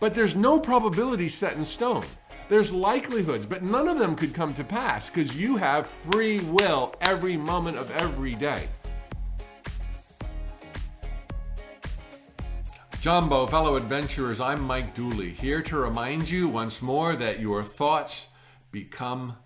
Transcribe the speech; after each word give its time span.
But 0.00 0.14
there's 0.14 0.36
no 0.36 0.58
probability 0.58 1.28
set 1.28 1.56
in 1.56 1.64
stone. 1.64 2.04
There's 2.48 2.72
likelihoods, 2.72 3.46
but 3.46 3.62
none 3.62 3.88
of 3.88 3.98
them 3.98 4.16
could 4.16 4.34
come 4.34 4.52
to 4.54 4.64
pass 4.64 5.08
because 5.08 5.34
you 5.36 5.56
have 5.56 5.86
free 5.86 6.40
will 6.40 6.94
every 7.00 7.36
moment 7.36 7.78
of 7.78 7.90
every 7.96 8.34
day. 8.34 8.68
Jumbo, 13.00 13.46
fellow 13.46 13.76
adventurers, 13.76 14.40
I'm 14.40 14.62
Mike 14.62 14.94
Dooley, 14.94 15.30
here 15.30 15.60
to 15.62 15.76
remind 15.76 16.30
you 16.30 16.48
once 16.48 16.80
more 16.80 17.14
that 17.16 17.38
your 17.38 17.62
thoughts 17.62 18.28
become 18.72 19.36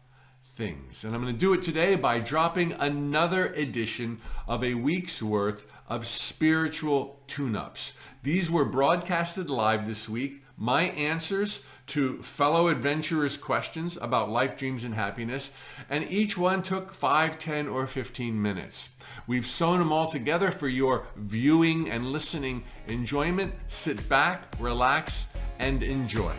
things. 0.44 1.04
And 1.04 1.14
I'm 1.14 1.22
going 1.22 1.32
to 1.32 1.38
do 1.38 1.52
it 1.52 1.62
today 1.62 1.94
by 1.96 2.20
dropping 2.20 2.72
another 2.72 3.46
edition 3.54 4.20
of 4.46 4.62
a 4.62 4.74
week's 4.74 5.22
worth 5.22 5.66
of 5.88 6.06
spiritual 6.06 7.20
tune 7.26 7.56
ups. 7.56 7.94
These 8.22 8.50
were 8.50 8.64
broadcasted 8.64 9.50
live 9.50 9.86
this 9.86 10.08
week. 10.08 10.44
My 10.56 10.84
answers 10.90 11.62
to 11.88 12.20
fellow 12.22 12.68
adventurers' 12.68 13.36
questions 13.36 13.96
about 14.00 14.28
life, 14.28 14.56
dreams, 14.56 14.84
and 14.84 14.94
happiness, 14.94 15.52
and 15.88 16.04
each 16.10 16.36
one 16.36 16.62
took 16.62 16.92
5, 16.92 17.38
10, 17.38 17.68
or 17.68 17.86
15 17.86 18.40
minutes. 18.40 18.90
We've 19.26 19.46
sewn 19.46 19.78
them 19.78 19.92
all 19.92 20.06
together 20.06 20.50
for 20.50 20.68
your 20.68 21.06
viewing 21.16 21.90
and 21.90 22.12
listening 22.12 22.64
enjoyment. 22.86 23.54
Sit 23.68 24.08
back, 24.08 24.52
relax, 24.58 25.28
and 25.58 25.82
enjoy. 25.82 26.34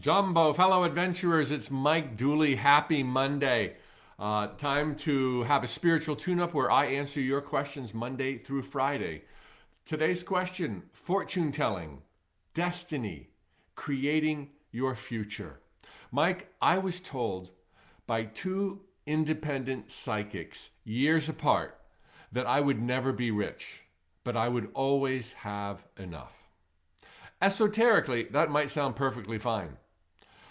Jumbo, 0.00 0.52
fellow 0.52 0.84
adventurers, 0.84 1.50
it's 1.50 1.70
Mike 1.70 2.16
Dooley. 2.16 2.56
Happy 2.56 3.02
Monday. 3.02 3.74
Uh, 4.20 4.48
time 4.58 4.94
to 4.94 5.44
have 5.44 5.64
a 5.64 5.66
spiritual 5.66 6.14
tune 6.14 6.40
up 6.40 6.52
where 6.52 6.70
I 6.70 6.84
answer 6.84 7.20
your 7.22 7.40
questions 7.40 7.94
Monday 7.94 8.36
through 8.36 8.60
Friday. 8.60 9.22
Today's 9.86 10.22
question 10.22 10.82
fortune 10.92 11.50
telling, 11.50 12.02
destiny, 12.52 13.30
creating 13.76 14.50
your 14.72 14.94
future. 14.94 15.60
Mike, 16.12 16.52
I 16.60 16.76
was 16.76 17.00
told 17.00 17.50
by 18.06 18.24
two 18.24 18.82
independent 19.06 19.90
psychics 19.90 20.68
years 20.84 21.30
apart 21.30 21.80
that 22.30 22.46
I 22.46 22.60
would 22.60 22.82
never 22.82 23.14
be 23.14 23.30
rich, 23.30 23.84
but 24.22 24.36
I 24.36 24.50
would 24.50 24.68
always 24.74 25.32
have 25.32 25.82
enough. 25.96 26.36
Esoterically, 27.40 28.24
that 28.24 28.50
might 28.50 28.68
sound 28.68 28.96
perfectly 28.96 29.38
fine. 29.38 29.78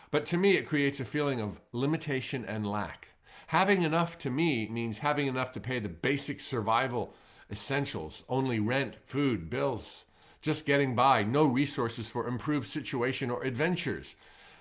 But 0.09 0.25
to 0.25 0.37
me, 0.37 0.57
it 0.57 0.67
creates 0.67 0.99
a 0.99 1.05
feeling 1.05 1.39
of 1.39 1.61
limitation 1.71 2.43
and 2.43 2.65
lack. 2.65 3.08
Having 3.49 3.81
enough 3.81 4.19
to 4.19 4.29
me 4.29 4.67
means 4.67 4.99
having 4.99 5.25
enough 5.25 5.51
to 5.53 5.59
pay 5.59 5.79
the 5.79 5.89
basic 5.89 6.39
survival 6.39 7.15
essentials 7.49 8.23
only 8.29 8.59
rent, 8.59 8.97
food, 9.07 9.49
bills, 9.49 10.05
just 10.39 10.67
getting 10.67 10.93
by, 10.95 11.23
no 11.23 11.45
resources 11.45 12.07
for 12.07 12.27
improved 12.27 12.67
situation 12.67 13.31
or 13.31 13.41
adventures. 13.41 14.15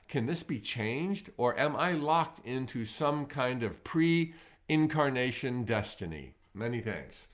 Can 0.09 0.25
this 0.25 0.43
be 0.43 0.59
changed, 0.59 1.29
or 1.37 1.59
am 1.61 1.77
I 1.77 1.93
locked 1.93 2.41
into 2.47 2.87
some 2.87 3.27
kind 3.27 3.63
of 3.63 3.85
pre 3.85 4.33
incarnation 4.71 5.65
destiny? 5.65 6.33
Many 6.55 6.81
thanks. 6.81 7.29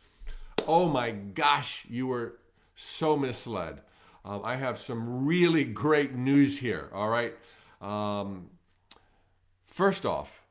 Oh 0.67 0.89
my 0.89 1.13
gosh, 1.13 1.87
you 1.89 2.09
were 2.09 2.35
so 2.75 3.17
misled. 3.17 3.81
Um, 4.25 4.41
I 4.43 4.57
have 4.57 4.77
some 4.77 5.25
really 5.25 5.63
great 5.63 6.17
news 6.17 6.59
here, 6.59 6.91
all 6.93 7.11
right? 7.11 7.37
Um, 7.81 8.51
first 9.65 10.05
off, 10.05 10.44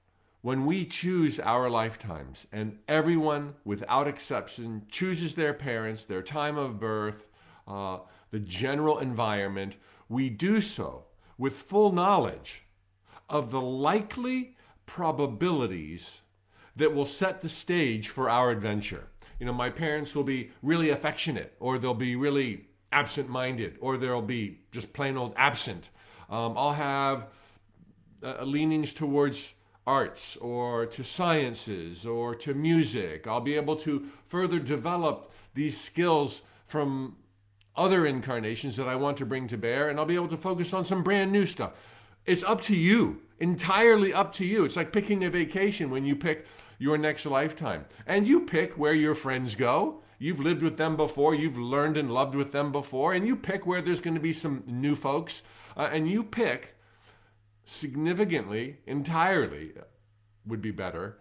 when 0.44 0.66
we 0.66 0.84
choose 0.84 1.40
our 1.40 1.70
lifetimes, 1.70 2.48
and 2.52 2.78
everyone 2.90 3.56
without 3.64 4.10
exception 4.10 4.86
chooses 4.92 5.36
their 5.36 5.54
parents, 5.54 6.04
their 6.04 6.22
time 6.22 6.58
of 6.58 6.82
birth, 6.82 7.28
uh, 7.66 8.00
the 8.30 8.42
general 8.42 9.00
environment, 9.00 9.78
we 10.10 10.30
do 10.30 10.60
so 10.60 11.06
with 11.38 11.54
full 11.54 11.94
knowledge 11.94 12.64
of 13.30 13.52
the 13.52 13.62
likely 13.62 14.58
probabilities 14.86 16.20
that 16.76 16.94
will 16.94 17.06
set 17.06 17.42
the 17.42 17.48
stage 17.48 18.10
for 18.10 18.30
our 18.30 18.52
adventure. 18.52 19.08
You 19.40 19.46
know, 19.46 19.54
my 19.54 19.70
parents 19.70 20.14
will 20.14 20.26
be 20.26 20.52
really 20.62 20.90
affectionate, 20.90 21.56
or 21.62 21.78
they'll 21.78 21.94
be 21.94 22.18
really 22.18 22.66
absent 22.92 23.30
minded, 23.30 23.78
or 23.80 23.96
they'll 23.96 24.22
be 24.22 24.60
just 24.74 24.92
plain 24.92 25.16
old 25.16 25.34
absent. 25.38 25.90
Um, 26.30 26.58
I'll 26.58 26.74
have 26.74 27.28
uh, 28.22 28.44
leanings 28.44 28.92
towards 28.92 29.54
arts 29.86 30.38
or 30.38 30.86
to 30.86 31.04
sciences 31.04 32.06
or 32.06 32.34
to 32.36 32.54
music. 32.54 33.28
I'll 33.28 33.42
be 33.42 33.56
able 33.56 33.76
to 33.78 34.08
further 34.26 34.60
develop 34.60 35.32
these 35.54 35.80
skills 35.80 36.42
from 36.66 37.18
other 37.76 38.06
incarnations 38.06 38.76
that 38.78 38.88
I 38.88 38.96
want 38.96 39.18
to 39.18 39.26
bring 39.26 39.48
to 39.48 39.58
bear, 39.58 39.90
and 39.90 40.00
I'll 40.00 40.06
be 40.06 40.16
able 40.16 40.28
to 40.30 40.38
focus 40.38 40.74
on 40.74 40.86
some 40.86 41.04
brand 41.04 41.32
new 41.32 41.46
stuff. 41.46 41.74
It's 42.26 42.44
up 42.44 42.62
to 42.64 42.76
you, 42.76 43.22
entirely 43.40 44.14
up 44.14 44.32
to 44.34 44.46
you. 44.46 44.64
It's 44.64 44.76
like 44.76 44.94
picking 44.94 45.24
a 45.24 45.30
vacation 45.30 45.90
when 45.90 46.06
you 46.06 46.16
pick 46.16 46.46
your 46.78 46.98
next 46.98 47.26
lifetime. 47.26 47.86
And 48.06 48.28
you 48.28 48.42
pick 48.42 48.74
where 48.74 48.94
your 48.94 49.16
friends 49.16 49.56
go. 49.56 50.02
You've 50.20 50.40
lived 50.40 50.62
with 50.62 50.78
them 50.78 50.96
before, 50.96 51.36
you've 51.36 51.58
learned 51.58 51.98
and 51.98 52.14
loved 52.14 52.36
with 52.36 52.54
them 52.54 52.72
before, 52.72 53.14
and 53.14 53.28
you 53.28 53.36
pick 53.36 53.66
where 53.66 53.82
there's 53.82 54.00
going 54.00 54.14
to 54.14 54.22
be 54.22 54.32
some 54.32 54.64
new 54.66 54.96
folks, 54.96 55.42
uh, 55.76 55.90
and 55.92 56.08
you 56.08 56.24
pick 56.24 56.78
significantly, 57.66 58.78
entirely 58.86 59.74
would 60.46 60.62
be 60.62 60.72
better, 60.72 61.18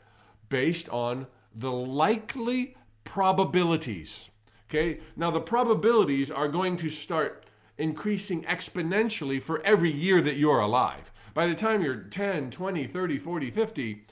based 0.48 0.88
on 0.88 1.26
the 1.54 1.72
likely 1.72 2.76
probabilities. 3.04 4.30
Okay, 4.68 5.00
now 5.16 5.30
the 5.30 5.40
probabilities 5.40 6.30
are 6.30 6.48
going 6.48 6.76
to 6.78 6.88
start 6.88 7.44
increasing 7.78 8.42
exponentially 8.44 9.42
for 9.42 9.64
every 9.64 9.90
year 9.90 10.20
that 10.22 10.36
you're 10.36 10.60
alive. 10.60 11.12
By 11.34 11.46
the 11.46 11.54
time 11.54 11.82
you're 11.82 11.96
10, 11.96 12.50
20, 12.50 12.86
30, 12.86 13.18
40, 13.18 13.50
50, 13.50 14.04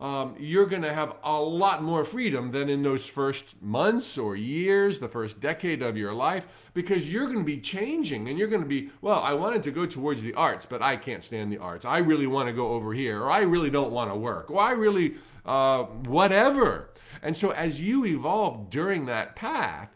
um, 0.00 0.36
you're 0.38 0.66
going 0.66 0.82
to 0.82 0.92
have 0.92 1.16
a 1.24 1.32
lot 1.32 1.82
more 1.82 2.04
freedom 2.04 2.52
than 2.52 2.68
in 2.68 2.82
those 2.82 3.04
first 3.04 3.60
months 3.60 4.16
or 4.16 4.36
years, 4.36 4.98
the 4.98 5.08
first 5.08 5.40
decade 5.40 5.82
of 5.82 5.96
your 5.96 6.14
life, 6.14 6.46
because 6.72 7.12
you're 7.12 7.26
going 7.26 7.40
to 7.40 7.44
be 7.44 7.58
changing 7.58 8.28
and 8.28 8.38
you're 8.38 8.48
going 8.48 8.62
to 8.62 8.68
be, 8.68 8.90
well, 9.00 9.20
I 9.20 9.32
wanted 9.32 9.64
to 9.64 9.72
go 9.72 9.86
towards 9.86 10.22
the 10.22 10.34
arts, 10.34 10.66
but 10.66 10.82
I 10.82 10.96
can't 10.96 11.24
stand 11.24 11.52
the 11.52 11.58
arts. 11.58 11.84
I 11.84 11.98
really 11.98 12.28
want 12.28 12.48
to 12.48 12.52
go 12.52 12.68
over 12.68 12.92
here, 12.92 13.22
or 13.22 13.30
I 13.30 13.40
really 13.40 13.70
don't 13.70 13.90
want 13.90 14.10
to 14.10 14.16
work, 14.16 14.50
or 14.50 14.60
I 14.60 14.70
really, 14.70 15.16
uh, 15.44 15.82
whatever. 15.82 16.90
And 17.22 17.36
so 17.36 17.50
as 17.50 17.82
you 17.82 18.06
evolve 18.06 18.70
during 18.70 19.06
that 19.06 19.34
path, 19.34 19.90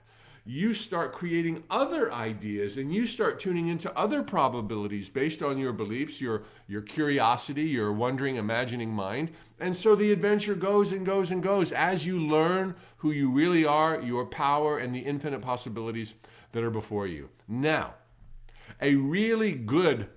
you 0.44 0.74
start 0.74 1.12
creating 1.12 1.62
other 1.70 2.12
ideas 2.12 2.76
and 2.76 2.92
you 2.92 3.06
start 3.06 3.38
tuning 3.38 3.68
into 3.68 3.96
other 3.96 4.24
probabilities 4.24 5.08
based 5.08 5.40
on 5.40 5.56
your 5.56 5.72
beliefs, 5.72 6.20
your, 6.20 6.42
your 6.66 6.82
curiosity, 6.82 7.62
your 7.62 7.92
wondering, 7.92 8.36
imagining 8.36 8.90
mind. 8.90 9.30
And 9.62 9.76
so 9.76 9.94
the 9.94 10.10
adventure 10.10 10.56
goes 10.56 10.90
and 10.90 11.06
goes 11.06 11.30
and 11.30 11.42
goes 11.42 11.70
as 11.70 12.04
you 12.04 12.18
learn 12.18 12.74
who 12.96 13.12
you 13.12 13.30
really 13.30 13.64
are, 13.64 14.00
your 14.00 14.26
power, 14.26 14.76
and 14.76 14.92
the 14.92 14.98
infinite 14.98 15.40
possibilities 15.40 16.14
that 16.50 16.64
are 16.64 16.70
before 16.70 17.06
you. 17.06 17.28
Now, 17.46 17.94
a 18.80 18.96
really 18.96 19.54
good 19.54 20.08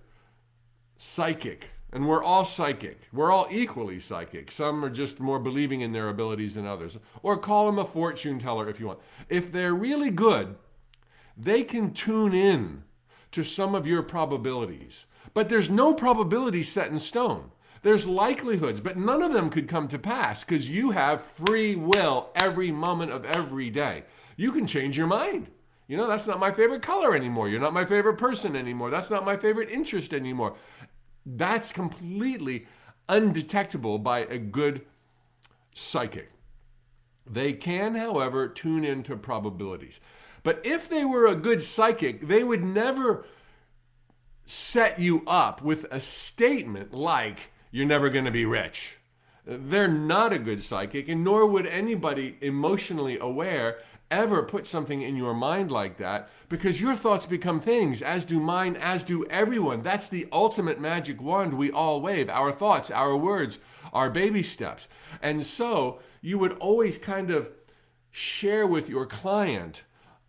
psychic 0.98 1.70
and 1.96 2.10
we're 2.10 2.24
all 2.24 2.44
psychic. 2.44 3.00
We're 3.14 3.32
all 3.32 3.48
equally 3.50 4.00
psychic. 4.00 4.52
Some 4.52 4.84
are 4.84 4.90
just 4.90 5.22
more 5.22 5.40
believing 5.40 5.80
in 5.80 5.94
their 5.94 6.10
abilities 6.10 6.56
than 6.56 6.66
others. 6.66 6.98
Or 7.24 7.38
call 7.38 7.68
them 7.68 7.80
a 7.80 7.86
fortune 7.86 8.38
teller 8.38 8.68
if 8.68 8.82
you 8.82 8.88
want. 8.88 9.00
If 9.30 9.50
they're 9.50 9.74
really 9.74 10.10
good, 10.10 10.56
they 11.38 11.64
can 11.64 11.94
tune 11.94 12.34
in 12.34 12.84
to 13.32 13.46
some 13.46 13.76
of 13.76 13.88
your 13.88 14.04
probabilities. 14.04 15.06
But 15.34 15.48
there's 15.48 15.70
no 15.70 15.94
probability 15.94 16.64
set 16.64 16.92
in 16.92 17.00
stone. 17.00 17.52
There's 17.86 18.08
likelihoods, 18.08 18.82
but 18.82 18.98
none 18.98 19.22
of 19.22 19.32
them 19.32 19.52
could 19.52 19.68
come 19.68 19.88
to 19.90 20.00
pass 20.00 20.44
because 20.44 20.68
you 20.68 20.90
have 20.90 21.22
free 21.22 21.76
will 21.76 22.32
every 22.34 22.72
moment 22.72 23.12
of 23.12 23.26
every 23.26 23.70
day. 23.70 24.06
You 24.36 24.52
can 24.52 24.66
change 24.66 24.98
your 24.98 25.06
mind. 25.06 25.52
You 25.88 25.96
know, 25.96 26.08
that's 26.08 26.26
not 26.26 26.40
my 26.40 26.52
favorite 26.52 26.82
color 26.82 27.16
anymore. 27.16 27.48
You're 27.48 27.62
not 27.62 27.76
my 27.76 27.86
favorite 27.86 28.18
person 28.18 28.56
anymore. 28.56 28.90
That's 28.90 29.12
not 29.12 29.24
my 29.24 29.38
favorite 29.38 29.70
interest 29.70 30.16
anymore. 30.16 30.56
That's 31.28 31.72
completely 31.72 32.66
undetectable 33.08 34.00
by 34.00 34.22
a 34.22 34.40
good 34.40 34.82
psychic. 35.76 36.32
They 37.30 37.54
can, 37.54 37.94
however, 37.94 38.48
tune 38.48 38.84
into 38.84 39.16
probabilities. 39.16 40.00
But 40.42 40.60
if 40.64 40.90
they 40.90 41.06
were 41.06 41.28
a 41.28 41.36
good 41.36 41.62
psychic, 41.62 42.30
they 42.30 42.44
would 42.44 42.64
never 42.64 43.28
set 44.48 44.98
you 44.98 45.22
up 45.28 45.62
with 45.62 45.86
a 45.92 46.00
statement 46.00 46.92
like, 46.92 47.52
you're 47.76 47.86
never 47.86 48.10
going 48.10 48.24
to 48.24 48.32
be 48.32 48.46
rich. 48.46 48.96
They're 49.46 49.90
not 49.90 50.32
a 50.32 50.40
good 50.40 50.64
psychic, 50.64 51.10
and 51.10 51.26
nor 51.26 51.46
would 51.46 51.68
anybody 51.68 52.38
emotionally 52.40 53.20
aware 53.20 53.80
ever 54.10 54.44
put 54.44 54.66
something 54.66 55.02
in 55.02 55.18
your 55.18 55.34
mind 55.34 55.70
like 55.70 55.98
that 55.98 56.30
because 56.48 56.80
your 56.80 56.96
thoughts 56.96 57.26
become 57.26 57.60
things, 57.60 58.02
as 58.02 58.24
do 58.24 58.40
mine, 58.40 58.78
as 58.78 59.04
do 59.04 59.26
everyone. 59.26 59.82
That's 59.82 60.08
the 60.08 60.26
ultimate 60.32 60.80
magic 60.80 61.22
wand 61.22 61.56
we 61.56 61.70
all 61.70 62.00
wave 62.00 62.30
our 62.30 62.54
thoughts, 62.54 62.90
our 62.90 63.18
words, 63.18 63.60
our 63.92 64.10
baby 64.10 64.42
steps. 64.42 64.88
And 65.22 65.46
so 65.46 66.00
you 66.22 66.40
would 66.40 66.54
always 66.60 66.98
kind 66.98 67.30
of 67.30 67.50
share 68.10 68.66
with 68.66 68.88
your 68.88 69.06
client 69.06 69.84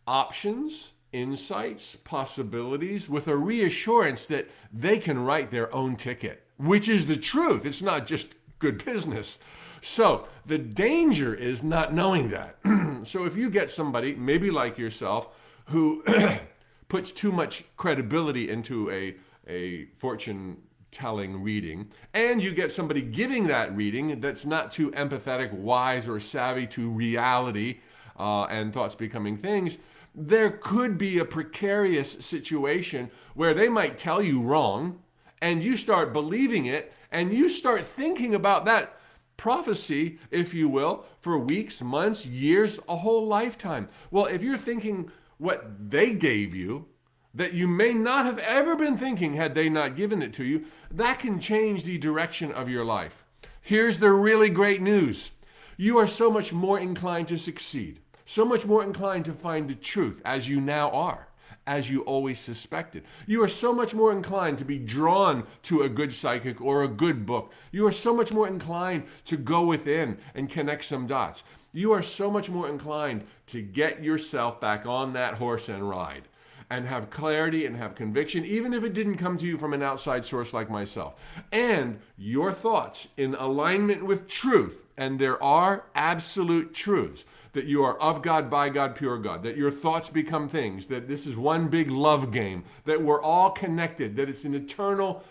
options, 0.05 0.95
insights, 1.13 1.95
possibilities, 1.95 3.09
with 3.09 3.29
a 3.29 3.37
reassurance 3.37 4.27
that 4.27 4.51
they 4.73 4.99
can 4.99 5.21
write 5.21 5.53
their 5.53 5.73
own 5.73 5.95
ticket, 5.95 6.43
which 6.57 6.89
is 6.89 7.07
the 7.07 7.17
truth. 7.17 7.65
It's 7.65 7.83
not 7.83 8.07
just 8.07 8.35
good 8.59 8.85
business. 8.85 9.39
So 9.81 10.27
the 10.45 10.59
danger 10.59 11.35
is 11.35 11.63
not 11.63 11.95
knowing 11.95 12.31
that. 12.31 12.57
so 13.07 13.25
if 13.25 13.37
you 13.37 13.51
get 13.51 13.71
somebody, 13.71 14.15
maybe 14.15 14.51
like 14.51 14.79
yourself, 14.79 15.29
who 15.67 16.03
puts 16.89 17.13
too 17.13 17.33
much 17.33 17.65
credibility 17.77 18.51
into 18.51 18.91
a, 18.91 19.17
a 19.49 19.87
fortune 19.97 20.59
telling 20.91 21.43
reading, 21.43 21.91
and 22.15 22.43
you 22.43 22.53
get 22.53 22.73
somebody 22.73 23.03
giving 23.03 23.47
that 23.49 23.75
reading 23.77 24.21
that's 24.21 24.47
not 24.47 24.73
too 24.73 24.91
empathetic, 24.93 25.53
wise, 25.53 26.09
or 26.09 26.19
savvy 26.19 26.67
to 26.67 26.89
reality 26.91 27.81
uh, 28.19 28.45
and 28.45 28.73
thoughts 28.73 28.95
becoming 28.95 29.37
things, 29.37 29.79
there 30.15 30.51
could 30.51 30.97
be 30.97 31.19
a 31.19 31.25
precarious 31.25 32.13
situation 32.13 33.11
where 33.35 33.53
they 33.53 33.69
might 33.69 33.99
tell 33.99 34.23
you 34.23 34.41
wrong, 34.41 34.99
and 35.41 35.63
you 35.63 35.77
start 35.77 36.13
believing 36.13 36.67
it, 36.67 36.93
and 37.11 37.33
you 37.33 37.49
start 37.49 37.87
thinking 37.87 38.35
about 38.35 38.65
that 38.65 38.99
prophecy, 39.37 40.19
if 40.31 40.55
you 40.55 40.69
will, 40.69 41.05
for 41.21 41.39
weeks, 41.39 41.83
months, 41.83 42.27
years, 42.27 42.79
a 42.89 42.97
whole 42.97 43.27
lifetime. 43.27 43.89
Well, 44.11 44.27
if 44.27 44.43
you're 44.43 44.57
thinking 44.57 45.11
what 45.39 45.91
they 45.91 46.15
gave 46.15 46.55
you, 46.55 46.87
that 47.35 47.53
you 47.53 47.69
may 47.69 47.93
not 47.93 48.25
have 48.25 48.39
ever 48.39 48.77
been 48.77 48.97
thinking 48.97 49.35
had 49.35 49.55
they 49.55 49.69
not 49.69 49.95
given 49.95 50.23
it 50.23 50.33
to 50.35 50.45
you, 50.45 50.65
that 50.91 51.19
can 51.19 51.39
change 51.39 51.85
the 51.85 51.99
direction 51.99 52.51
of 52.51 52.71
your 52.71 52.85
life. 52.85 53.25
Here's 53.61 53.99
the 53.99 54.11
really 54.11 54.49
great 54.49 54.81
news 54.81 55.33
you 55.77 55.99
are 55.99 56.07
so 56.07 56.31
much 56.31 56.55
more 56.55 56.81
inclined 56.81 57.29
to 57.29 57.37
succeed, 57.37 58.01
so 58.25 58.47
much 58.47 58.65
more 58.65 58.83
inclined 58.83 59.27
to 59.27 59.35
find 59.35 59.69
the 59.69 59.75
truth, 59.75 60.23
as 60.25 60.49
you 60.49 60.61
now 60.61 60.91
are, 60.91 61.26
as 61.67 61.91
you 61.91 62.03
always 62.03 62.39
suspected. 62.39 63.05
You 63.27 63.43
are 63.43 63.49
so 63.49 63.73
much 63.73 63.95
more 63.95 64.13
inclined 64.13 64.59
to 64.59 64.65
be 64.65 64.79
drawn 64.79 65.45
to 65.65 65.83
a 65.83 65.89
good 65.89 66.13
psychic 66.13 66.61
or 66.61 66.83
a 66.83 66.89
good 66.89 67.27
book. 67.27 67.53
You 67.73 67.87
are 67.87 67.93
so 67.93 68.15
much 68.15 68.33
more 68.33 68.47
inclined 68.47 69.05
to 69.27 69.37
go 69.37 69.65
within 69.65 70.19
and 70.35 70.49
connect 70.49 70.85
some 70.85 71.07
dots. 71.07 71.45
You 71.73 71.93
are 71.93 72.03
so 72.03 72.31
much 72.31 72.49
more 72.49 72.69
inclined 72.69 73.27
to 73.49 73.61
get 73.61 74.03
yourself 74.03 74.61
back 74.61 74.87
on 74.87 75.13
that 75.13 75.35
horse 75.35 75.69
and 75.69 75.89
ride 75.89 76.29
and 76.71 76.87
have 76.87 77.11
clarity 77.11 77.67
and 77.67 77.77
have 77.77 77.95
conviction, 77.95 78.45
even 78.45 78.73
if 78.73 78.83
it 78.83 78.93
didn't 78.93 79.19
come 79.19 79.37
to 79.37 79.47
you 79.47 79.57
from 79.57 79.73
an 79.73 79.83
outside 79.83 80.25
source 80.25 80.53
like 80.53 80.71
myself. 80.71 81.15
And 81.53 82.01
your 82.17 82.53
thoughts 82.53 83.09
in 83.17 83.35
alignment 83.35 84.05
with 84.05 84.27
truth, 84.27 84.83
and 84.97 85.19
there 85.19 85.41
are 85.43 85.85
absolute 85.95 86.75
truths 86.75 87.25
that 87.57 87.65
you 87.65 87.83
are 87.83 87.99
of 87.99 88.21
God, 88.21 88.51
by 88.51 88.69
God, 88.69 88.95
pure 88.95 89.19
God, 89.19 89.43
that 89.43 89.57
your 89.57 89.71
thoughts 89.71 90.11
become 90.11 90.47
things, 90.47 90.87
that 90.87 91.09
this 91.09 91.27
is 91.27 91.37
one 91.37 91.69
big 91.69 91.91
love 91.91 92.31
game, 92.31 92.63
that 92.85 93.03
we're 93.03 93.23
all 93.23 93.51
connected, 93.51 94.15
that 94.17 94.29
it's 94.29 94.45
an 94.45 94.55
eternal 94.55 95.25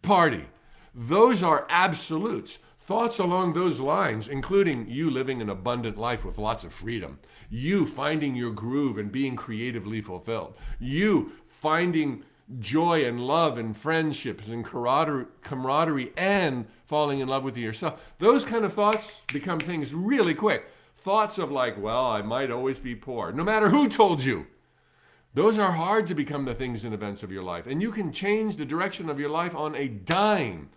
party. 0.00 0.46
Those 0.94 1.42
are 1.42 1.66
absolutes. 1.68 2.60
Thoughts 2.78 3.18
along 3.18 3.52
those 3.52 3.78
lines, 3.78 4.28
including 4.28 4.88
you 4.88 5.10
living 5.10 5.42
an 5.42 5.50
abundant 5.50 5.98
life 5.98 6.24
with 6.24 6.38
lots 6.38 6.64
of 6.64 6.72
freedom, 6.72 7.18
you 7.50 7.84
finding 7.84 8.34
your 8.34 8.50
groove 8.50 8.96
and 8.96 9.12
being 9.12 9.36
creatively 9.36 10.00
fulfilled, 10.00 10.54
you 10.80 11.32
finding 11.46 12.24
joy 12.60 13.04
and 13.04 13.20
love 13.20 13.58
and 13.58 13.76
friendships 13.76 14.46
and 14.48 14.64
camaraderie 14.64 16.12
and 16.16 16.66
falling 16.86 17.20
in 17.20 17.28
love 17.28 17.44
with 17.44 17.56
yourself. 17.56 18.00
Those 18.18 18.44
kind 18.44 18.64
of 18.64 18.72
thoughts 18.72 19.24
become 19.32 19.60
things 19.60 19.94
really 19.94 20.34
quick. 20.34 20.66
Thoughts 20.96 21.38
of 21.38 21.50
like, 21.50 21.80
well, 21.80 22.06
I 22.06 22.22
might 22.22 22.50
always 22.50 22.78
be 22.78 22.94
poor, 22.94 23.32
no 23.32 23.44
matter 23.44 23.68
who 23.68 23.88
told 23.88 24.22
you. 24.24 24.46
Those 25.34 25.58
are 25.58 25.72
hard 25.72 26.06
to 26.08 26.14
become 26.14 26.46
the 26.46 26.54
things 26.54 26.84
and 26.84 26.94
events 26.94 27.22
of 27.22 27.30
your 27.30 27.42
life. 27.42 27.66
And 27.66 27.80
you 27.80 27.92
can 27.92 28.12
change 28.12 28.56
the 28.56 28.64
direction 28.64 29.08
of 29.08 29.20
your 29.20 29.30
life 29.30 29.54
on 29.54 29.74
a 29.74 29.86
dime 29.86 30.70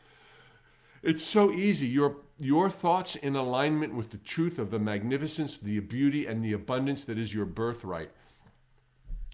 it's 1.03 1.23
so 1.23 1.51
easy. 1.51 1.87
Your, 1.87 2.17
your 2.37 2.69
thoughts 2.69 3.15
in 3.15 3.35
alignment 3.35 3.95
with 3.95 4.11
the 4.11 4.17
truth 4.17 4.59
of 4.59 4.69
the 4.69 4.79
magnificence, 4.79 5.57
the 5.57 5.79
beauty, 5.79 6.27
and 6.27 6.43
the 6.43 6.53
abundance 6.53 7.05
that 7.05 7.17
is 7.17 7.33
your 7.33 7.45
birthright 7.45 8.11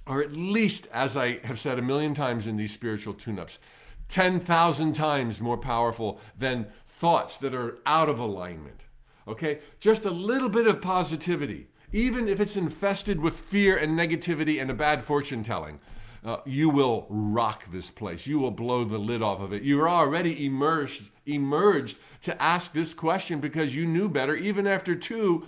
are 0.07 0.21
at 0.21 0.33
least, 0.33 0.87
as 0.91 1.15
I 1.15 1.39
have 1.43 1.59
said 1.59 1.77
a 1.77 1.83
million 1.83 2.13
times 2.13 2.47
in 2.47 2.57
these 2.57 2.73
spiritual 2.73 3.13
tune 3.13 3.37
ups, 3.37 3.59
10,000 4.07 4.93
times 4.93 5.41
more 5.41 5.57
powerful 5.57 6.19
than 6.37 6.67
thoughts 6.87 7.37
that 7.39 7.53
are 7.53 7.77
out 7.85 8.09
of 8.09 8.19
alignment. 8.19 8.85
Okay? 9.27 9.59
Just 9.79 10.05
a 10.05 10.11
little 10.11 10.49
bit 10.49 10.65
of 10.65 10.81
positivity, 10.81 11.67
even 11.91 12.27
if 12.27 12.39
it's 12.39 12.55
infested 12.55 13.19
with 13.19 13.37
fear 13.37 13.77
and 13.77 13.99
negativity 13.99 14.61
and 14.61 14.71
a 14.71 14.73
bad 14.73 15.03
fortune 15.03 15.43
telling 15.43 15.79
uh, 16.25 16.37
you 16.45 16.69
will 16.69 17.05
rock 17.09 17.65
this 17.71 17.89
place. 17.89 18.25
You 18.25 18.39
will 18.39 18.51
blow 18.51 18.83
the 18.83 18.97
lid 18.97 19.21
off 19.21 19.39
of 19.39 19.53
it. 19.53 19.63
You're 19.63 19.89
already 19.89 20.45
immersed, 20.45 21.03
emerged 21.25 21.97
to 22.21 22.41
ask 22.41 22.73
this 22.73 22.93
question 22.93 23.39
because 23.39 23.75
you 23.75 23.85
knew 23.85 24.09
better, 24.09 24.35
even 24.35 24.67
after 24.67 24.95
two 24.95 25.45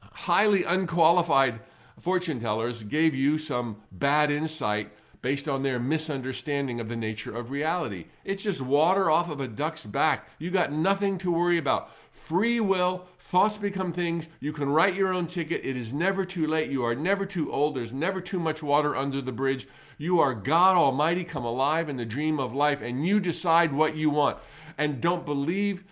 highly 0.00 0.64
unqualified 0.64 1.60
fortune 2.00 2.40
tellers 2.40 2.82
gave 2.82 3.14
you 3.14 3.38
some 3.38 3.76
bad 3.92 4.30
insight 4.30 4.90
based 5.20 5.48
on 5.48 5.62
their 5.62 5.80
misunderstanding 5.80 6.78
of 6.78 6.88
the 6.88 6.96
nature 6.96 7.36
of 7.36 7.50
reality. 7.50 8.06
It's 8.24 8.44
just 8.44 8.60
water 8.60 9.10
off 9.10 9.28
of 9.28 9.40
a 9.40 9.48
duck's 9.48 9.84
back. 9.84 10.28
You 10.38 10.50
got 10.50 10.72
nothing 10.72 11.18
to 11.18 11.32
worry 11.32 11.58
about. 11.58 11.90
Free 12.12 12.60
will, 12.60 13.06
thoughts 13.18 13.58
become 13.58 13.92
things. 13.92 14.28
You 14.38 14.52
can 14.52 14.68
write 14.68 14.94
your 14.94 15.12
own 15.12 15.26
ticket. 15.26 15.64
It 15.64 15.76
is 15.76 15.92
never 15.92 16.24
too 16.24 16.46
late. 16.46 16.70
You 16.70 16.84
are 16.84 16.94
never 16.94 17.26
too 17.26 17.52
old. 17.52 17.74
There's 17.74 17.92
never 17.92 18.20
too 18.20 18.38
much 18.38 18.62
water 18.62 18.94
under 18.94 19.20
the 19.20 19.32
bridge. 19.32 19.66
You 19.96 20.20
are 20.20 20.34
God 20.34 20.76
Almighty 20.76 21.24
come 21.24 21.44
alive 21.44 21.88
in 21.88 21.96
the 21.96 22.04
dream 22.04 22.38
of 22.38 22.54
life, 22.54 22.80
and 22.80 23.06
you 23.06 23.18
decide 23.18 23.72
what 23.72 23.96
you 23.96 24.10
want. 24.10 24.38
And 24.76 25.00
don't 25.00 25.26
believe 25.26 25.84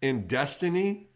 in 0.00 0.26
destiny 0.26 1.09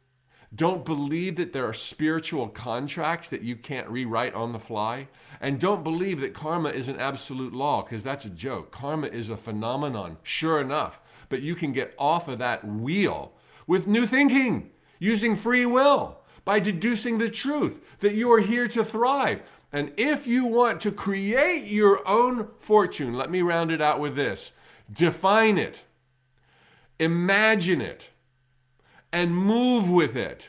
don't 0.54 0.84
believe 0.84 1.36
that 1.36 1.52
there 1.52 1.66
are 1.66 1.72
spiritual 1.72 2.48
contracts 2.48 3.28
that 3.30 3.42
you 3.42 3.56
can't 3.56 3.88
rewrite 3.88 4.34
on 4.34 4.52
the 4.52 4.58
fly. 4.58 5.08
And 5.40 5.58
don't 5.58 5.82
believe 5.82 6.20
that 6.20 6.34
karma 6.34 6.68
is 6.70 6.88
an 6.88 7.00
absolute 7.00 7.52
law, 7.52 7.82
because 7.82 8.04
that's 8.04 8.24
a 8.24 8.30
joke. 8.30 8.70
Karma 8.70 9.08
is 9.08 9.30
a 9.30 9.36
phenomenon, 9.36 10.18
sure 10.22 10.60
enough. 10.60 11.00
But 11.28 11.42
you 11.42 11.54
can 11.54 11.72
get 11.72 11.94
off 11.98 12.28
of 12.28 12.38
that 12.38 12.64
wheel 12.66 13.32
with 13.66 13.86
new 13.86 14.06
thinking, 14.06 14.70
using 14.98 15.36
free 15.36 15.66
will, 15.66 16.18
by 16.44 16.60
deducing 16.60 17.18
the 17.18 17.30
truth 17.30 17.80
that 18.00 18.14
you 18.14 18.30
are 18.30 18.40
here 18.40 18.68
to 18.68 18.84
thrive. 18.84 19.42
And 19.72 19.92
if 19.96 20.26
you 20.26 20.44
want 20.44 20.80
to 20.82 20.92
create 20.92 21.64
your 21.64 22.06
own 22.06 22.48
fortune, 22.58 23.14
let 23.14 23.30
me 23.30 23.42
round 23.42 23.72
it 23.72 23.80
out 23.80 23.98
with 23.98 24.14
this 24.14 24.52
define 24.92 25.56
it, 25.56 25.82
imagine 26.98 27.80
it 27.80 28.10
and 29.14 29.32
move 29.32 29.88
with 29.88 30.16
it. 30.16 30.48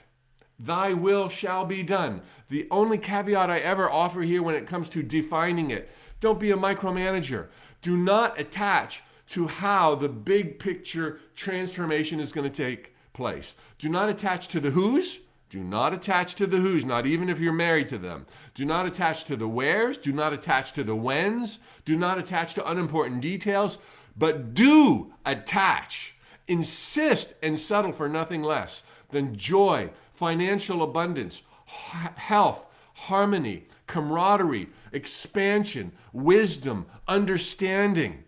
Thy 0.57 0.91
will 0.91 1.29
shall 1.29 1.65
be 1.65 1.83
done. 1.83 2.23
The 2.49 2.67
only 2.71 2.97
caveat 2.97 3.51
I 3.51 3.59
ever 3.59 3.89
offer 3.89 4.23
here 4.23 4.41
when 4.41 4.55
it 4.55 4.65
comes 4.65 4.89
to 4.89 5.03
defining 5.03 5.69
it 5.69 5.87
don't 6.19 6.39
be 6.39 6.49
a 6.49 6.57
micromanager. 6.57 7.47
Do 7.83 7.95
not 7.95 8.39
attach 8.39 9.03
to 9.29 9.47
how 9.47 9.93
the 9.93 10.09
big 10.09 10.57
picture 10.57 11.19
transformation 11.35 12.19
is 12.19 12.31
going 12.31 12.51
to 12.51 12.63
take 12.63 12.95
place. 13.13 13.53
Do 13.77 13.87
not 13.87 14.09
attach 14.09 14.47
to 14.49 14.59
the 14.59 14.71
who's. 14.71 15.19
Do 15.51 15.63
not 15.63 15.93
attach 15.93 16.33
to 16.35 16.47
the 16.47 16.57
who's, 16.57 16.85
not 16.85 17.05
even 17.05 17.29
if 17.29 17.39
you're 17.39 17.53
married 17.53 17.89
to 17.89 17.99
them. 17.99 18.25
Do 18.55 18.65
not 18.65 18.87
attach 18.87 19.25
to 19.25 19.35
the 19.35 19.47
where's. 19.47 19.99
Do 19.99 20.11
not 20.11 20.33
attach 20.33 20.73
to 20.73 20.83
the 20.83 20.95
when's. 20.95 21.59
Do 21.85 21.95
not 21.95 22.17
attach 22.17 22.55
to 22.55 22.67
unimportant 22.67 23.21
details. 23.21 23.77
But 24.17 24.55
do 24.55 25.13
attach 25.23 26.14
Insist 26.47 27.33
and 27.41 27.57
settle 27.57 27.91
for 27.91 28.07
nothing 28.07 28.43
less 28.43 28.83
than 29.09 29.35
joy, 29.35 29.89
financial 30.13 30.83
abundance, 30.83 31.43
health, 31.65 32.65
harmony, 32.93 33.65
camaraderie, 33.87 34.69
expansion, 34.91 35.91
wisdom, 36.13 36.85
understanding. 37.07 38.23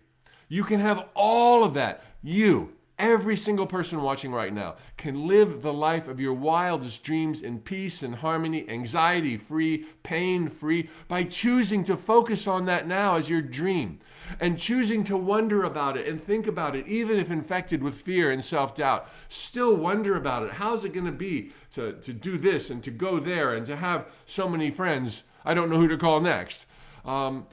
You 0.48 0.64
can 0.64 0.80
have 0.80 1.08
all 1.14 1.64
of 1.64 1.74
that. 1.74 2.04
You, 2.22 2.72
every 2.98 3.36
single 3.36 3.66
person 3.66 4.02
watching 4.02 4.32
right 4.32 4.52
now, 4.52 4.76
can 4.96 5.26
live 5.26 5.62
the 5.62 5.72
life 5.72 6.08
of 6.08 6.20
your 6.20 6.34
wildest 6.34 7.04
dreams 7.04 7.42
in 7.42 7.60
peace 7.60 8.02
and 8.02 8.16
harmony, 8.16 8.68
anxiety 8.68 9.36
free, 9.36 9.86
pain 10.02 10.48
free, 10.48 10.88
by 11.06 11.22
choosing 11.22 11.84
to 11.84 11.96
focus 11.96 12.46
on 12.46 12.66
that 12.66 12.86
now 12.88 13.16
as 13.16 13.30
your 13.30 13.42
dream 13.42 14.00
and 14.40 14.58
choosing 14.58 15.04
to 15.04 15.16
wonder 15.16 15.64
about 15.64 15.96
it 15.96 16.06
and 16.06 16.22
think 16.22 16.46
about 16.46 16.76
it, 16.76 16.86
even 16.86 17.18
if 17.18 17.30
infected 17.30 17.82
with 17.82 18.00
fear 18.00 18.30
and 18.30 18.42
self 18.42 18.74
doubt, 18.74 19.08
still 19.28 19.74
wonder 19.74 20.16
about 20.16 20.44
it. 20.44 20.52
How's 20.52 20.84
it 20.84 20.92
going 20.92 21.06
to 21.06 21.12
be 21.12 21.52
to, 21.72 21.92
to 21.94 22.12
do 22.12 22.38
this 22.38 22.70
and 22.70 22.82
to 22.84 22.90
go 22.90 23.18
there 23.18 23.54
and 23.54 23.64
to 23.66 23.76
have 23.76 24.06
so 24.26 24.48
many 24.48 24.70
friends? 24.70 25.24
I 25.44 25.54
don't 25.54 25.70
know 25.70 25.78
who 25.78 25.88
to 25.88 25.96
call 25.96 26.20
next. 26.20 26.66
Um, 27.04 27.46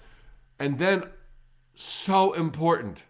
and 0.60 0.78
then, 0.78 1.04
so 1.76 2.34
important. 2.34 3.04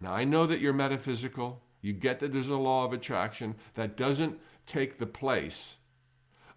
Now, 0.00 0.14
I 0.14 0.24
know 0.24 0.46
that 0.46 0.60
you're 0.60 0.72
metaphysical. 0.72 1.62
You 1.80 1.92
get 1.92 2.20
that 2.20 2.32
there's 2.32 2.48
a 2.48 2.56
law 2.56 2.84
of 2.84 2.92
attraction 2.92 3.54
that 3.74 3.96
doesn't 3.96 4.38
take 4.66 4.98
the 4.98 5.06
place 5.06 5.76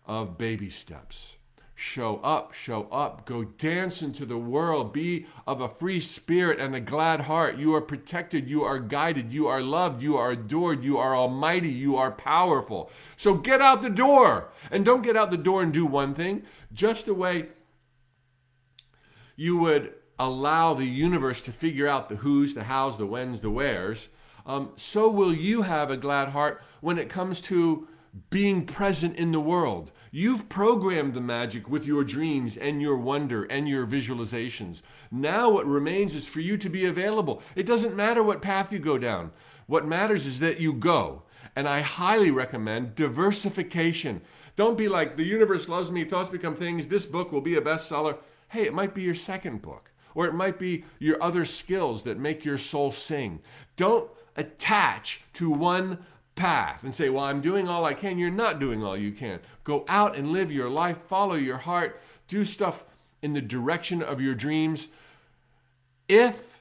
of 0.06 0.38
baby 0.38 0.70
steps 0.70 1.36
show 1.82 2.18
up, 2.18 2.54
show 2.54 2.84
up. 2.92 3.26
Go 3.26 3.44
dance 3.44 4.04
into 4.04 4.24
the 4.24 4.38
world. 4.38 4.94
Be 4.94 5.26
of 5.48 5.62
a 5.62 5.68
free 5.68 6.00
spirit 6.00 6.60
and 6.60 6.76
a 6.76 6.80
glad 6.80 7.22
heart. 7.22 7.58
You 7.58 7.74
are 7.74 7.82
protected. 7.82 8.48
You 8.48 8.64
are 8.64 8.78
guided. 8.78 9.34
You 9.34 9.48
are 9.48 9.62
loved. 9.62 10.04
You 10.04 10.16
are 10.16 10.32
adored. 10.32 10.84
You 10.84 11.00
are 11.00 11.16
almighty. 11.16 11.70
You 11.70 11.98
are 11.98 12.12
powerful. 12.12 12.92
So 13.18 13.34
get 13.34 13.62
out 13.62 13.82
the 13.82 13.90
door. 13.90 14.50
And 14.70 14.86
don't 14.86 15.02
get 15.02 15.18
out 15.18 15.32
the 15.32 15.38
door 15.38 15.64
and 15.64 15.74
do 15.74 15.86
one 15.86 16.14
thing, 16.14 16.44
just 16.72 17.08
the 17.08 17.16
way 17.16 17.48
you 19.36 19.58
would 19.58 19.96
allow 20.20 20.76
the 20.76 20.86
universe 20.86 21.42
to 21.42 21.52
figure 21.52 21.88
out 21.88 22.10
the 22.10 22.18
who's, 22.18 22.54
the 22.54 22.64
how's, 22.64 23.00
the 23.00 23.08
when's, 23.08 23.42
the 23.42 23.50
where's. 23.50 24.10
Um, 24.46 24.74
so 24.76 25.10
will 25.10 25.34
you 25.34 25.64
have 25.64 25.90
a 25.90 25.98
glad 25.98 26.30
heart 26.30 26.62
when 26.80 27.00
it 27.00 27.10
comes 27.10 27.42
to 27.42 27.88
being 28.30 28.66
present 28.66 29.16
in 29.16 29.32
the 29.32 29.40
world. 29.40 29.92
You've 30.14 30.50
programmed 30.50 31.14
the 31.14 31.22
magic 31.22 31.70
with 31.70 31.86
your 31.86 32.04
dreams 32.04 32.58
and 32.58 32.82
your 32.82 32.98
wonder 32.98 33.46
and 33.46 33.68
your 33.68 33.88
visualizations. 33.88 34.82
Now, 35.10 35.50
what 35.50 35.66
remains 35.66 36.16
is 36.16 36.28
for 36.28 36.42
you 36.42 36.58
to 36.58 36.70
be 36.70 36.86
available. 36.86 37.42
It 37.56 37.66
doesn't 37.66 37.96
matter 37.96 38.22
what 38.22 38.42
path 38.42 38.74
you 38.74 38.80
go 38.80 38.98
down. 38.98 39.32
What 39.68 39.88
matters 39.88 40.26
is 40.26 40.42
that 40.42 40.60
you 40.60 40.74
go. 40.74 41.24
And 41.56 41.66
I 41.66 41.80
highly 41.80 42.30
recommend 42.30 42.96
diversification. 42.96 44.20
Don't 44.58 44.78
be 44.78 44.90
like, 44.90 45.16
the 45.16 45.24
universe 45.24 45.70
loves 45.70 45.92
me, 45.92 46.04
thoughts 46.04 46.30
become 46.30 46.56
things, 46.56 46.88
this 46.90 47.06
book 47.06 47.32
will 47.32 47.40
be 47.40 47.56
a 47.56 47.62
bestseller. 47.62 48.18
Hey, 48.50 48.64
it 48.64 48.74
might 48.74 48.94
be 48.94 49.04
your 49.04 49.16
second 49.16 49.62
book, 49.62 49.92
or 50.14 50.28
it 50.28 50.34
might 50.34 50.60
be 50.60 50.84
your 51.00 51.24
other 51.24 51.46
skills 51.46 52.04
that 52.04 52.20
make 52.20 52.44
your 52.44 52.58
soul 52.58 52.92
sing. 52.92 53.40
Don't 53.78 54.10
attach 54.36 55.24
to 55.34 55.50
one 55.50 56.00
path 56.42 56.82
and 56.82 56.92
say, 56.92 57.08
Well, 57.08 57.24
I'm 57.24 57.40
doing 57.40 57.70
all 57.70 57.86
I 57.86 57.94
can. 57.94 58.18
You're 58.18 58.32
not 58.32 58.60
doing 58.60 58.84
all 58.84 58.98
you 58.98 59.12
can. 59.12 59.40
Go 59.64 59.86
out 59.88 60.16
and 60.16 60.32
live 60.32 60.52
your 60.52 60.72
life, 60.72 60.98
follow 61.08 61.36
your 61.36 61.58
heart, 61.58 62.02
do 62.28 62.44
stuff 62.44 62.84
in 63.22 63.34
the 63.34 63.42
direction 63.42 64.02
of 64.02 64.20
your 64.20 64.34
dreams. 64.34 64.88
If, 66.10 66.60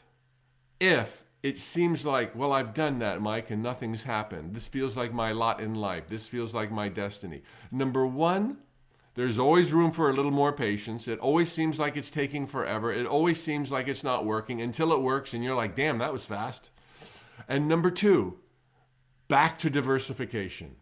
if 0.79 1.25
it 1.43 1.57
seems 1.57 2.05
like, 2.05 2.37
well, 2.37 2.53
I've 2.53 2.75
done 2.75 2.99
that, 2.99 3.23
Mike, 3.23 3.51
and 3.51 3.63
nothing's 3.63 4.03
happened. 4.03 4.55
This 4.55 4.67
feels 4.67 4.99
like 4.99 5.15
my 5.15 5.33
lot 5.33 5.61
in 5.63 5.75
life. 5.75 6.09
This 6.09 6.29
feels 6.29 6.53
like 6.53 6.71
my 6.71 6.91
destiny. 6.91 7.43
Number 7.73 8.07
one, 8.07 8.59
there's 9.15 9.39
always 9.39 9.73
room 9.73 9.93
for 9.93 10.11
a 10.11 10.13
little 10.13 10.31
more 10.31 10.53
patience. 10.53 11.09
It 11.09 11.19
always 11.21 11.51
seems 11.51 11.79
like 11.79 11.97
it's 11.97 12.11
taking 12.11 12.47
forever. 12.47 12.93
It 12.93 13.07
always 13.07 13.43
seems 13.43 13.73
like 13.73 13.89
it's 13.89 14.05
not 14.05 14.27
working 14.27 14.61
until 14.61 14.93
it 14.93 15.01
works, 15.01 15.33
and 15.33 15.43
you're 15.43 15.57
like, 15.57 15.75
damn, 15.75 15.97
that 15.99 16.13
was 16.13 16.27
fast. 16.27 16.69
And 17.49 17.67
number 17.67 17.91
two, 17.91 18.37
back 19.31 19.59
to 19.61 19.71
diversification. 19.71 20.75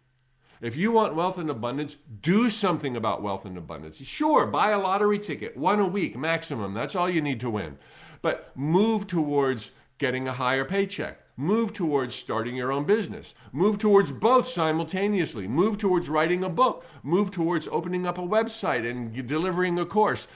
If 0.60 0.74
you 0.74 0.90
want 0.90 1.14
wealth 1.14 1.38
and 1.38 1.50
abundance, 1.50 1.98
do 2.22 2.50
something 2.50 2.96
about 2.96 3.22
wealth 3.22 3.44
and 3.44 3.56
abundance. 3.56 3.98
Sure, 3.98 4.46
buy 4.46 4.70
a 4.70 4.80
lottery 4.80 5.18
ticket, 5.20 5.56
one 5.56 5.78
a 5.78 5.86
week 5.86 6.16
maximum. 6.16 6.74
That's 6.74 6.96
all 6.96 7.08
you 7.08 7.20
need 7.20 7.40
to 7.40 7.50
win. 7.50 7.78
But 8.22 8.50
move 8.56 9.06
towards 9.06 9.70
getting 9.98 10.26
a 10.26 10.32
higher 10.32 10.64
paycheck. 10.64 11.20
Move 11.36 11.72
towards 11.72 12.14
starting 12.16 12.56
your 12.56 12.72
own 12.72 12.84
business. 12.84 13.34
Move 13.52 13.78
towards 13.78 14.10
both 14.10 14.48
simultaneously. 14.48 15.46
Move 15.46 15.78
towards 15.78 16.08
writing 16.08 16.42
a 16.42 16.48
book. 16.48 16.84
Move 17.04 17.30
towards 17.30 17.68
opening 17.68 18.06
up 18.06 18.18
a 18.18 18.22
website 18.22 18.88
and 18.90 19.26
delivering 19.28 19.78
a 19.78 19.86
course. 19.86 20.26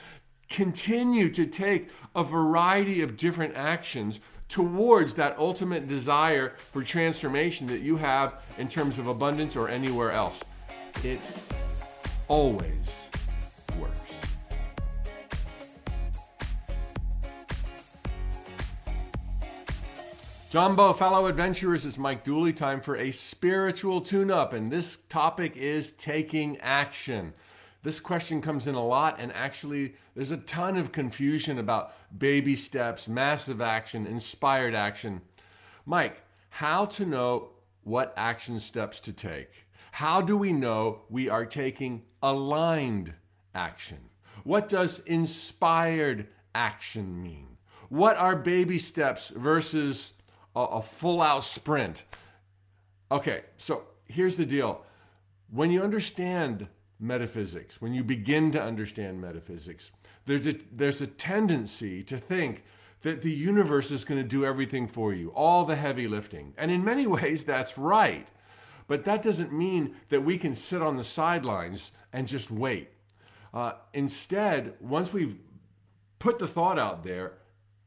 Continue 0.48 1.30
to 1.30 1.46
take 1.46 1.88
a 2.14 2.22
variety 2.22 3.00
of 3.00 3.16
different 3.16 3.56
actions 3.56 4.20
towards 4.52 5.14
that 5.14 5.34
ultimate 5.38 5.86
desire 5.86 6.52
for 6.70 6.82
transformation 6.82 7.66
that 7.66 7.80
you 7.80 7.96
have 7.96 8.34
in 8.58 8.68
terms 8.68 8.98
of 8.98 9.06
abundance 9.06 9.56
or 9.56 9.70
anywhere 9.70 10.12
else. 10.12 10.44
It 11.02 11.18
always 12.28 13.06
works. 13.80 14.12
Jumbo, 20.50 20.92
fellow 20.92 21.28
adventurers, 21.28 21.86
it's 21.86 21.96
Mike 21.96 22.22
Dooley. 22.22 22.52
Time 22.52 22.82
for 22.82 22.96
a 22.96 23.10
spiritual 23.10 24.02
tune 24.02 24.30
up, 24.30 24.52
and 24.52 24.70
this 24.70 24.98
topic 25.08 25.56
is 25.56 25.92
taking 25.92 26.58
action. 26.58 27.32
This 27.82 27.98
question 27.98 28.40
comes 28.40 28.68
in 28.68 28.76
a 28.76 28.86
lot, 28.86 29.16
and 29.18 29.32
actually, 29.32 29.94
there's 30.14 30.30
a 30.30 30.36
ton 30.36 30.76
of 30.76 30.92
confusion 30.92 31.58
about 31.58 31.92
baby 32.16 32.54
steps, 32.54 33.08
massive 33.08 33.60
action, 33.60 34.06
inspired 34.06 34.74
action. 34.74 35.20
Mike, 35.84 36.22
how 36.48 36.84
to 36.84 37.04
know 37.04 37.50
what 37.82 38.14
action 38.16 38.60
steps 38.60 39.00
to 39.00 39.12
take? 39.12 39.64
How 39.90 40.20
do 40.20 40.36
we 40.36 40.52
know 40.52 41.02
we 41.10 41.28
are 41.28 41.44
taking 41.44 42.02
aligned 42.22 43.14
action? 43.52 43.98
What 44.44 44.68
does 44.68 45.00
inspired 45.00 46.28
action 46.54 47.20
mean? 47.20 47.56
What 47.88 48.16
are 48.16 48.36
baby 48.36 48.78
steps 48.78 49.30
versus 49.30 50.14
a, 50.54 50.60
a 50.60 50.82
full 50.82 51.20
out 51.20 51.42
sprint? 51.42 52.04
Okay, 53.10 53.42
so 53.56 53.82
here's 54.06 54.36
the 54.36 54.46
deal. 54.46 54.84
When 55.50 55.70
you 55.70 55.82
understand 55.82 56.68
metaphysics, 57.02 57.82
when 57.82 57.92
you 57.92 58.04
begin 58.04 58.50
to 58.52 58.62
understand 58.62 59.20
metaphysics, 59.20 59.90
there's 60.26 60.46
a, 60.46 60.54
there's 60.70 61.00
a 61.00 61.06
tendency 61.06 62.02
to 62.04 62.16
think 62.16 62.62
that 63.02 63.22
the 63.22 63.30
universe 63.32 63.90
is 63.90 64.04
going 64.04 64.22
to 64.22 64.28
do 64.28 64.44
everything 64.44 64.86
for 64.86 65.12
you, 65.12 65.30
all 65.30 65.64
the 65.64 65.76
heavy 65.76 66.06
lifting. 66.06 66.54
And 66.56 66.70
in 66.70 66.84
many 66.84 67.06
ways, 67.18 67.44
that's 67.44 67.76
right. 67.76 68.28
But 68.86 69.04
that 69.04 69.22
doesn't 69.22 69.52
mean 69.52 69.96
that 70.08 70.22
we 70.22 70.38
can 70.38 70.54
sit 70.54 70.82
on 70.82 70.96
the 70.96 71.04
sidelines 71.04 71.92
and 72.12 72.26
just 72.26 72.50
wait. 72.50 72.90
Uh, 73.52 73.72
instead, 73.92 74.74
once 74.80 75.12
we've 75.12 75.38
put 76.18 76.38
the 76.38 76.48
thought 76.48 76.78
out 76.78 77.04
there, 77.04 77.34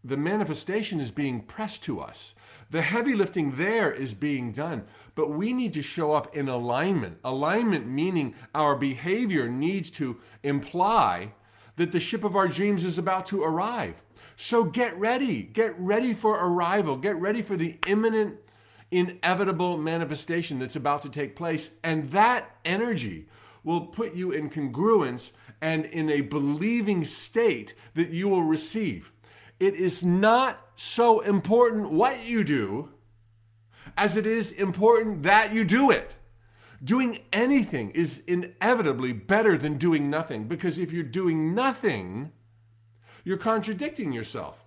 the 0.05 0.17
manifestation 0.17 0.99
is 0.99 1.09
being 1.09 1.41
pressed 1.41 1.83
to 1.83 1.99
us. 1.99 2.35
The 2.69 2.83
heavy 2.83 3.15
lifting 3.15 3.57
there 3.57 3.91
is 3.91 4.13
being 4.13 4.51
done, 4.51 4.85
but 5.15 5.31
we 5.31 5.51
need 5.51 5.73
to 5.73 5.81
show 5.81 6.13
up 6.13 6.35
in 6.35 6.47
alignment. 6.47 7.17
Alignment 7.23 7.87
meaning 7.87 8.35
our 8.53 8.75
behavior 8.75 9.49
needs 9.49 9.89
to 9.91 10.17
imply 10.43 11.33
that 11.77 11.91
the 11.91 11.99
ship 11.99 12.23
of 12.23 12.35
our 12.35 12.47
dreams 12.47 12.85
is 12.85 12.97
about 12.97 13.25
to 13.27 13.43
arrive. 13.43 14.01
So 14.37 14.63
get 14.63 14.97
ready. 14.97 15.41
Get 15.41 15.77
ready 15.79 16.13
for 16.13 16.35
arrival. 16.35 16.97
Get 16.97 17.15
ready 17.19 17.41
for 17.41 17.57
the 17.57 17.77
imminent, 17.87 18.37
inevitable 18.91 19.77
manifestation 19.77 20.59
that's 20.59 20.75
about 20.75 21.01
to 21.03 21.09
take 21.09 21.35
place. 21.35 21.71
And 21.83 22.11
that 22.11 22.57
energy 22.63 23.27
will 23.63 23.87
put 23.87 24.13
you 24.13 24.31
in 24.31 24.49
congruence 24.49 25.31
and 25.61 25.85
in 25.85 26.09
a 26.09 26.21
believing 26.21 27.03
state 27.03 27.73
that 27.95 28.09
you 28.09 28.27
will 28.27 28.43
receive. 28.43 29.11
It 29.59 29.75
is 29.75 30.03
not 30.03 30.59
so 30.75 31.21
important 31.21 31.91
what 31.91 32.25
you 32.25 32.43
do 32.43 32.89
as 33.97 34.17
it 34.17 34.25
is 34.27 34.51
important 34.51 35.23
that 35.23 35.53
you 35.53 35.63
do 35.63 35.91
it. 35.91 36.13
Doing 36.83 37.19
anything 37.31 37.91
is 37.91 38.21
inevitably 38.27 39.13
better 39.13 39.57
than 39.57 39.77
doing 39.77 40.09
nothing 40.09 40.47
because 40.47 40.77
if 40.77 40.91
you're 40.91 41.03
doing 41.03 41.55
nothing, 41.55 42.31
you're 43.23 43.37
contradicting 43.37 44.11
yourself. 44.11 44.63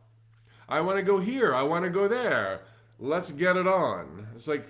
I 0.68 0.80
want 0.80 0.99
to 0.99 1.02
go 1.02 1.18
here, 1.18 1.54
I 1.54 1.62
want 1.62 1.85
to 1.85 1.90
go 1.90 2.09
there. 2.09 2.62
Let's 2.99 3.30
get 3.30 3.57
it 3.57 3.66
on. 3.66 4.26
It's 4.35 4.49
like 4.49 4.64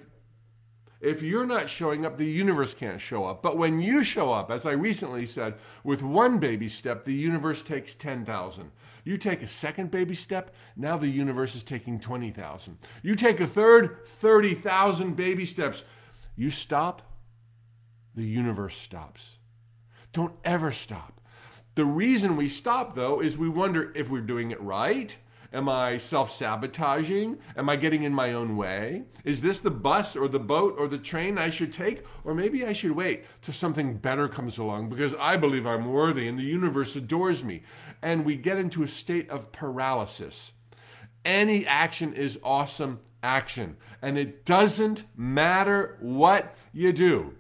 if 1.01 1.23
you're 1.23 1.47
not 1.47 1.69
showing 1.69 2.05
up, 2.05 2.19
the 2.19 2.27
universe 2.27 2.75
can't 2.75 3.01
show 3.01 3.25
up. 3.25 3.41
But 3.41 3.57
when 3.57 3.81
you 3.81 4.03
show 4.03 4.33
up, 4.33 4.51
as 4.51 4.67
I 4.67 4.73
recently 4.73 5.27
said, 5.27 5.55
with 5.85 6.03
one 6.03 6.39
baby 6.39 6.69
step, 6.69 7.05
the 7.05 7.15
universe 7.15 7.63
takes 7.63 7.95
10,000. 7.95 8.71
You 9.09 9.17
take 9.17 9.43
a 9.43 9.47
second 9.47 9.91
baby 9.91 10.15
step, 10.15 10.55
now 10.77 10.99
the 10.99 11.09
universe 11.09 11.55
is 11.55 11.65
taking 11.65 11.99
20,000. 11.99 12.77
You 13.03 13.15
take 13.15 13.41
a 13.41 13.47
third, 13.47 14.07
30,000 14.07 15.17
baby 15.17 15.47
steps. 15.47 15.83
You 16.37 16.51
stop, 16.51 17.01
the 18.15 18.23
universe 18.23 18.77
stops. 18.77 19.39
Don't 20.13 20.35
ever 20.45 20.73
stop. 20.73 21.23
The 21.75 21.87
reason 21.87 22.37
we 22.37 22.51
stop, 22.51 22.95
though, 22.95 23.21
is 23.23 23.39
we 23.39 23.49
wonder 23.49 23.93
if 23.97 24.11
we're 24.11 24.21
doing 24.21 24.51
it 24.51 24.61
right 24.61 25.17
Am 25.53 25.67
I 25.69 25.97
self 25.97 26.31
sabotaging? 26.31 27.39
Am 27.57 27.69
I 27.71 27.77
getting 27.77 28.03
in 28.03 28.13
my 28.13 28.35
own 28.35 28.57
way? 28.57 29.05
Is 29.25 29.41
this 29.41 29.61
the 29.61 29.71
bus 29.71 30.15
or 30.15 30.29
the 30.29 30.39
boat 30.39 30.75
or 30.79 30.89
the 30.89 30.99
train 30.99 31.39
I 31.39 31.49
should 31.49 31.73
take? 31.73 32.05
Or 32.25 32.35
maybe 32.35 32.67
I 32.67 32.75
should 32.75 32.91
wait 32.93 33.25
till 33.41 33.55
something 33.55 33.97
better 33.97 34.29
comes 34.29 34.59
along 34.59 34.91
because 34.91 35.15
I 35.19 35.39
believe 35.39 35.67
I'm 35.67 35.91
worthy 35.91 36.29
and 36.29 36.39
the 36.39 36.43
universe 36.43 36.97
adores 36.97 37.43
me. 37.43 37.63
And 38.03 38.27
we 38.27 38.37
get 38.37 38.59
into 38.59 38.83
a 38.83 38.89
state 38.89 39.31
of 39.31 39.51
paralysis. 39.51 40.53
Any 41.25 41.67
action 41.67 42.13
is 42.13 42.39
awesome 42.43 43.01
action. 43.23 43.77
And 44.03 44.19
it 44.19 44.45
doesn't 44.45 45.05
matter 45.17 45.97
what 46.01 46.55
you 46.73 46.93
do. 46.93 47.35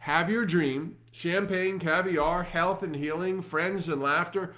Have 0.00 0.28
your 0.28 0.44
dream, 0.44 0.98
champagne, 1.12 1.78
caviar, 1.78 2.42
health 2.42 2.82
and 2.82 2.94
healing, 2.94 3.40
friends 3.40 3.88
and 3.88 4.02
laughter, 4.02 4.54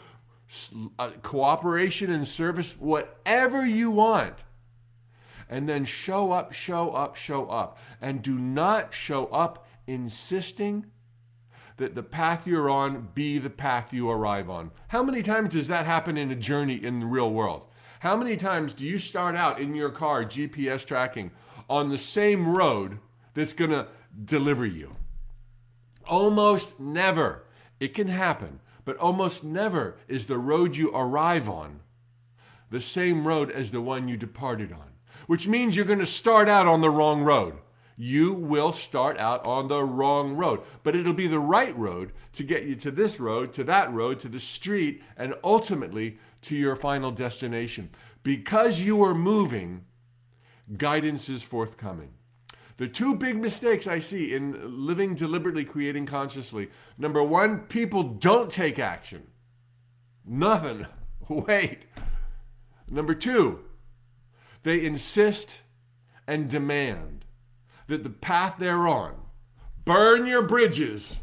uh, 0.98 1.10
cooperation 1.22 2.10
and 2.10 2.26
service, 2.26 2.76
whatever 2.78 3.64
you 3.64 3.90
want. 3.90 4.34
And 5.48 5.68
then 5.68 5.84
show 5.84 6.32
up, 6.32 6.52
show 6.52 6.90
up, 6.90 7.16
show 7.16 7.46
up. 7.46 7.78
And 8.00 8.22
do 8.22 8.38
not 8.38 8.92
show 8.92 9.26
up 9.26 9.66
insisting 9.86 10.86
that 11.76 11.94
the 11.94 12.02
path 12.02 12.46
you're 12.46 12.70
on 12.70 13.08
be 13.14 13.38
the 13.38 13.50
path 13.50 13.92
you 13.92 14.10
arrive 14.10 14.48
on. 14.48 14.70
How 14.88 15.02
many 15.02 15.22
times 15.22 15.50
does 15.50 15.68
that 15.68 15.86
happen 15.86 16.16
in 16.16 16.30
a 16.30 16.36
journey 16.36 16.74
in 16.74 17.00
the 17.00 17.06
real 17.06 17.30
world? 17.30 17.66
How 18.00 18.16
many 18.16 18.36
times 18.36 18.72
do 18.72 18.86
you 18.86 18.98
start 18.98 19.36
out 19.36 19.60
in 19.60 19.74
your 19.74 19.90
car, 19.90 20.24
GPS 20.24 20.84
tracking, 20.84 21.30
on 21.68 21.90
the 21.90 21.98
same 21.98 22.56
road 22.56 22.98
that's 23.34 23.52
going 23.52 23.70
to 23.70 23.88
deliver 24.24 24.66
you? 24.66 24.96
Almost 26.06 26.78
never. 26.78 27.44
It 27.78 27.94
can 27.94 28.08
happen, 28.08 28.60
but 28.86 28.96
almost 28.96 29.44
never 29.44 29.98
is 30.08 30.24
the 30.24 30.38
road 30.38 30.76
you 30.76 30.90
arrive 30.94 31.50
on 31.50 31.80
the 32.70 32.80
same 32.80 33.26
road 33.26 33.50
as 33.50 33.70
the 33.70 33.80
one 33.80 34.08
you 34.08 34.16
departed 34.16 34.72
on, 34.72 34.92
which 35.26 35.46
means 35.46 35.76
you're 35.76 35.84
going 35.84 35.98
to 35.98 36.06
start 36.06 36.48
out 36.48 36.66
on 36.66 36.80
the 36.80 36.90
wrong 36.90 37.22
road. 37.22 37.54
You 37.96 38.32
will 38.32 38.72
start 38.72 39.18
out 39.18 39.46
on 39.46 39.68
the 39.68 39.82
wrong 39.82 40.36
road, 40.36 40.60
but 40.82 40.94
it'll 40.94 41.12
be 41.12 41.26
the 41.28 41.38
right 41.38 41.76
road 41.76 42.12
to 42.34 42.42
get 42.42 42.64
you 42.64 42.74
to 42.76 42.90
this 42.90 43.18
road, 43.18 43.52
to 43.54 43.64
that 43.64 43.92
road, 43.92 44.20
to 44.20 44.28
the 44.28 44.40
street, 44.40 45.02
and 45.16 45.34
ultimately 45.42 46.18
to 46.42 46.54
your 46.54 46.76
final 46.76 47.10
destination. 47.10 47.90
Because 48.22 48.80
you 48.80 49.02
are 49.02 49.14
moving, 49.14 49.84
guidance 50.76 51.28
is 51.28 51.42
forthcoming. 51.42 52.10
The 52.76 52.88
two 52.88 53.14
big 53.14 53.40
mistakes 53.40 53.86
I 53.86 53.98
see 54.00 54.34
in 54.34 54.86
living 54.86 55.14
deliberately, 55.14 55.64
creating 55.64 56.06
consciously 56.06 56.70
number 56.98 57.22
one, 57.22 57.60
people 57.60 58.02
don't 58.02 58.50
take 58.50 58.78
action. 58.78 59.26
Nothing. 60.26 60.86
Wait. 61.28 61.86
Number 62.88 63.14
two, 63.14 63.60
they 64.62 64.84
insist 64.84 65.60
and 66.26 66.48
demand 66.48 67.24
that 67.86 68.02
the 68.02 68.10
path 68.10 68.56
they're 68.58 68.88
on, 68.88 69.14
burn 69.84 70.26
your 70.26 70.42
bridges, 70.42 71.20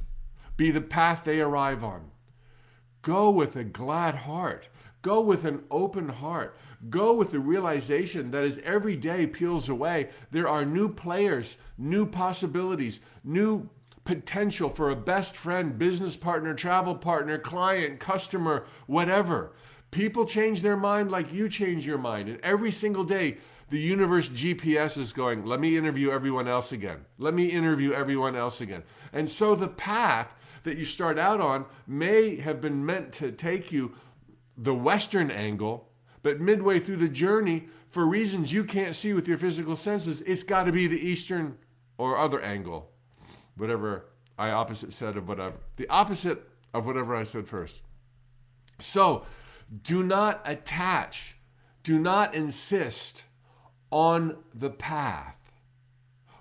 be 0.58 0.72
the 0.72 0.82
path 0.82 1.22
they 1.24 1.40
arrive 1.40 1.84
on. 1.84 2.12
Go 3.02 3.30
with 3.30 3.56
a 3.56 3.64
glad 3.64 4.16
heart. 4.16 4.70
Go 5.02 5.20
with 5.20 5.44
an 5.44 5.64
open 5.70 6.08
heart. 6.08 6.56
Go 6.90 7.14
with 7.14 7.32
the 7.32 7.40
realization 7.40 8.32
that 8.32 8.44
as 8.44 8.60
every 8.60 8.96
day 8.96 9.26
peels 9.28 9.70
away, 9.70 10.10
there 10.32 10.48
are 10.48 10.66
new 10.66 10.90
players, 10.90 11.58
new 11.78 12.06
possibilities, 12.06 13.00
new 13.24 13.70
potential 14.06 14.70
for 14.70 14.90
a 14.90 14.96
best 14.96 15.36
friend, 15.36 15.78
business 15.78 16.16
partner, 16.16 16.54
travel 16.54 16.96
partner, 16.96 17.38
client, 17.38 18.00
customer, 18.00 18.66
whatever. 18.86 19.54
People 19.92 20.26
change 20.26 20.62
their 20.62 20.76
mind 20.76 21.12
like 21.12 21.32
you 21.32 21.48
change 21.48 21.86
your 21.86 21.98
mind. 21.98 22.28
And 22.28 22.40
every 22.42 22.72
single 22.72 23.04
day, 23.04 23.38
the 23.70 23.80
universe 23.80 24.28
GPS 24.30 24.98
is 24.98 25.14
going, 25.14 25.46
let 25.46 25.60
me 25.60 25.78
interview 25.78 26.12
everyone 26.12 26.48
else 26.48 26.72
again. 26.72 27.06
Let 27.18 27.34
me 27.34 27.46
interview 27.46 27.94
everyone 27.94 28.36
else 28.36 28.62
again. 28.62 28.84
And 29.14 29.30
so 29.30 29.56
the 29.56 29.68
path 29.68 30.34
that 30.64 30.78
you 30.78 30.86
start 30.86 31.18
out 31.18 31.40
on 31.40 31.66
may 31.88 32.38
have 32.38 32.60
been 32.60 32.86
meant 32.86 33.14
to 33.14 33.32
take 33.32 33.72
you 33.72 33.94
the 34.58 34.74
western 34.74 35.32
angle, 35.32 35.90
but 36.24 36.40
midway 36.40 36.80
through 36.80 36.98
the 36.98 37.10
journey, 37.10 37.68
for 37.90 38.08
reasons 38.08 38.52
you 38.52 38.64
can't 38.64 38.96
see 38.96 39.14
with 39.14 39.28
your 39.28 39.38
physical 39.38 39.76
senses, 39.76 40.22
it's 40.22 40.44
got 40.44 40.64
to 40.64 40.72
be 40.72 40.88
the 40.88 41.00
eastern 41.00 41.58
or 41.98 42.18
other 42.18 42.42
angle, 42.42 42.90
whatever 43.56 44.06
I 44.40 44.50
opposite 44.50 44.94
said 44.94 45.16
of 45.16 45.28
whatever. 45.28 45.56
The 45.76 45.88
opposite 45.90 46.50
of 46.74 46.86
whatever 46.88 47.16
I 47.16 47.24
said 47.24 47.48
first. 47.48 47.82
So 48.80 49.26
do 49.84 50.02
not 50.02 50.42
attach, 50.46 51.38
do 51.84 52.00
not 52.00 52.34
insist 52.34 53.26
on 53.92 54.38
the 54.54 54.72
path, 54.72 55.36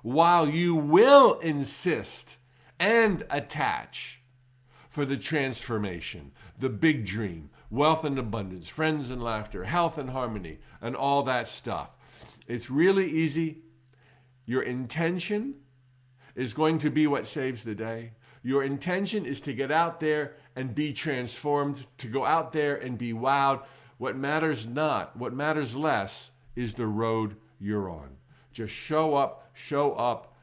while 0.02 0.48
you 0.48 0.74
will 0.74 1.38
insist 1.40 2.38
and 2.78 3.24
attach 3.30 4.20
for 4.88 5.04
the 5.04 5.16
transformation, 5.16 6.32
the 6.58 6.68
big 6.68 7.04
dream, 7.04 7.50
wealth 7.72 8.04
and 8.04 8.18
abundance, 8.18 8.68
friends 8.68 9.10
and 9.10 9.22
laughter, 9.22 9.64
health 9.64 9.96
and 9.96 10.10
harmony, 10.10 10.58
and 10.82 10.94
all 10.94 11.22
that 11.22 11.48
stuff. 11.48 11.96
It's 12.46 12.70
really 12.70 13.08
easy. 13.08 13.62
Your 14.44 14.62
intention 14.62 15.54
is 16.36 16.52
going 16.52 16.78
to 16.78 16.90
be 16.90 17.06
what 17.06 17.26
saves 17.26 17.64
the 17.64 17.74
day. 17.74 18.12
Your 18.42 18.62
intention 18.62 19.24
is 19.24 19.40
to 19.42 19.54
get 19.54 19.72
out 19.72 20.00
there 20.00 20.34
and 20.54 20.74
be 20.74 20.92
transformed, 20.92 21.86
to 21.98 22.08
go 22.08 22.26
out 22.26 22.52
there 22.52 22.76
and 22.76 22.98
be 22.98 23.14
wowed. 23.14 23.64
What 23.96 24.16
matters 24.16 24.66
not, 24.66 25.16
what 25.16 25.32
matters 25.32 25.74
less, 25.74 26.30
is 26.54 26.74
the 26.74 26.86
road 26.86 27.36
you're 27.58 27.88
on. 27.88 28.10
Just 28.52 28.74
show 28.74 29.14
up, 29.14 29.50
show 29.54 29.94
up. 29.94 30.36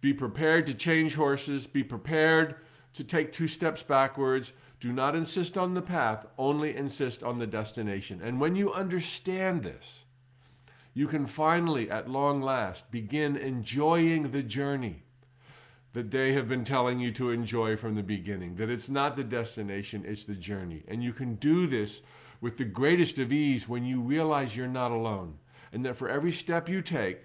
Be 0.00 0.12
prepared 0.12 0.66
to 0.68 0.74
change 0.74 1.16
horses, 1.16 1.66
be 1.66 1.82
prepared 1.82 2.56
to 2.92 3.02
take 3.02 3.32
two 3.32 3.48
steps 3.48 3.82
backwards 3.82 4.52
do 4.80 4.92
not 4.92 5.14
insist 5.16 5.56
on 5.56 5.74
the 5.74 5.82
path, 5.82 6.26
only 6.36 6.76
insist 6.76 7.22
on 7.22 7.38
the 7.38 7.46
destination. 7.46 8.20
And 8.22 8.40
when 8.40 8.54
you 8.54 8.72
understand 8.72 9.62
this, 9.62 10.04
you 10.92 11.08
can 11.08 11.26
finally, 11.26 11.90
at 11.90 12.08
long 12.08 12.40
last, 12.40 12.90
begin 12.90 13.36
enjoying 13.36 14.30
the 14.30 14.42
journey 14.42 15.02
that 15.92 16.10
they 16.10 16.32
have 16.32 16.48
been 16.48 16.64
telling 16.64 17.00
you 17.00 17.12
to 17.12 17.30
enjoy 17.30 17.76
from 17.76 17.94
the 17.94 18.02
beginning. 18.02 18.56
That 18.56 18.68
it's 18.68 18.88
not 18.88 19.16
the 19.16 19.24
destination, 19.24 20.04
it's 20.06 20.24
the 20.24 20.34
journey. 20.34 20.82
And 20.88 21.02
you 21.02 21.12
can 21.12 21.36
do 21.36 21.66
this 21.66 22.02
with 22.40 22.56
the 22.56 22.64
greatest 22.64 23.18
of 23.18 23.32
ease 23.32 23.68
when 23.68 23.84
you 23.84 24.00
realize 24.00 24.56
you're 24.56 24.66
not 24.66 24.90
alone. 24.90 25.38
And 25.72 25.84
that 25.84 25.96
for 25.96 26.08
every 26.08 26.32
step 26.32 26.68
you 26.68 26.82
take, 26.82 27.20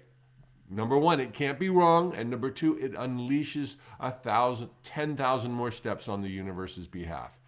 number 0.68 0.96
one, 0.96 1.20
it 1.20 1.34
can't 1.34 1.58
be 1.58 1.68
wrong. 1.68 2.14
And 2.14 2.30
number 2.30 2.50
two, 2.50 2.78
it 2.78 2.94
unleashes 2.94 3.76
a 3.98 4.10
thousand, 4.10 4.70
ten 4.82 5.16
thousand 5.16 5.52
more 5.52 5.72
steps 5.72 6.08
on 6.08 6.22
the 6.22 6.28
universe's 6.28 6.86
behalf. 6.86 7.39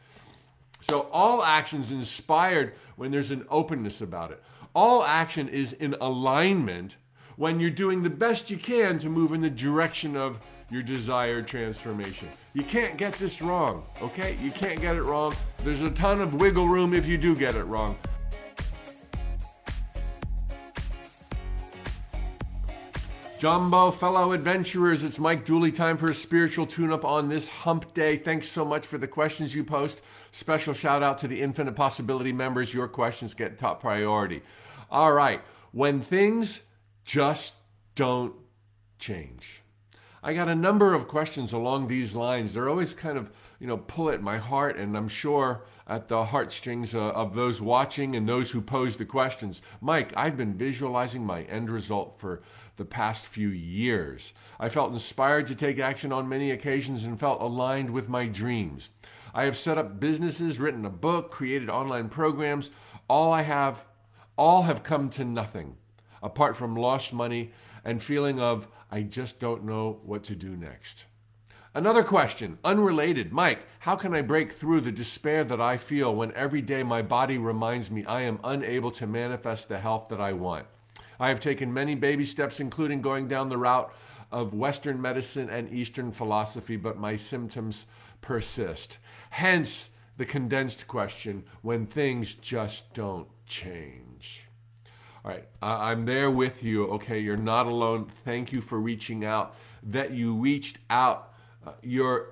So 0.83 1.09
all 1.13 1.43
action 1.43 1.81
is 1.81 1.93
inspired 1.93 2.75
when 2.97 3.13
there's 3.13 3.31
an 3.31 3.47
openness 3.49 4.01
about 4.01 4.33
it. 4.33 4.43
All 4.75 5.05
action 5.05 5.49
is 5.49 5.73
in 5.75 5.95
alignment 6.01 6.97
when 7.37 7.61
you're 7.61 7.71
doing 7.71 8.03
the 8.03 8.11
best 8.11 8.51
you 8.51 8.57
can 8.57 8.99
to 8.99 9.09
move 9.09 9.33
in 9.33 9.41
the 9.41 9.51
direction 9.51 10.17
of 10.17 10.41
your 10.71 10.83
desired 10.83 11.47
transformation. 11.47 12.29
You 12.53 12.65
can't 12.65 12.97
get 12.97 13.13
this 13.15 13.41
wrong, 13.41 13.85
okay? 14.03 14.37
You 14.43 14.51
can't 14.51 14.81
get 14.81 14.97
it 14.97 15.03
wrong. 15.03 15.35
There's 15.63 15.83
a 15.83 15.91
ton 15.91 16.21
of 16.21 16.35
wiggle 16.35 16.67
room 16.67 16.95
if 16.95 17.07
you 17.07 17.17
do 17.17 17.37
get 17.37 17.55
it 17.55 17.65
wrong. 17.65 17.97
Jumbo, 23.43 23.91
fellow 23.91 24.31
adventurers, 24.31 25.03
it's 25.03 25.19
Mike 25.19 25.45
Dooley. 25.45 25.73
Time 25.73 25.97
for 25.97 26.07
a 26.07 26.15
spiritual 26.15 26.65
tune 26.65 26.93
up 26.93 27.05
on 27.05 27.29
this 27.29 27.51
hump 27.51 27.93
day. 27.93 28.17
Thanks 28.17 28.49
so 28.49 28.65
much 28.65 28.87
for 28.87 28.99
the 28.99 29.09
questions 29.09 29.53
you 29.53 29.65
post. 29.65 30.01
Special 30.33 30.73
shout 30.73 31.03
out 31.03 31.19
to 31.19 31.29
the 31.29 31.43
Infinite 31.43 31.77
Possibility 31.77 32.33
members. 32.33 32.73
Your 32.73 32.89
questions 32.89 33.35
get 33.35 33.59
top 33.59 33.81
priority. 33.81 34.43
All 34.91 35.13
right, 35.13 35.43
when 35.73 36.01
things 36.01 36.63
just 37.05 37.55
don't 37.95 38.35
change. 38.99 39.63
I 40.23 40.35
got 40.35 40.49
a 40.49 40.55
number 40.55 40.95
of 40.95 41.09
questions 41.09 41.53
along 41.53 41.89
these 41.89 42.15
lines. 42.15 42.55
They're 42.55 42.69
always 42.69 42.95
kind 42.95 43.19
of, 43.19 43.31
you 43.59 43.67
know, 43.67 43.77
pull 43.77 44.09
at 44.09 44.23
my 44.23 44.39
heart, 44.39 44.77
and 44.77 44.97
I'm 44.97 45.09
sure 45.09 45.65
at 45.87 46.09
the 46.09 46.25
heartstrings 46.25 46.95
uh, 46.95 47.11
of 47.11 47.35
those 47.35 47.61
watching 47.61 48.15
and 48.15 48.29
those 48.29 48.51
who 48.51 48.63
pose 48.63 48.97
the 48.97 49.05
questions. 49.05 49.61
Mike, 49.81 50.13
I've 50.17 50.37
been 50.37 50.55
visualizing 50.55 51.27
my 51.27 51.43
end 51.43 51.69
result 51.69 52.19
for 52.19 52.43
the 52.77 52.85
past 52.85 53.27
few 53.27 53.49
years. 53.49 54.33
I 54.61 54.69
felt 54.69 54.93
inspired 54.93 55.49
to 55.49 55.57
take 55.57 55.79
action 55.79 56.13
on 56.13 56.29
many 56.29 56.53
occasions 56.53 57.05
and 57.05 57.19
felt 57.19 57.43
aligned 57.43 57.91
with 57.91 58.09
my 58.09 58.27
dreams. 58.27 58.91
I 59.35 59.45
have 59.45 59.57
set 59.57 59.79
up 59.79 59.99
businesses, 59.99 60.59
written 60.59 60.85
a 60.85 60.91
book, 60.91 61.31
created 61.31 61.71
online 61.71 62.09
programs. 62.09 62.71
All 63.09 63.33
I 63.33 63.43
have, 63.43 63.85
all 64.37 64.63
have 64.63 64.83
come 64.83 65.09
to 65.11 65.25
nothing 65.25 65.77
apart 66.23 66.57
from 66.57 66.77
lost 66.77 67.13
money 67.13 67.53
and 67.85 68.03
feeling 68.03 68.41
of 68.41 68.69
I 68.91 69.03
just 69.03 69.41
don't 69.41 69.65
know 69.65 70.01
what 70.05 70.25
to 70.25 70.37
do 70.37 70.57
next. 70.57 71.07
Another 71.75 72.05
question, 72.05 72.59
unrelated. 72.63 73.33
Mike, 73.33 73.61
how 73.79 73.97
can 73.97 74.15
I 74.15 74.21
break 74.21 74.53
through 74.53 74.83
the 74.83 74.93
despair 74.93 75.43
that 75.45 75.61
I 75.61 75.79
feel 75.79 76.15
when 76.15 76.33
every 76.33 76.61
day 76.61 76.83
my 76.83 77.01
body 77.01 77.39
reminds 77.39 77.91
me 77.91 78.05
I 78.05 78.23
am 78.23 78.41
unable 78.45 78.91
to 78.93 79.07
manifest 79.07 79.69
the 79.69 79.79
health 79.79 80.09
that 80.11 80.21
I 80.21 80.35
want? 80.35 80.67
I 81.19 81.29
have 81.29 81.41
taken 81.41 81.73
many 81.73 81.95
baby 81.95 82.25
steps, 82.25 82.61
including 82.61 83.01
going 83.01 83.27
down 83.27 83.49
the 83.49 83.57
route 83.57 83.91
of 84.31 84.53
Western 84.53 85.01
medicine 85.01 85.49
and 85.49 85.73
Eastern 85.73 86.13
philosophy, 86.13 86.77
but 86.77 86.99
my 86.99 87.17
symptoms 87.17 87.87
persist. 88.23 88.99
Hence 89.31 89.91
the 90.17 90.25
condensed 90.25 90.89
question 90.89 91.45
when 91.61 91.87
things 91.87 92.35
just 92.35 92.95
don't 92.95 93.29
change. 93.47 94.45
All 95.25 95.31
right, 95.31 95.45
I'm 95.61 96.05
there 96.05 96.31
with 96.31 96.65
you. 96.65 96.87
Okay, 96.87 97.21
you're 97.21 97.37
not 97.37 97.67
alone. 97.67 98.11
Thank 98.25 98.53
you 98.53 98.61
for 98.61 98.81
reaching 98.81 99.25
out. 99.25 99.55
That 99.85 100.13
you 100.13 100.35
reached 100.35 100.79
out. 100.91 101.35
Uh, 101.65 101.73
your 101.83 102.31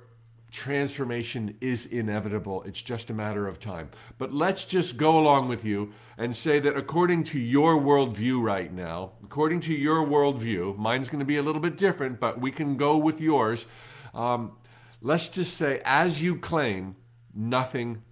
transformation 0.51 1.57
is 1.61 1.87
inevitable. 1.87 2.63
It's 2.65 2.83
just 2.83 3.11
a 3.11 3.15
matter 3.15 3.47
of 3.47 3.61
time. 3.61 3.91
But 4.19 4.33
let's 4.33 4.65
just 4.65 4.97
go 4.97 5.19
along 5.19 5.49
with 5.49 5.65
you 5.65 5.93
and 6.19 6.35
say 6.35 6.59
that 6.61 6.77
according 6.77 7.25
to 7.25 7.39
your 7.39 7.77
worldview 7.77 8.43
right 8.43 8.73
now, 8.73 9.13
according 9.23 9.61
to 9.61 9.75
your 9.75 10.05
worldview, 10.05 10.77
mine's 10.77 11.09
going 11.09 11.21
to 11.21 11.25
be 11.25 11.37
a 11.37 11.43
little 11.43 11.61
bit 11.61 11.77
different, 11.77 12.19
but 12.19 12.41
we 12.41 12.51
can 12.51 12.77
go 12.77 12.97
with 12.97 13.21
yours. 13.21 13.67
Um, 14.13 14.57
let's 15.01 15.29
just 15.29 15.57
say, 15.57 15.81
as 15.85 16.23
you 16.23 16.37
claim, 16.37 16.97
nothing 17.35 18.03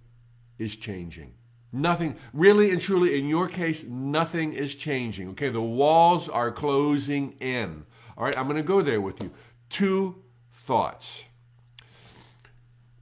is 0.57 0.75
changing. 0.75 1.33
Nothing, 1.71 2.15
really 2.33 2.71
and 2.71 2.81
truly, 2.81 3.19
in 3.19 3.27
your 3.27 3.47
case, 3.47 3.83
nothing 3.83 4.53
is 4.53 4.73
changing. 4.73 5.29
Okay, 5.29 5.49
the 5.49 5.61
walls 5.61 6.27
are 6.27 6.51
closing 6.51 7.33
in. 7.33 7.85
All 8.17 8.25
right, 8.25 8.37
I'm 8.37 8.45
going 8.45 8.57
to 8.57 8.63
go 8.63 8.81
there 8.81 8.99
with 8.99 9.21
you. 9.21 9.31
Two 9.69 10.15
thoughts. 10.51 11.25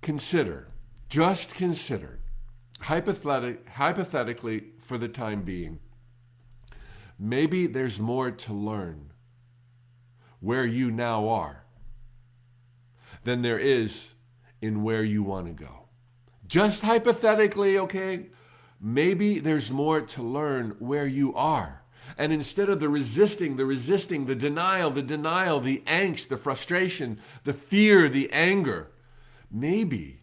Consider, 0.02 0.68
just 1.08 1.56
consider, 1.56 2.20
hypothetic, 2.82 3.68
hypothetically, 3.70 4.66
for 4.80 4.98
the 4.98 5.08
time 5.08 5.44
being, 5.44 5.80
maybe 7.18 7.68
there's 7.68 8.00
more 8.00 8.32
to 8.32 8.54
learn 8.54 9.12
where 10.40 10.66
you 10.66 10.92
now 10.92 11.28
are 11.30 11.64
than 13.28 13.42
there 13.42 13.60
is 13.60 14.14
in 14.62 14.84
where 14.84 15.04
you 15.04 15.22
want 15.22 15.48
to 15.48 15.52
go. 15.52 15.88
Just 16.48 16.82
hypothetically, 16.82 17.78
okay, 17.78 18.28
maybe 18.80 19.40
there's 19.40 19.70
more 19.70 20.00
to 20.00 20.24
learn 20.24 20.78
where 20.80 21.06
you 21.06 21.36
are. 21.36 21.82
And 22.18 22.32
instead 22.32 22.70
of 22.70 22.80
the 22.80 22.88
resisting, 22.88 23.58
the 23.58 23.66
resisting, 23.66 24.26
the 24.26 24.36
denial, 24.36 24.92
the 24.92 25.02
denial, 25.02 25.60
the 25.60 25.84
angst, 25.86 26.30
the 26.30 26.38
frustration, 26.38 27.20
the 27.44 27.52
fear, 27.54 28.08
the 28.08 28.32
anger, 28.32 28.92
maybe, 29.52 30.22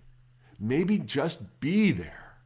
maybe 0.59 0.99
just 0.99 1.61
be 1.61 1.93
there. 1.93 2.39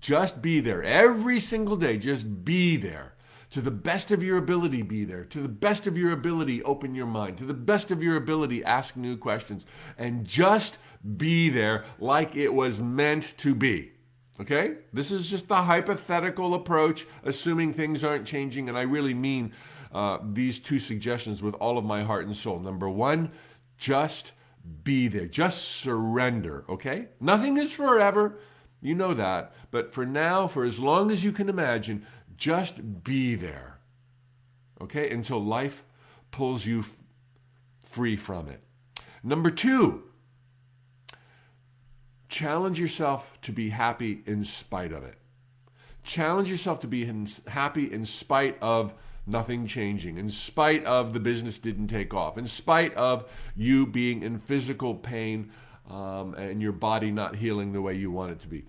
Just 0.00 0.42
be 0.42 0.58
there 0.58 0.82
every 0.82 1.38
single 1.38 1.76
day. 1.76 1.96
Just 1.96 2.44
be 2.44 2.76
there. 2.76 3.14
To 3.52 3.60
the 3.60 3.70
best 3.70 4.10
of 4.10 4.22
your 4.22 4.38
ability, 4.38 4.80
be 4.80 5.04
there. 5.04 5.24
To 5.24 5.40
the 5.40 5.48
best 5.48 5.86
of 5.86 5.98
your 5.98 6.12
ability, 6.12 6.62
open 6.62 6.94
your 6.94 7.06
mind. 7.06 7.36
To 7.36 7.44
the 7.44 7.52
best 7.52 7.90
of 7.90 8.02
your 8.02 8.16
ability, 8.16 8.64
ask 8.64 8.96
new 8.96 9.14
questions. 9.14 9.66
And 9.98 10.26
just 10.26 10.78
be 11.18 11.50
there 11.50 11.84
like 11.98 12.34
it 12.34 12.54
was 12.54 12.80
meant 12.80 13.34
to 13.38 13.54
be. 13.54 13.92
Okay? 14.40 14.76
This 14.94 15.12
is 15.12 15.28
just 15.28 15.48
the 15.48 15.62
hypothetical 15.62 16.54
approach, 16.54 17.06
assuming 17.24 17.74
things 17.74 18.02
aren't 18.02 18.26
changing. 18.26 18.70
And 18.70 18.78
I 18.78 18.82
really 18.82 19.12
mean 19.12 19.52
uh, 19.92 20.18
these 20.32 20.58
two 20.58 20.78
suggestions 20.78 21.42
with 21.42 21.54
all 21.56 21.76
of 21.76 21.84
my 21.84 22.02
heart 22.02 22.24
and 22.24 22.34
soul. 22.34 22.58
Number 22.58 22.88
one, 22.88 23.32
just 23.76 24.32
be 24.82 25.08
there. 25.08 25.26
Just 25.26 25.62
surrender. 25.62 26.64
Okay? 26.70 27.08
Nothing 27.20 27.58
is 27.58 27.70
forever. 27.74 28.38
You 28.80 28.94
know 28.94 29.14
that. 29.14 29.52
But 29.70 29.92
for 29.92 30.04
now, 30.04 30.48
for 30.48 30.64
as 30.64 30.80
long 30.80 31.10
as 31.10 31.22
you 31.22 31.32
can 31.32 31.48
imagine, 31.48 32.04
just 32.42 33.04
be 33.04 33.36
there. 33.36 33.78
Okay? 34.80 35.08
Until 35.10 35.40
life 35.40 35.84
pulls 36.32 36.66
you 36.66 36.80
f- 36.80 36.96
free 37.84 38.16
from 38.16 38.48
it. 38.48 38.60
Number 39.22 39.48
two, 39.48 40.02
challenge 42.28 42.80
yourself 42.80 43.38
to 43.42 43.52
be 43.52 43.68
happy 43.68 44.24
in 44.26 44.42
spite 44.42 44.92
of 44.92 45.04
it. 45.04 45.18
Challenge 46.02 46.50
yourself 46.50 46.80
to 46.80 46.88
be 46.88 47.04
in, 47.04 47.28
happy 47.46 47.92
in 47.92 48.04
spite 48.04 48.58
of 48.60 48.92
nothing 49.24 49.68
changing, 49.68 50.18
in 50.18 50.28
spite 50.28 50.84
of 50.84 51.12
the 51.12 51.20
business 51.20 51.60
didn't 51.60 51.86
take 51.86 52.12
off, 52.12 52.36
in 52.36 52.48
spite 52.48 52.92
of 52.94 53.30
you 53.54 53.86
being 53.86 54.24
in 54.24 54.40
physical 54.40 54.96
pain 54.96 55.52
um, 55.88 56.34
and 56.34 56.60
your 56.60 56.72
body 56.72 57.12
not 57.12 57.36
healing 57.36 57.72
the 57.72 57.80
way 57.80 57.94
you 57.94 58.10
want 58.10 58.32
it 58.32 58.40
to 58.40 58.48
be. 58.48 58.64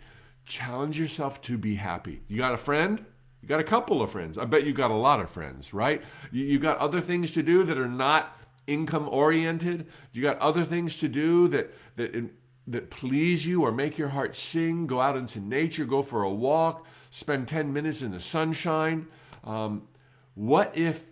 Challenge 0.45 0.99
yourself 0.99 1.41
to 1.41 1.57
be 1.57 1.73
happy. 1.73 2.21
You 2.27 2.37
got 2.37 2.53
a 2.53 2.57
friend? 2.57 3.03
You 3.43 3.49
got 3.49 3.59
a 3.59 3.65
couple 3.65 4.01
of 4.01 4.09
friends. 4.09 4.37
I 4.37 4.45
bet 4.45 4.65
you 4.65 4.71
got 4.71 4.89
a 4.89 4.95
lot 4.95 5.19
of 5.19 5.29
friends, 5.29 5.73
right? 5.73 6.01
You, 6.31 6.45
you 6.45 6.59
got 6.59 6.77
other 6.77 7.01
things 7.01 7.33
to 7.33 7.43
do 7.43 7.65
that 7.65 7.77
are 7.77 7.89
not 7.89 8.39
income 8.67 9.09
oriented. 9.09 9.87
You 10.13 10.21
got 10.21 10.39
other 10.39 10.63
things 10.63 10.97
to 10.99 11.09
do 11.09 11.49
that 11.49 11.73
that 11.97 12.29
that 12.67 12.89
please 12.89 13.45
you 13.45 13.63
or 13.63 13.73
make 13.73 13.97
your 13.97 14.07
heart 14.07 14.33
sing, 14.33 14.87
go 14.87 15.01
out 15.01 15.17
into 15.17 15.41
nature, 15.41 15.83
go 15.83 16.01
for 16.01 16.23
a 16.23 16.31
walk, 16.31 16.85
spend 17.09 17.49
10 17.49 17.73
minutes 17.73 18.01
in 18.01 18.11
the 18.11 18.19
sunshine. 18.21 19.07
Um, 19.43 19.89
what 20.35 20.71
if 20.73 21.03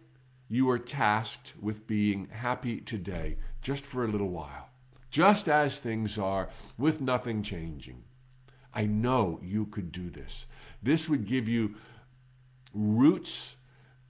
you 0.48 0.68
were 0.68 0.80
tasked 0.80 1.54
with 1.60 1.86
being 1.86 2.30
happy 2.32 2.80
today 2.80 3.36
just 3.62 3.86
for 3.86 4.06
a 4.06 4.08
little 4.08 4.30
while, 4.30 4.70
just 5.10 5.50
as 5.50 5.80
things 5.80 6.18
are, 6.18 6.48
with 6.78 7.02
nothing 7.02 7.44
changing? 7.44 8.02
I 8.74 8.86
know 8.86 9.38
you 9.44 9.66
could 9.66 9.92
do 9.92 10.10
this. 10.10 10.46
This 10.82 11.10
would 11.10 11.28
give 11.28 11.50
you 11.50 11.76
roots, 12.74 13.56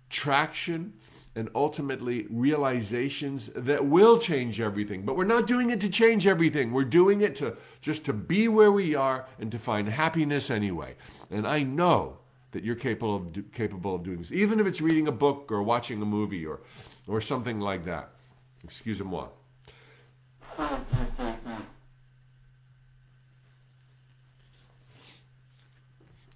traction, 0.09 0.93
and 1.35 1.49
ultimately 1.55 2.27
realizations 2.29 3.49
that 3.55 3.85
will 3.85 4.17
change 4.17 4.59
everything. 4.59 5.03
But 5.03 5.15
we're 5.15 5.23
not 5.23 5.47
doing 5.47 5.69
it 5.69 5.79
to 5.81 5.89
change 5.89 6.27
everything. 6.27 6.71
We're 6.71 6.83
doing 6.83 7.21
it 7.21 7.35
to 7.35 7.55
just 7.79 8.03
to 8.05 8.13
be 8.13 8.47
where 8.47 8.71
we 8.71 8.95
are 8.95 9.25
and 9.39 9.51
to 9.51 9.59
find 9.59 9.87
happiness 9.87 10.49
anyway. 10.51 10.95
And 11.29 11.47
I 11.47 11.63
know 11.63 12.17
that 12.51 12.65
you're 12.65 12.75
capable 12.75 13.15
of 13.15 13.51
capable 13.53 13.95
of 13.95 14.03
doing 14.03 14.17
this, 14.17 14.33
even 14.33 14.59
if 14.59 14.67
it's 14.67 14.81
reading 14.81 15.07
a 15.07 15.11
book 15.11 15.51
or 15.51 15.63
watching 15.63 16.01
a 16.01 16.05
movie 16.05 16.45
or 16.45 16.59
or 17.07 17.21
something 17.21 17.61
like 17.61 17.85
that. 17.85 18.09
Excuse 18.63 19.01
moi. 19.01 19.27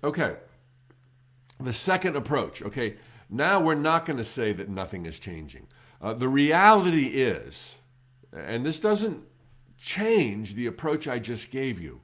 Okay. 0.04 0.36
The 1.60 1.74
second 1.74 2.16
approach, 2.16 2.62
okay, 2.62 2.98
now 3.30 3.60
we're 3.60 3.76
not 3.76 4.06
going 4.06 4.18
to 4.18 4.24
say 4.24 4.54
that 4.54 4.70
nothing 4.70 5.06
is 5.06 5.20
changing. 5.20 5.68
Uh, 6.02 6.14
the 6.14 6.28
reality 6.28 7.08
is, 7.08 7.76
and 8.34 8.66
this 8.66 8.80
doesn't 8.80 9.24
change 9.78 10.56
the 10.56 10.68
approach 10.68 11.08
I 11.08 11.20
just 11.20 11.52
gave 11.52 11.80
you, 11.80 12.02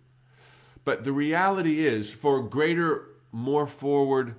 but 0.84 1.04
the 1.04 1.12
reality 1.12 1.86
is 1.86 2.12
for 2.12 2.42
greater, 2.42 3.10
more 3.32 3.68
forward, 3.68 4.36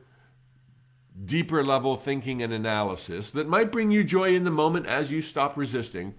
deeper 1.24 1.62
level 1.62 1.96
thinking 1.96 2.42
and 2.42 2.52
analysis 2.52 3.30
that 3.32 3.48
might 3.48 3.70
bring 3.70 3.90
you 3.90 4.02
joy 4.02 4.34
in 4.34 4.44
the 4.44 4.50
moment 4.50 4.86
as 4.86 5.12
you 5.12 5.20
stop 5.22 5.56
resisting, 5.56 6.14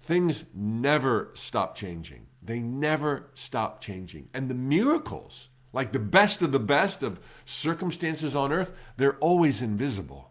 things 0.00 0.44
never 0.54 1.30
stop 1.34 1.74
changing. 1.74 2.26
They 2.42 2.60
never 2.60 3.30
stop 3.34 3.80
changing. 3.80 4.28
And 4.32 4.48
the 4.48 4.54
miracles 4.54 5.48
like 5.76 5.92
the 5.92 5.98
best 5.98 6.40
of 6.40 6.52
the 6.52 6.58
best 6.58 7.02
of 7.02 7.20
circumstances 7.44 8.34
on 8.34 8.50
earth, 8.50 8.72
they're 8.96 9.18
always 9.18 9.60
invisible 9.60 10.30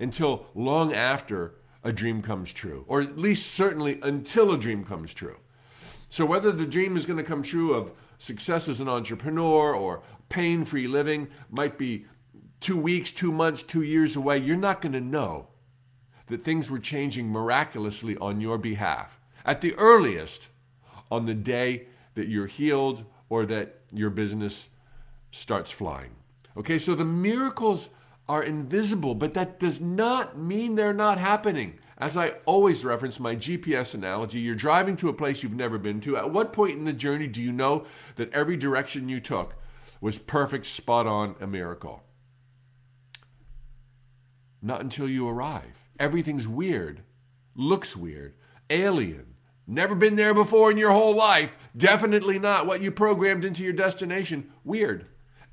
until 0.00 0.46
long 0.52 0.92
after 0.92 1.54
a 1.84 1.92
dream 1.92 2.20
comes 2.20 2.52
true, 2.52 2.84
or 2.88 3.00
at 3.00 3.16
least 3.16 3.52
certainly 3.54 4.00
until 4.02 4.50
a 4.50 4.58
dream 4.58 4.84
comes 4.84 5.14
true. 5.14 5.36
So, 6.08 6.26
whether 6.26 6.50
the 6.50 6.66
dream 6.66 6.96
is 6.96 7.06
going 7.06 7.18
to 7.18 7.22
come 7.22 7.44
true 7.44 7.72
of 7.72 7.92
success 8.18 8.66
as 8.66 8.80
an 8.80 8.88
entrepreneur 8.88 9.76
or 9.76 10.02
pain 10.28 10.64
free 10.64 10.88
living 10.88 11.28
might 11.48 11.78
be 11.78 12.06
two 12.60 12.76
weeks, 12.76 13.12
two 13.12 13.30
months, 13.30 13.62
two 13.62 13.82
years 13.82 14.16
away, 14.16 14.38
you're 14.38 14.56
not 14.56 14.80
going 14.80 14.92
to 14.94 15.00
know 15.00 15.46
that 16.26 16.42
things 16.42 16.68
were 16.68 16.80
changing 16.80 17.28
miraculously 17.28 18.16
on 18.16 18.40
your 18.40 18.58
behalf. 18.58 19.20
At 19.44 19.60
the 19.60 19.76
earliest, 19.76 20.48
on 21.12 21.26
the 21.26 21.34
day 21.34 21.86
that 22.16 22.26
you're 22.26 22.48
healed 22.48 23.04
or 23.28 23.46
that 23.46 23.77
your 23.92 24.10
business 24.10 24.68
starts 25.30 25.70
flying. 25.70 26.10
Okay, 26.56 26.78
so 26.78 26.94
the 26.94 27.04
miracles 27.04 27.88
are 28.28 28.42
invisible, 28.42 29.14
but 29.14 29.34
that 29.34 29.58
does 29.58 29.80
not 29.80 30.38
mean 30.38 30.74
they're 30.74 30.92
not 30.92 31.18
happening. 31.18 31.78
As 31.96 32.16
I 32.16 32.34
always 32.44 32.84
reference 32.84 33.18
my 33.18 33.34
GPS 33.34 33.94
analogy, 33.94 34.38
you're 34.38 34.54
driving 34.54 34.96
to 34.98 35.08
a 35.08 35.14
place 35.14 35.42
you've 35.42 35.54
never 35.54 35.78
been 35.78 36.00
to. 36.02 36.16
At 36.16 36.30
what 36.30 36.52
point 36.52 36.78
in 36.78 36.84
the 36.84 36.92
journey 36.92 37.26
do 37.26 37.42
you 37.42 37.52
know 37.52 37.86
that 38.16 38.32
every 38.32 38.56
direction 38.56 39.08
you 39.08 39.18
took 39.18 39.54
was 40.00 40.18
perfect, 40.18 40.66
spot 40.66 41.06
on, 41.06 41.34
a 41.40 41.46
miracle? 41.46 42.04
Not 44.62 44.80
until 44.80 45.08
you 45.08 45.28
arrive. 45.28 45.88
Everything's 45.98 46.46
weird, 46.46 47.02
looks 47.56 47.96
weird, 47.96 48.34
alien, 48.70 49.34
Never 49.70 49.94
been 49.94 50.16
there 50.16 50.32
before 50.32 50.70
in 50.70 50.78
your 50.78 50.92
whole 50.92 51.14
life. 51.14 51.58
Definitely 51.76 52.38
not 52.38 52.66
what 52.66 52.80
you 52.80 52.90
programmed 52.90 53.44
into 53.44 53.62
your 53.62 53.74
destination. 53.74 54.50
Weird. 54.64 55.04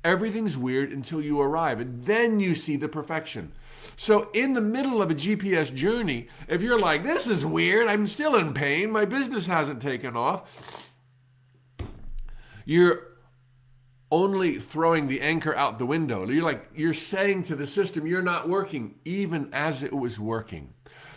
Everything's 0.02 0.56
weird 0.56 0.90
until 0.90 1.20
you 1.20 1.38
arrive, 1.38 1.80
and 1.80 2.06
then 2.06 2.40
you 2.40 2.54
see 2.54 2.76
the 2.76 2.88
perfection. 2.88 3.52
So, 3.94 4.30
in 4.32 4.54
the 4.54 4.60
middle 4.62 5.02
of 5.02 5.10
a 5.10 5.14
GPS 5.14 5.74
journey, 5.74 6.28
if 6.48 6.62
you're 6.62 6.78
like, 6.78 7.02
this 7.02 7.26
is 7.26 7.44
weird, 7.44 7.88
I'm 7.88 8.06
still 8.06 8.36
in 8.36 8.54
pain, 8.54 8.90
my 8.90 9.04
business 9.04 9.48
hasn't 9.48 9.82
taken 9.82 10.16
off, 10.16 10.48
you're 12.64 13.02
only 14.10 14.60
throwing 14.60 15.08
the 15.08 15.20
anchor 15.20 15.54
out 15.56 15.78
the 15.78 15.86
window. 15.86 16.26
You're 16.26 16.42
like, 16.42 16.70
you're 16.74 16.94
saying 16.94 17.42
to 17.44 17.56
the 17.56 17.66
system, 17.66 18.06
you're 18.06 18.22
not 18.22 18.48
working, 18.48 18.94
even 19.04 19.50
as 19.52 19.82
it 19.82 19.92
was 19.92 20.18
working. 20.18 20.72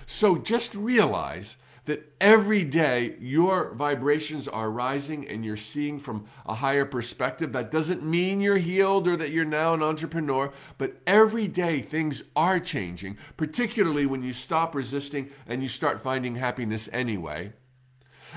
So, 0.05 0.37
just 0.37 0.75
realize 0.75 1.55
that 1.89 2.05
every 2.21 2.63
day 2.63 3.15
your 3.19 3.73
vibrations 3.73 4.47
are 4.47 4.69
rising 4.69 5.27
and 5.27 5.43
you're 5.43 5.57
seeing 5.57 5.97
from 5.97 6.23
a 6.45 6.53
higher 6.53 6.85
perspective. 6.85 7.51
That 7.51 7.71
doesn't 7.71 8.03
mean 8.03 8.41
you're 8.41 8.57
healed 8.57 9.07
or 9.07 9.17
that 9.17 9.31
you're 9.31 9.43
now 9.43 9.73
an 9.73 9.81
entrepreneur, 9.81 10.53
but 10.77 10.97
every 11.07 11.47
day 11.47 11.81
things 11.81 12.21
are 12.35 12.59
changing, 12.59 13.17
particularly 13.37 14.05
when 14.05 14.21
you 14.21 14.33
stop 14.33 14.75
resisting 14.75 15.31
and 15.47 15.63
you 15.63 15.67
start 15.67 15.99
finding 15.99 16.35
happiness 16.35 16.87
anyway. 16.93 17.53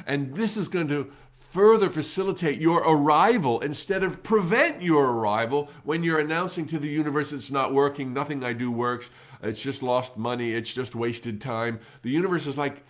And 0.06 0.34
this 0.34 0.56
is 0.56 0.68
going 0.68 0.88
to 0.88 1.12
further 1.34 1.90
facilitate 1.90 2.58
your 2.58 2.78
arrival 2.78 3.60
instead 3.60 4.02
of 4.02 4.22
prevent 4.22 4.80
your 4.80 5.12
arrival 5.12 5.68
when 5.84 6.02
you're 6.02 6.20
announcing 6.20 6.66
to 6.68 6.78
the 6.78 6.88
universe 6.88 7.32
it's 7.32 7.50
not 7.50 7.74
working, 7.74 8.14
nothing 8.14 8.42
I 8.42 8.54
do 8.54 8.72
works, 8.72 9.10
it's 9.42 9.60
just 9.60 9.82
lost 9.82 10.16
money, 10.16 10.54
it's 10.54 10.72
just 10.72 10.94
wasted 10.94 11.38
time. 11.38 11.80
The 12.00 12.08
universe 12.08 12.46
is 12.46 12.56
like, 12.56 12.82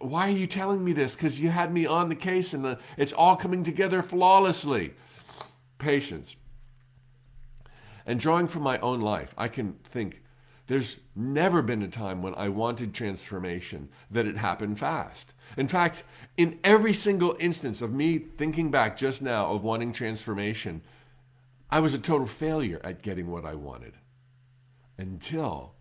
why 0.00 0.28
are 0.28 0.32
you 0.32 0.46
telling 0.46 0.84
me 0.84 0.92
this? 0.92 1.14
Because 1.14 1.40
you 1.40 1.50
had 1.50 1.72
me 1.72 1.86
on 1.86 2.08
the 2.08 2.14
case 2.14 2.54
and 2.54 2.64
the, 2.64 2.78
it's 2.96 3.12
all 3.12 3.36
coming 3.36 3.62
together 3.62 4.02
flawlessly. 4.02 4.94
Patience. 5.78 6.36
And 8.06 8.18
drawing 8.18 8.46
from 8.46 8.62
my 8.62 8.78
own 8.78 9.00
life, 9.00 9.34
I 9.36 9.48
can 9.48 9.74
think 9.90 10.22
there's 10.66 11.00
never 11.16 11.62
been 11.62 11.82
a 11.82 11.88
time 11.88 12.22
when 12.22 12.34
I 12.34 12.48
wanted 12.50 12.94
transformation 12.94 13.88
that 14.10 14.26
it 14.26 14.36
happened 14.36 14.78
fast. 14.78 15.32
In 15.56 15.66
fact, 15.66 16.04
in 16.36 16.58
every 16.62 16.92
single 16.92 17.36
instance 17.40 17.82
of 17.82 17.92
me 17.92 18.18
thinking 18.18 18.70
back 18.70 18.96
just 18.96 19.22
now 19.22 19.52
of 19.52 19.64
wanting 19.64 19.92
transformation, 19.92 20.82
I 21.70 21.80
was 21.80 21.94
a 21.94 21.98
total 21.98 22.26
failure 22.26 22.80
at 22.84 23.02
getting 23.02 23.30
what 23.30 23.44
I 23.44 23.54
wanted 23.54 23.94
until 24.98 25.74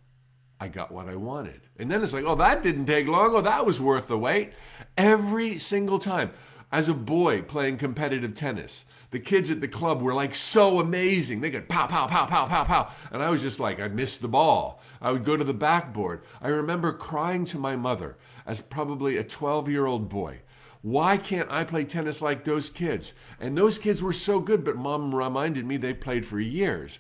I 0.60 0.67
got 0.67 0.91
what 0.91 1.08
I 1.08 1.15
wanted. 1.15 1.62
And 1.78 1.89
then 1.89 2.02
it's 2.02 2.13
like, 2.13 2.26
oh, 2.26 2.36
that 2.36 2.63
didn't 2.63 2.88
take 2.88 3.08
long. 3.08 3.36
Oh, 3.36 3.41
that 3.41 3.65
was 3.65 3.80
worth 3.80 4.08
the 4.08 4.17
wait. 4.17 4.54
Every 4.98 5.58
single 5.58 6.00
time. 6.00 6.32
As 6.70 6.89
a 6.89 6.93
boy 6.93 7.43
playing 7.43 7.78
competitive 7.78 8.36
tennis, 8.36 8.84
the 9.12 9.20
kids 9.20 9.50
at 9.52 9.62
the 9.62 9.70
club 9.70 10.02
were 10.02 10.13
like 10.13 10.36
so 10.36 10.82
amazing. 10.82 11.39
They 11.39 11.50
could 11.50 11.70
pow, 11.70 11.88
pow, 11.88 12.08
pow, 12.08 12.26
pow, 12.26 12.46
pow, 12.46 12.65
pow. 12.65 12.91
And 13.10 13.24
I 13.24 13.30
was 13.30 13.41
just 13.41 13.58
like, 13.58 13.80
I 13.80 13.88
missed 13.88 14.22
the 14.22 14.28
ball. 14.28 14.82
I 15.02 15.12
would 15.12 15.24
go 15.24 15.38
to 15.38 15.46
the 15.46 15.54
backboard. 15.54 16.24
I 16.41 16.50
remember 16.50 16.91
crying 16.91 17.46
to 17.46 17.58
my 17.58 17.78
mother 17.78 18.17
as 18.46 18.60
probably 18.60 19.15
a 19.15 19.24
12 19.24 19.70
year 19.70 19.86
old 19.86 20.10
boy. 20.10 20.39
Why 20.82 21.17
can't 21.17 21.52
I 21.52 21.63
play 21.63 21.86
tennis 21.86 22.22
like 22.22 22.43
those 22.43 22.70
kids? 22.70 23.13
And 23.39 23.58
those 23.58 23.80
kids 23.80 24.02
were 24.02 24.13
so 24.13 24.39
good, 24.41 24.65
but 24.65 24.76
mom 24.76 25.15
reminded 25.15 25.65
me 25.65 25.78
they 25.78 25.93
played 25.93 26.26
for 26.26 26.39
years. 26.39 27.00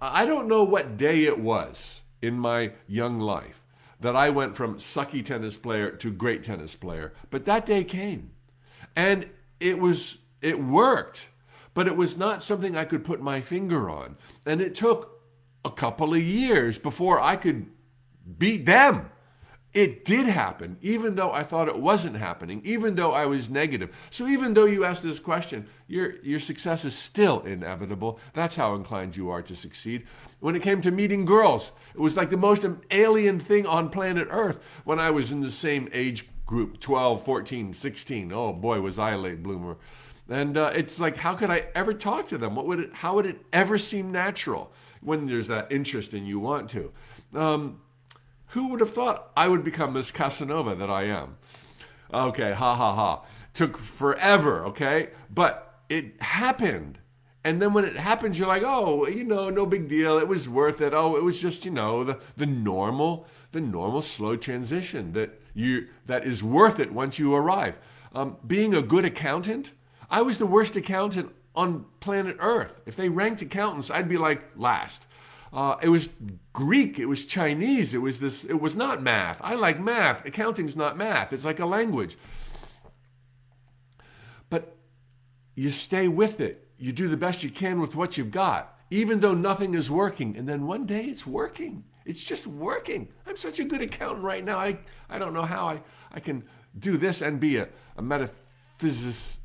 I 0.00 0.24
don't 0.24 0.48
know 0.48 0.64
what 0.64 0.96
day 0.96 1.24
it 1.24 1.38
was 1.38 1.99
in 2.22 2.38
my 2.38 2.72
young 2.86 3.18
life 3.20 3.64
that 4.00 4.16
I 4.16 4.30
went 4.30 4.56
from 4.56 4.76
sucky 4.76 5.24
tennis 5.24 5.56
player 5.56 5.90
to 5.90 6.10
great 6.10 6.42
tennis 6.42 6.74
player, 6.74 7.12
but 7.28 7.44
that 7.44 7.66
day 7.66 7.84
came. 7.84 8.30
And 8.96 9.28
it 9.60 9.78
was 9.78 10.18
it 10.40 10.62
worked, 10.62 11.28
but 11.74 11.86
it 11.86 11.96
was 11.96 12.16
not 12.16 12.42
something 12.42 12.76
I 12.76 12.84
could 12.84 13.04
put 13.04 13.20
my 13.20 13.40
finger 13.40 13.90
on. 13.90 14.16
And 14.46 14.60
it 14.60 14.74
took 14.74 15.20
a 15.64 15.70
couple 15.70 16.14
of 16.14 16.22
years 16.22 16.78
before 16.78 17.20
I 17.20 17.36
could 17.36 17.66
beat 18.38 18.64
them. 18.64 19.10
It 19.72 20.04
did 20.04 20.26
happen, 20.26 20.78
even 20.82 21.14
though 21.14 21.30
I 21.30 21.44
thought 21.44 21.68
it 21.68 21.78
wasn't 21.78 22.16
happening, 22.16 22.60
even 22.64 22.96
though 22.96 23.12
I 23.12 23.26
was 23.26 23.48
negative. 23.48 23.96
So 24.10 24.26
even 24.26 24.52
though 24.52 24.64
you 24.64 24.84
ask 24.84 25.00
this 25.00 25.20
question, 25.20 25.68
your, 25.86 26.16
your 26.24 26.40
success 26.40 26.84
is 26.84 26.96
still 26.96 27.40
inevitable. 27.42 28.18
That's 28.34 28.56
how 28.56 28.74
inclined 28.74 29.16
you 29.16 29.30
are 29.30 29.42
to 29.42 29.54
succeed. 29.54 30.08
When 30.40 30.56
it 30.56 30.62
came 30.62 30.82
to 30.82 30.90
meeting 30.90 31.24
girls, 31.24 31.70
it 31.94 32.00
was 32.00 32.16
like 32.16 32.30
the 32.30 32.36
most 32.36 32.66
alien 32.90 33.38
thing 33.38 33.64
on 33.64 33.90
planet 33.90 34.26
Earth 34.30 34.58
when 34.84 34.98
I 34.98 35.10
was 35.10 35.30
in 35.30 35.40
the 35.40 35.52
same 35.52 35.88
age 35.92 36.26
group 36.46 36.80
12, 36.80 37.24
14, 37.24 37.72
16. 37.72 38.32
Oh 38.32 38.52
boy, 38.52 38.80
was 38.80 38.98
I 38.98 39.12
a 39.12 39.18
late 39.18 39.40
bloomer. 39.40 39.76
And 40.28 40.56
uh, 40.56 40.72
it's 40.74 40.98
like, 40.98 41.16
how 41.16 41.34
could 41.34 41.50
I 41.50 41.66
ever 41.76 41.94
talk 41.94 42.26
to 42.28 42.38
them? 42.38 42.56
What 42.56 42.66
would 42.66 42.80
it, 42.80 42.94
how 42.94 43.14
would 43.14 43.26
it 43.26 43.40
ever 43.52 43.78
seem 43.78 44.10
natural 44.10 44.72
when 45.00 45.26
there's 45.26 45.46
that 45.46 45.70
interest 45.70 46.12
and 46.12 46.26
you 46.26 46.40
want 46.40 46.70
to? 46.70 46.92
Um, 47.34 47.80
who 48.50 48.68
would 48.68 48.80
have 48.80 48.92
thought 48.92 49.30
I 49.36 49.48
would 49.48 49.64
become 49.64 49.94
this 49.94 50.10
Casanova 50.10 50.74
that 50.74 50.90
I 50.90 51.04
am? 51.04 51.36
Okay, 52.12 52.52
ha 52.52 52.74
ha 52.74 52.94
ha. 52.94 53.24
Took 53.54 53.76
forever, 53.76 54.64
okay? 54.66 55.10
But 55.32 55.80
it 55.88 56.20
happened. 56.22 56.98
And 57.42 57.62
then 57.62 57.72
when 57.72 57.84
it 57.84 57.96
happens, 57.96 58.38
you're 58.38 58.48
like, 58.48 58.62
oh, 58.64 59.06
you 59.06 59.24
know, 59.24 59.48
no 59.48 59.64
big 59.64 59.88
deal. 59.88 60.18
It 60.18 60.28
was 60.28 60.48
worth 60.48 60.80
it. 60.80 60.92
Oh, 60.92 61.16
it 61.16 61.24
was 61.24 61.40
just, 61.40 61.64
you 61.64 61.70
know, 61.70 62.04
the, 62.04 62.18
the 62.36 62.46
normal, 62.46 63.26
the 63.52 63.60
normal 63.60 64.02
slow 64.02 64.36
transition 64.36 65.12
that 65.14 65.40
you 65.54 65.88
that 66.06 66.24
is 66.24 66.42
worth 66.42 66.78
it 66.78 66.92
once 66.92 67.18
you 67.18 67.34
arrive. 67.34 67.78
Um, 68.14 68.36
being 68.46 68.74
a 68.74 68.82
good 68.82 69.04
accountant, 69.04 69.72
I 70.10 70.22
was 70.22 70.38
the 70.38 70.46
worst 70.46 70.76
accountant 70.76 71.34
on 71.54 71.86
planet 72.00 72.36
Earth. 72.40 72.80
If 72.86 72.96
they 72.96 73.08
ranked 73.08 73.42
accountants, 73.42 73.90
I'd 73.90 74.08
be 74.08 74.18
like 74.18 74.42
last. 74.56 75.06
Uh, 75.52 75.76
it 75.82 75.88
was 75.88 76.08
Greek. 76.52 76.98
It 76.98 77.06
was 77.06 77.24
Chinese. 77.24 77.92
It 77.94 77.98
was 77.98 78.20
this. 78.20 78.44
It 78.44 78.60
was 78.60 78.76
not 78.76 79.02
math. 79.02 79.38
I 79.40 79.54
like 79.56 79.80
math. 79.80 80.24
Accounting's 80.24 80.76
not 80.76 80.96
math. 80.96 81.32
It's 81.32 81.44
like 81.44 81.58
a 81.58 81.66
language. 81.66 82.16
But 84.48 84.76
you 85.54 85.70
stay 85.70 86.06
with 86.08 86.40
it. 86.40 86.68
You 86.78 86.92
do 86.92 87.08
the 87.08 87.16
best 87.16 87.42
you 87.42 87.50
can 87.50 87.80
with 87.80 87.96
what 87.96 88.16
you've 88.16 88.30
got, 88.30 88.78
even 88.90 89.20
though 89.20 89.34
nothing 89.34 89.74
is 89.74 89.90
working. 89.90 90.36
And 90.36 90.48
then 90.48 90.66
one 90.66 90.86
day 90.86 91.04
it's 91.04 91.26
working. 91.26 91.84
It's 92.06 92.24
just 92.24 92.46
working. 92.46 93.08
I'm 93.26 93.36
such 93.36 93.58
a 93.58 93.64
good 93.64 93.82
accountant 93.82 94.24
right 94.24 94.44
now. 94.44 94.58
I, 94.58 94.78
I 95.08 95.18
don't 95.18 95.34
know 95.34 95.42
how 95.42 95.68
I, 95.68 95.82
I 96.12 96.20
can 96.20 96.44
do 96.78 96.96
this 96.96 97.20
and 97.20 97.38
be 97.38 97.56
a, 97.56 97.68
a 97.96 98.02
metaphysicist 98.02 99.36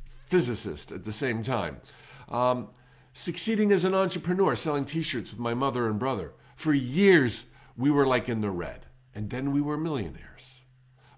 at 0.92 1.04
the 1.04 1.12
same 1.12 1.44
time. 1.44 1.82
Um, 2.30 2.70
Succeeding 3.18 3.72
as 3.72 3.86
an 3.86 3.96
entrepreneur, 3.96 4.58
selling 4.58 4.84
t 4.84 5.02
shirts 5.02 5.32
with 5.32 5.40
my 5.40 5.54
mother 5.54 5.88
and 5.88 5.98
brother. 5.98 6.34
For 6.58 6.74
years, 6.74 7.46
we 7.78 7.90
were 7.90 8.06
like 8.06 8.28
in 8.28 8.42
the 8.42 8.50
red, 8.50 8.88
and 9.16 9.30
then 9.30 9.54
we 9.54 9.62
were 9.62 9.78
millionaires. 9.78 10.64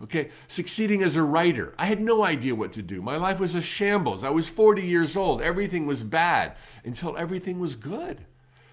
Okay, 0.03 0.29
succeeding 0.47 1.01
as 1.01 1.15
a 1.15 1.23
writer. 1.23 1.73
I 1.75 1.87
had 1.87 1.99
no 1.99 2.23
idea 2.23 2.53
what 2.53 2.73
to 2.73 2.83
do. 2.83 3.01
My 3.01 3.17
life 3.17 3.39
was 3.39 3.55
a 3.55 3.63
shambles. 3.63 4.23
I 4.23 4.29
was 4.29 4.47
40 4.47 4.83
years 4.83 5.17
old. 5.17 5.41
Everything 5.41 5.87
was 5.87 6.03
bad 6.03 6.55
until 6.85 7.17
everything 7.17 7.59
was 7.59 7.75
good. 7.75 8.27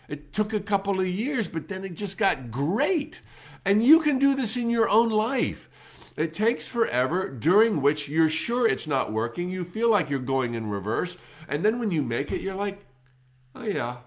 It 0.07 0.35
took 0.35 0.53
a 0.53 0.61
couple 0.61 1.01
of 1.01 1.07
years, 1.07 1.49
but 1.49 1.69
then 1.69 1.83
it 1.83 1.95
just 1.95 2.19
got 2.19 2.51
great. 2.51 3.23
And 3.65 3.83
you 3.83 4.01
can 4.01 4.19
do 4.19 4.35
this 4.35 4.55
in 4.59 4.69
your 4.69 4.91
own 4.91 5.09
life. 5.09 5.71
It 6.15 6.35
takes 6.35 6.69
forever, 6.69 7.31
during 7.31 7.81
which 7.81 8.07
you're 8.07 8.29
sure 8.29 8.69
it's 8.69 8.87
not 8.87 9.13
working. 9.13 9.49
You 9.49 9.65
feel 9.65 9.89
like 9.89 10.11
you're 10.11 10.19
going 10.19 10.53
in 10.53 10.69
reverse. 10.69 11.17
And 11.49 11.65
then 11.65 11.79
when 11.79 11.91
you 11.91 12.03
make 12.03 12.31
it, 12.31 12.43
you're 12.43 12.55
like, 12.55 12.85
Oh, 13.55 13.65
yeah. 13.65 13.99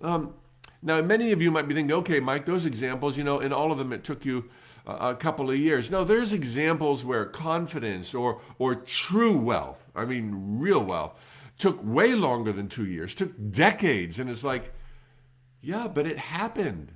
Um, 0.00 0.34
now, 0.82 1.00
many 1.00 1.32
of 1.32 1.40
you 1.40 1.50
might 1.50 1.68
be 1.68 1.74
thinking, 1.74 1.96
okay, 1.96 2.20
Mike, 2.20 2.44
those 2.44 2.66
examples, 2.66 3.16
you 3.16 3.24
know, 3.24 3.40
in 3.40 3.52
all 3.52 3.72
of 3.72 3.78
them, 3.78 3.92
it 3.92 4.04
took 4.04 4.24
you 4.24 4.50
a 4.86 5.14
couple 5.14 5.50
of 5.50 5.56
years. 5.56 5.90
No, 5.90 6.04
there's 6.04 6.32
examples 6.32 7.04
where 7.04 7.24
confidence 7.24 8.14
or, 8.14 8.40
or 8.58 8.74
true 8.74 9.36
wealth, 9.36 9.82
I 9.94 10.04
mean, 10.04 10.58
real 10.58 10.82
wealth, 10.82 11.18
took 11.58 11.78
way 11.82 12.14
longer 12.14 12.52
than 12.52 12.68
two 12.68 12.86
years, 12.86 13.14
took 13.14 13.32
decades. 13.50 14.20
And 14.20 14.28
it's 14.28 14.44
like, 14.44 14.72
yeah, 15.62 15.88
but 15.88 16.06
it 16.06 16.18
happened. 16.18 16.92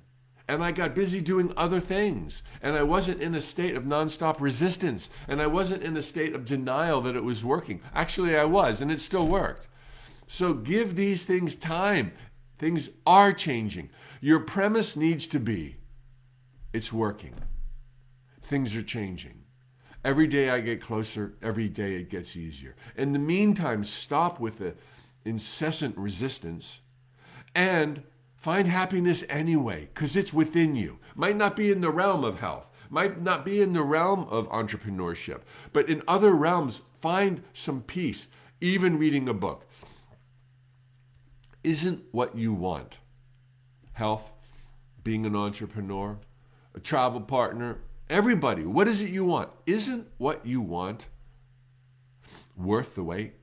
And 0.49 0.63
I 0.65 0.73
got 0.73 0.95
busy 0.95 1.21
doing 1.21 1.53
other 1.57 1.81
things. 1.81 2.43
And 2.63 2.77
I 2.77 2.83
wasn't 2.83 3.23
in 3.23 3.35
a 3.35 3.41
state 3.41 3.77
of 3.77 3.85
nonstop 3.85 4.41
resistance. 4.41 5.09
And 5.29 5.41
I 5.41 5.47
wasn't 5.47 5.83
in 5.83 5.97
a 5.97 6.03
state 6.03 6.35
of 6.35 6.45
denial 6.45 7.01
that 7.03 7.17
it 7.17 7.25
was 7.25 7.45
working. 7.45 7.81
Actually, 7.95 8.37
I 8.37 8.45
was, 8.45 8.81
and 8.81 8.91
it 8.91 9.01
still 9.01 9.27
worked. 9.27 9.69
So 10.29 10.53
give 10.53 10.95
these 10.95 11.25
things 11.25 11.57
time. 11.57 12.13
Things 12.59 12.91
are 13.07 13.33
changing. 13.33 13.89
Your 14.21 14.41
premise 14.41 14.95
needs 14.95 15.27
to 15.29 15.41
be 15.41 15.77
it's 16.73 16.93
working. 16.93 17.35
Things 18.43 18.77
are 18.77 18.83
changing. 18.83 19.43
Every 20.05 20.27
day 20.27 20.51
I 20.51 20.61
get 20.61 20.83
closer, 20.83 21.35
every 21.43 21.69
day 21.69 21.95
it 21.95 22.11
gets 22.11 22.37
easier. 22.37 22.77
In 22.95 23.15
the 23.15 23.19
meantime, 23.19 23.83
stop 23.85 24.39
with 24.39 24.59
the 24.59 24.75
incessant 25.25 25.97
resistance 25.97 26.81
and 27.55 28.03
find 28.37 28.69
happiness 28.69 29.25
anyway, 29.31 29.89
because 29.93 30.15
it's 30.15 30.33
within 30.33 30.77
you. 30.77 30.99
Might 31.17 31.37
not 31.37 31.57
be 31.57 31.73
in 31.73 31.81
the 31.81 31.91
realm 31.91 32.23
of 32.23 32.39
health, 32.39 32.71
might 32.91 33.23
not 33.23 33.47
be 33.47 33.63
in 33.63 33.73
the 33.73 33.83
realm 33.83 34.25
of 34.29 34.49
entrepreneurship, 34.51 35.41
but 35.73 35.89
in 35.89 36.03
other 36.07 36.33
realms, 36.33 36.83
find 37.01 37.43
some 37.55 37.81
peace, 37.81 38.29
even 38.61 38.99
reading 38.99 39.27
a 39.29 39.35
book 39.35 39.67
isn't 41.69 42.03
what 42.13 42.35
you 42.35 42.51
want. 42.55 42.97
Health, 43.93 44.33
being 45.05 45.27
an 45.27 45.37
entrepreneur, 45.37 46.19
a 46.75 46.81
travel 46.81 47.21
partner, 47.21 47.77
everybody, 48.09 48.65
what 48.65 48.89
is 48.89 49.03
it 49.03 49.11
you 49.11 49.27
want? 49.27 49.51
Isn't 49.67 50.07
what 50.17 50.47
you 50.47 50.63
want 50.63 51.09
worth 52.57 52.95
the 52.95 53.05
wait? 53.05 53.35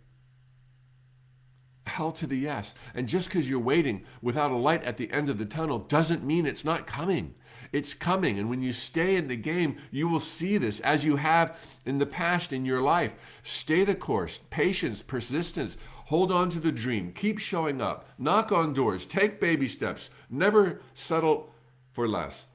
Hell 1.85 2.11
to 2.13 2.25
the 2.25 2.37
yes. 2.37 2.73
And 2.95 3.07
just 3.07 3.27
because 3.27 3.47
you're 3.47 3.59
waiting 3.59 4.03
without 4.23 4.49
a 4.49 4.55
light 4.55 4.83
at 4.83 4.97
the 4.97 5.11
end 5.11 5.29
of 5.29 5.37
the 5.37 5.45
tunnel 5.45 5.77
doesn't 5.77 6.25
mean 6.25 6.47
it's 6.47 6.65
not 6.65 6.87
coming. 6.87 7.35
It's 7.71 7.93
coming. 7.93 8.39
And 8.39 8.49
when 8.49 8.63
you 8.63 8.73
stay 8.73 9.17
in 9.17 9.27
the 9.27 9.35
game, 9.35 9.77
you 9.91 10.07
will 10.07 10.19
see 10.19 10.57
this 10.57 10.79
as 10.79 11.05
you 11.05 11.17
have 11.17 11.63
in 11.85 11.99
the 11.99 12.07
past 12.07 12.51
in 12.51 12.65
your 12.65 12.81
life. 12.81 13.13
Stay 13.43 13.83
the 13.83 13.93
course, 13.93 14.39
patience, 14.49 15.03
persistence, 15.03 15.77
Hold 16.05 16.31
on 16.31 16.49
to 16.51 16.59
the 16.59 16.71
dream. 16.71 17.11
Keep 17.13 17.39
showing 17.39 17.81
up. 17.81 18.07
Knock 18.17 18.51
on 18.51 18.73
doors. 18.73 19.05
Take 19.05 19.39
baby 19.39 19.67
steps. 19.67 20.09
Never 20.29 20.81
settle 20.93 21.53
for 21.91 22.07
less. 22.07 22.45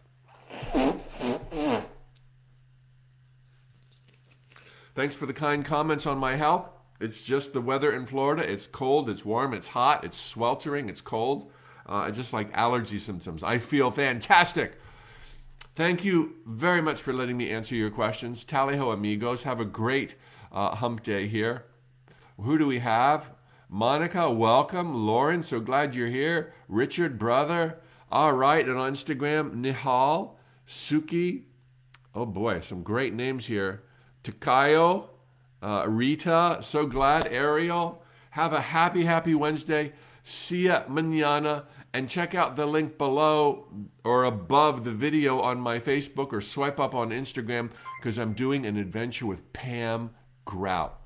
Thanks 4.95 5.15
for 5.15 5.27
the 5.27 5.33
kind 5.33 5.65
comments 5.65 6.07
on 6.07 6.19
my 6.19 6.37
health. 6.37 6.69
It's 7.01 7.23
just 7.23 7.53
the 7.53 7.61
weather 7.61 7.93
in 7.93 8.07
Florida. 8.07 8.49
It's 8.49 8.67
cold, 8.67 9.09
it's 9.09 9.25
warm, 9.25 9.55
it's 9.55 9.69
hot, 9.69 10.05
it's 10.05 10.19
sweltering, 10.19 10.89
it's 10.89 11.01
cold. 11.01 11.51
Uh, 11.87 12.05
it's 12.07 12.19
just 12.19 12.33
like 12.33 12.51
allergy 12.53 12.99
symptoms. 12.99 13.43
I 13.43 13.59
feel 13.59 13.91
fantastic. 13.91 14.79
Thank 15.75 16.05
you 16.05 16.35
very 16.47 16.83
much 16.83 17.01
for 17.01 17.13
letting 17.13 17.37
me 17.37 17.51
answer 17.51 17.75
your 17.75 17.91
questions. 17.91 18.45
Tally 18.45 18.77
ho, 18.77 18.91
amigos. 18.91 19.45
Have 19.45 19.61
a 19.61 19.65
great 19.65 20.15
uh, 20.53 20.75
hump 20.77 21.03
day 21.03 21.27
here. 21.27 21.65
Who 22.39 22.59
do 22.59 22.67
we 22.67 22.81
have? 22.81 23.31
Monica, 23.73 24.29
welcome. 24.29 25.07
Lauren, 25.07 25.45
so 25.45 25.61
glad 25.61 25.95
you're 25.95 26.09
here. 26.09 26.53
Richard, 26.69 27.21
brother. 27.21 27.79
All 28.11 28.33
right, 28.33 28.69
and 28.69 28.77
on 28.77 28.95
Instagram, 28.95 29.63
Nihal, 29.63 30.33
Suki. 30.67 31.45
Oh 32.13 32.27
boy, 32.27 32.59
some 32.59 32.83
great 32.83 33.15
names 33.15 33.47
here. 33.47 33.85
Takayo, 34.25 35.11
uh, 35.63 35.85
Rita, 35.87 36.59
so 36.63 36.85
glad. 36.85 37.29
Ariel, 37.29 38.03
have 38.31 38.53
a 38.53 38.61
happy, 38.61 39.05
happy 39.05 39.37
Wednesday. 39.37 39.93
See 40.25 40.67
ya 40.67 40.83
manana. 40.89 41.67
And 41.93 42.09
check 42.09 42.35
out 42.35 42.57
the 42.57 42.67
link 42.67 42.99
below 42.99 43.69
or 44.03 44.25
above 44.25 44.83
the 44.83 44.93
video 44.93 45.41
on 45.41 45.61
my 45.61 45.79
Facebook 45.79 46.33
or 46.33 46.41
swipe 46.41 46.81
up 46.81 46.93
on 46.93 47.11
Instagram 47.11 47.71
because 48.01 48.19
I'm 48.19 48.33
doing 48.33 48.67
an 48.67 48.77
adventure 48.77 49.27
with 49.27 49.53
Pam 49.53 50.11
Grout. 50.45 51.00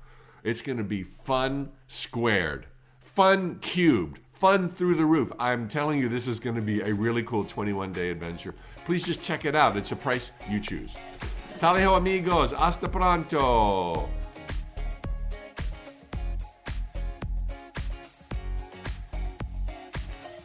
It's 0.45 0.61
going 0.61 0.77
to 0.77 0.83
be 0.83 1.01
fun 1.01 1.71
squared, 1.87 2.67
fun 2.99 3.57
cubed, 3.61 4.19
fun 4.33 4.69
through 4.69 4.93
the 4.93 5.03
roof. 5.03 5.31
I'm 5.39 5.67
telling 5.67 5.99
you, 5.99 6.07
this 6.07 6.27
is 6.27 6.39
going 6.39 6.55
to 6.55 6.61
be 6.61 6.81
a 6.81 6.93
really 6.93 7.23
cool 7.23 7.43
21 7.43 7.91
day 7.91 8.11
adventure. 8.11 8.53
Please 8.85 9.03
just 9.03 9.23
check 9.23 9.45
it 9.45 9.55
out. 9.55 9.75
It's 9.75 9.91
a 9.91 9.95
price 9.95 10.29
you 10.47 10.59
choose. 10.59 10.95
Taliho 11.57 11.97
amigos, 11.97 12.51
hasta 12.51 12.87
pronto. 12.87 14.07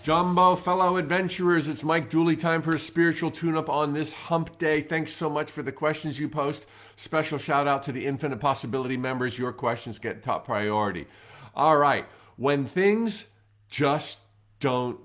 Jumbo, 0.02 0.56
fellow 0.56 0.96
adventurers, 0.96 1.68
it's 1.68 1.84
Mike 1.84 2.08
Dooley. 2.08 2.34
Time 2.34 2.62
for 2.62 2.70
a 2.70 2.78
spiritual 2.78 3.30
tune 3.30 3.54
up 3.54 3.68
on 3.68 3.92
this 3.92 4.14
hump 4.14 4.56
day. 4.56 4.80
Thanks 4.80 5.12
so 5.12 5.28
much 5.28 5.50
for 5.50 5.62
the 5.62 5.72
questions 5.72 6.18
you 6.18 6.26
post. 6.26 6.64
Special 6.96 7.36
shout 7.36 7.68
out 7.68 7.82
to 7.82 7.92
the 7.92 8.06
Infinite 8.06 8.40
Possibility 8.40 8.96
members. 8.96 9.38
Your 9.38 9.52
questions 9.52 9.98
get 9.98 10.22
top 10.22 10.46
priority. 10.46 11.06
All 11.54 11.76
right, 11.76 12.06
when 12.36 12.64
things 12.64 13.26
just 13.68 14.20
don't 14.58 14.98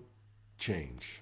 change. 0.57 1.21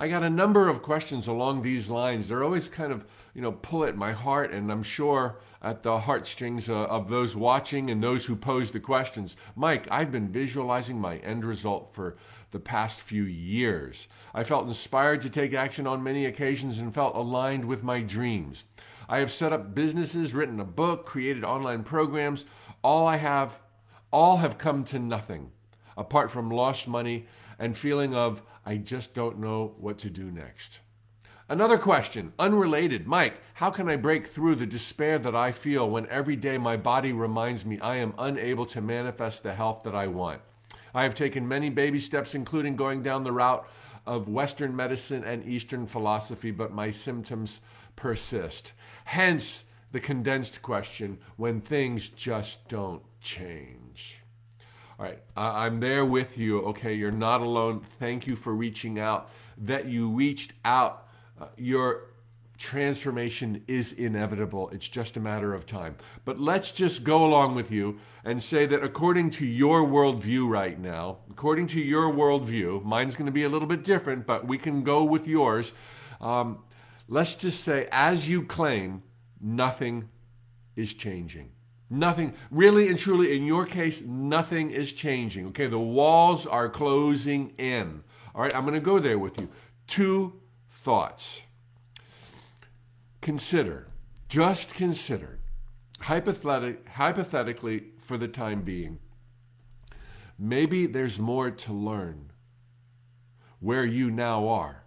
I 0.00 0.08
got 0.08 0.22
a 0.22 0.30
number 0.30 0.66
of 0.66 0.80
questions 0.80 1.26
along 1.26 1.60
these 1.60 1.90
lines. 1.90 2.30
They're 2.30 2.42
always 2.42 2.70
kind 2.70 2.90
of, 2.90 3.04
you 3.34 3.42
know, 3.42 3.52
pull 3.52 3.84
at 3.84 3.98
my 3.98 4.12
heart, 4.12 4.50
and 4.50 4.72
I'm 4.72 4.82
sure 4.82 5.36
at 5.60 5.82
the 5.82 6.00
heartstrings 6.00 6.70
uh, 6.70 6.84
of 6.84 7.10
those 7.10 7.36
watching 7.36 7.90
and 7.90 8.02
those 8.02 8.24
who 8.24 8.34
pose 8.34 8.70
the 8.70 8.80
questions. 8.80 9.36
Mike, 9.56 9.86
I've 9.90 10.10
been 10.10 10.32
visualizing 10.32 10.98
my 10.98 11.18
end 11.18 11.44
result 11.44 11.92
for 11.92 12.16
the 12.50 12.58
past 12.58 13.02
few 13.02 13.24
years. 13.24 14.08
I 14.32 14.42
felt 14.42 14.66
inspired 14.66 15.20
to 15.20 15.28
take 15.28 15.52
action 15.52 15.86
on 15.86 16.02
many 16.02 16.24
occasions 16.24 16.78
and 16.78 16.94
felt 16.94 17.14
aligned 17.14 17.66
with 17.66 17.82
my 17.82 18.00
dreams. 18.00 18.64
I 19.06 19.18
have 19.18 19.30
set 19.30 19.52
up 19.52 19.74
businesses, 19.74 20.32
written 20.32 20.60
a 20.60 20.64
book, 20.64 21.04
created 21.04 21.44
online 21.44 21.82
programs. 21.82 22.46
All 22.82 23.06
I 23.06 23.16
have, 23.16 23.60
all 24.10 24.38
have 24.38 24.56
come 24.56 24.82
to 24.84 24.98
nothing 24.98 25.50
apart 25.94 26.30
from 26.30 26.48
lost 26.48 26.88
money 26.88 27.26
and 27.58 27.76
feeling 27.76 28.14
of 28.14 28.42
I 28.70 28.76
just 28.76 29.14
don't 29.14 29.40
know 29.40 29.74
what 29.80 29.98
to 29.98 30.10
do 30.10 30.30
next. 30.30 30.78
Another 31.48 31.76
question, 31.76 32.32
unrelated. 32.38 33.04
Mike, 33.04 33.40
how 33.54 33.68
can 33.68 33.88
I 33.88 33.96
break 33.96 34.28
through 34.28 34.54
the 34.54 34.64
despair 34.64 35.18
that 35.18 35.34
I 35.34 35.50
feel 35.50 35.90
when 35.90 36.06
every 36.06 36.36
day 36.36 36.56
my 36.56 36.76
body 36.76 37.10
reminds 37.10 37.66
me 37.66 37.80
I 37.80 37.96
am 37.96 38.14
unable 38.16 38.64
to 38.66 38.80
manifest 38.80 39.42
the 39.42 39.54
health 39.54 39.82
that 39.82 39.96
I 39.96 40.06
want? 40.06 40.40
I 40.94 41.02
have 41.02 41.16
taken 41.16 41.48
many 41.48 41.68
baby 41.68 41.98
steps, 41.98 42.36
including 42.36 42.76
going 42.76 43.02
down 43.02 43.24
the 43.24 43.32
route 43.32 43.68
of 44.06 44.28
Western 44.28 44.76
medicine 44.76 45.24
and 45.24 45.44
Eastern 45.44 45.88
philosophy, 45.88 46.52
but 46.52 46.72
my 46.72 46.92
symptoms 46.92 47.58
persist. 47.96 48.72
Hence 49.04 49.64
the 49.90 49.98
condensed 49.98 50.62
question 50.62 51.18
when 51.36 51.60
things 51.60 52.08
just 52.08 52.68
don't 52.68 53.02
change. 53.20 53.89
All 55.00 55.06
right, 55.06 55.18
I'm 55.34 55.80
there 55.80 56.04
with 56.04 56.36
you. 56.36 56.60
Okay, 56.60 56.92
you're 56.92 57.10
not 57.10 57.40
alone. 57.40 57.86
Thank 57.98 58.26
you 58.26 58.36
for 58.36 58.54
reaching 58.54 58.98
out. 58.98 59.30
That 59.56 59.86
you 59.86 60.10
reached 60.10 60.52
out. 60.62 61.08
Uh, 61.40 61.46
your 61.56 62.08
transformation 62.58 63.64
is 63.66 63.94
inevitable. 63.94 64.68
It's 64.68 64.86
just 64.86 65.16
a 65.16 65.20
matter 65.20 65.54
of 65.54 65.64
time. 65.64 65.96
But 66.26 66.38
let's 66.38 66.70
just 66.70 67.02
go 67.02 67.24
along 67.24 67.54
with 67.54 67.70
you 67.70 67.98
and 68.24 68.42
say 68.42 68.66
that 68.66 68.84
according 68.84 69.30
to 69.30 69.46
your 69.46 69.86
worldview 69.86 70.46
right 70.46 70.78
now, 70.78 71.20
according 71.30 71.68
to 71.68 71.80
your 71.80 72.12
worldview, 72.12 72.84
mine's 72.84 73.16
going 73.16 73.24
to 73.24 73.32
be 73.32 73.44
a 73.44 73.48
little 73.48 73.68
bit 73.68 73.82
different, 73.82 74.26
but 74.26 74.46
we 74.46 74.58
can 74.58 74.82
go 74.82 75.02
with 75.02 75.26
yours. 75.26 75.72
Um, 76.20 76.58
let's 77.08 77.36
just 77.36 77.64
say, 77.64 77.88
as 77.90 78.28
you 78.28 78.44
claim, 78.44 79.02
nothing 79.40 80.10
is 80.76 80.92
changing. 80.92 81.52
Nothing, 81.92 82.34
really 82.52 82.88
and 82.88 82.96
truly, 82.96 83.36
in 83.36 83.44
your 83.44 83.66
case, 83.66 84.00
nothing 84.02 84.70
is 84.70 84.92
changing. 84.92 85.48
Okay, 85.48 85.66
the 85.66 85.78
walls 85.78 86.46
are 86.46 86.68
closing 86.68 87.52
in. 87.58 88.04
All 88.32 88.42
right, 88.42 88.54
I'm 88.54 88.62
going 88.62 88.74
to 88.74 88.80
go 88.80 89.00
there 89.00 89.18
with 89.18 89.40
you. 89.40 89.48
Two 89.88 90.40
thoughts 90.70 91.42
consider, 93.20 93.88
just 94.28 94.72
consider, 94.72 95.40
hypothetic, 95.98 96.88
hypothetically 96.88 97.86
for 97.98 98.16
the 98.16 98.28
time 98.28 98.62
being, 98.62 98.98
maybe 100.38 100.86
there's 100.86 101.18
more 101.18 101.50
to 101.50 101.72
learn 101.72 102.30
where 103.58 103.84
you 103.84 104.10
now 104.10 104.48
are 104.48 104.84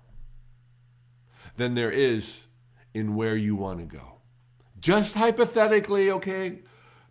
than 1.58 1.76
there 1.76 1.92
is 1.92 2.46
in 2.94 3.16
where 3.16 3.36
you 3.36 3.56
want 3.56 3.80
to 3.80 3.86
go. 3.86 4.16
Just 4.80 5.16
hypothetically, 5.16 6.10
okay? 6.10 6.60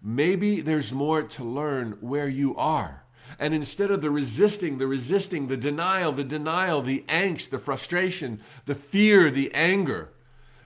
Maybe 0.02 0.60
there's 0.60 0.92
more 0.92 1.22
to 1.22 1.44
learn 1.44 1.98
where 2.00 2.28
you 2.28 2.56
are. 2.56 3.04
And 3.38 3.54
instead 3.54 3.90
of 3.90 4.00
the 4.00 4.10
resisting, 4.10 4.78
the 4.78 4.86
resisting, 4.86 5.46
the 5.46 5.56
denial, 5.56 6.12
the 6.12 6.24
denial, 6.24 6.82
the 6.82 7.04
angst, 7.08 7.50
the 7.50 7.58
frustration, 7.58 8.40
the 8.66 8.74
fear, 8.74 9.30
the 9.30 9.52
anger, 9.54 10.12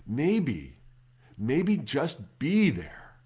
maybe, 0.06 0.78
maybe 1.38 1.76
just 1.76 2.38
be 2.38 2.70
there. 2.70 3.18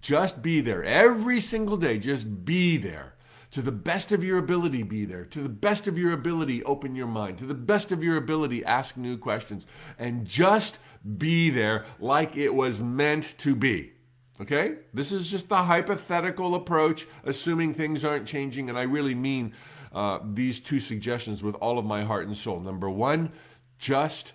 Just 0.00 0.42
be 0.42 0.60
there 0.60 0.84
every 0.84 1.40
single 1.40 1.76
day. 1.76 1.98
Just 1.98 2.44
be 2.44 2.76
there. 2.76 3.14
To 3.52 3.62
the 3.62 3.72
best 3.72 4.12
of 4.12 4.22
your 4.22 4.38
ability, 4.38 4.82
be 4.82 5.04
there. 5.04 5.24
To 5.24 5.40
the 5.40 5.48
best 5.48 5.88
of 5.88 5.96
your 5.96 6.12
ability, 6.12 6.62
open 6.64 6.94
your 6.94 7.06
mind. 7.06 7.38
To 7.38 7.46
the 7.46 7.54
best 7.54 7.90
of 7.90 8.04
your 8.04 8.16
ability, 8.16 8.64
ask 8.64 8.96
new 8.96 9.16
questions. 9.16 9.66
And 9.98 10.26
just 10.26 10.78
be 11.16 11.50
there 11.50 11.86
like 11.98 12.36
it 12.36 12.54
was 12.54 12.80
meant 12.80 13.34
to 13.38 13.56
be. 13.56 13.92
Okay? 14.40 14.76
This 14.92 15.12
is 15.12 15.30
just 15.30 15.48
the 15.48 15.64
hypothetical 15.64 16.54
approach, 16.54 17.06
assuming 17.24 17.74
things 17.74 18.04
aren't 18.04 18.26
changing. 18.26 18.68
And 18.68 18.78
I 18.78 18.82
really 18.82 19.14
mean 19.14 19.54
uh, 19.92 20.18
these 20.22 20.60
two 20.60 20.80
suggestions 20.80 21.42
with 21.42 21.54
all 21.56 21.78
of 21.78 21.84
my 21.84 22.04
heart 22.04 22.26
and 22.26 22.36
soul. 22.36 22.60
Number 22.60 22.90
one, 22.90 23.32
just 23.78 24.34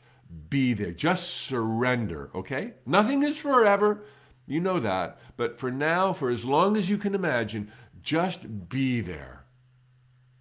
be 0.50 0.74
there. 0.74 0.92
Just 0.92 1.30
surrender, 1.30 2.30
okay? 2.34 2.74
Nothing 2.86 3.24
is 3.24 3.38
forever. 3.38 4.04
You 4.48 4.60
know 4.60 4.80
that. 4.80 5.20
But 5.38 5.58
for 5.58 5.72
now, 5.72 6.14
for 6.14 6.30
as 6.30 6.46
long 6.46 6.78
as 6.78 6.90
you 6.90 6.98
can 6.98 7.16
imagine, 7.16 7.72
just 8.02 8.70
be 8.70 9.02
there, 9.02 9.46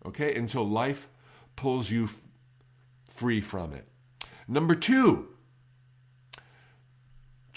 okay? 0.07 0.35
Until 0.35 0.67
life 0.67 1.09
pulls 1.57 1.91
you 1.91 2.05
f- 2.05 2.17
free 3.09 3.41
from 3.41 3.75
it. 3.75 3.87
Number 4.49 4.75
two, 4.75 5.29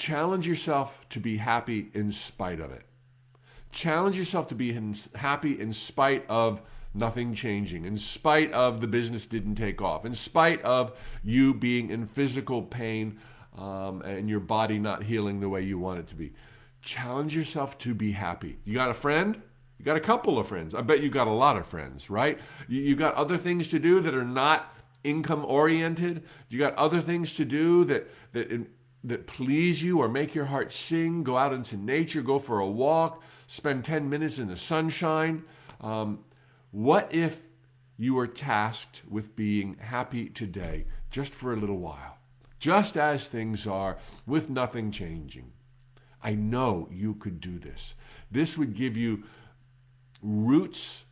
challenge 0.03 0.45
yourself 0.45 1.05
to 1.09 1.17
be 1.17 1.38
happy 1.38 1.89
in 1.93 2.11
spite 2.11 2.59
of 2.59 2.71
it. 2.71 2.82
Challenge 3.71 4.17
yourself 4.17 4.47
to 4.49 4.55
be 4.55 4.78
happy 5.15 5.57
in 5.57 5.71
spite 5.71 6.25
of 6.28 6.61
nothing 6.93 7.34
changing, 7.34 7.86
in 7.86 7.97
spite 7.97 8.51
of 8.51 8.82
the 8.82 8.88
business 8.88 9.25
didn't 9.25 9.55
take 9.55 9.82
off, 9.82 10.03
in 10.03 10.13
spite 10.13 10.61
of 10.63 10.91
you 11.23 11.53
being 11.53 11.89
in 11.89 12.05
physical 12.05 12.61
pain 12.61 13.17
um, 13.57 14.01
and 14.01 14.30
your 14.30 14.41
body 14.41 14.78
not 14.78 15.03
healing 15.03 15.39
the 15.39 15.47
way 15.47 15.61
you 15.61 15.80
want 15.80 15.99
it 15.99 16.07
to 16.07 16.15
be. 16.15 16.34
Challenge 16.82 17.34
yourself 17.34 17.78
to 17.78 17.93
be 17.93 18.11
happy. 18.11 18.59
You 18.65 18.73
got 18.73 18.89
a 18.89 18.93
friend? 18.93 19.41
You 19.80 19.86
got 19.86 19.95
a 19.95 20.01
couple 20.01 20.38
of 20.38 20.49
friends. 20.49 20.75
I 20.75 20.82
bet 20.82 21.01
you 21.01 21.09
got 21.09 21.28
a 21.28 21.32
lot 21.32 21.55
of 21.55 21.65
friends, 21.65 22.09
right? 22.09 22.38
You, 22.67 22.82
you 22.82 22.97
got 22.97 23.15
other 23.15 23.38
things 23.38 23.69
to 23.69 23.80
do 23.80 24.01
that 24.01 24.13
are 24.13 24.25
not 24.25 24.75
income 25.05 25.45
oriented. 25.45 26.23
You 26.49 26.59
got 26.59 26.75
other 26.75 26.99
things 26.99 27.36
to 27.36 27.45
do 27.45 27.86
that 27.86 28.09
that 28.34 28.67
that 29.04 29.28
please 29.28 29.84
you 29.84 29.99
or 29.99 30.08
make 30.08 30.34
your 30.34 30.45
heart 30.45 30.72
sing. 30.72 31.24
Go 31.24 31.38
out 31.38 31.54
into 31.54 31.78
nature, 31.78 32.22
go 32.22 32.39
for 32.39 32.60
a 32.60 32.68
walk, 32.68 33.22
spend 33.47 33.84
10 33.86 34.10
minutes 34.10 34.39
in 34.39 34.47
the 34.47 34.56
sunshine. 34.56 35.43
Um, 35.82 36.24
what 36.72 37.14
if 37.14 37.39
you 37.97 38.16
were 38.16 38.28
tasked 38.28 39.04
with 39.10 39.36
being 39.36 39.78
happy 39.78 40.30
today 40.30 40.86
just 41.12 41.34
for 41.36 41.54
a 41.54 41.58
little 41.58 41.78
while, 41.78 42.18
just 42.60 42.97
as 42.97 43.28
things 43.28 43.68
are, 43.68 43.97
with 44.26 44.49
nothing 44.49 44.91
changing? 44.91 45.51
I 46.22 46.36
know 46.36 46.88
you 46.89 47.16
could 47.16 47.41
do 47.41 47.60
this. 47.60 47.95
This 48.32 48.58
would 48.58 48.74
give 48.74 48.95
you 48.95 49.24
roots, 50.22 51.04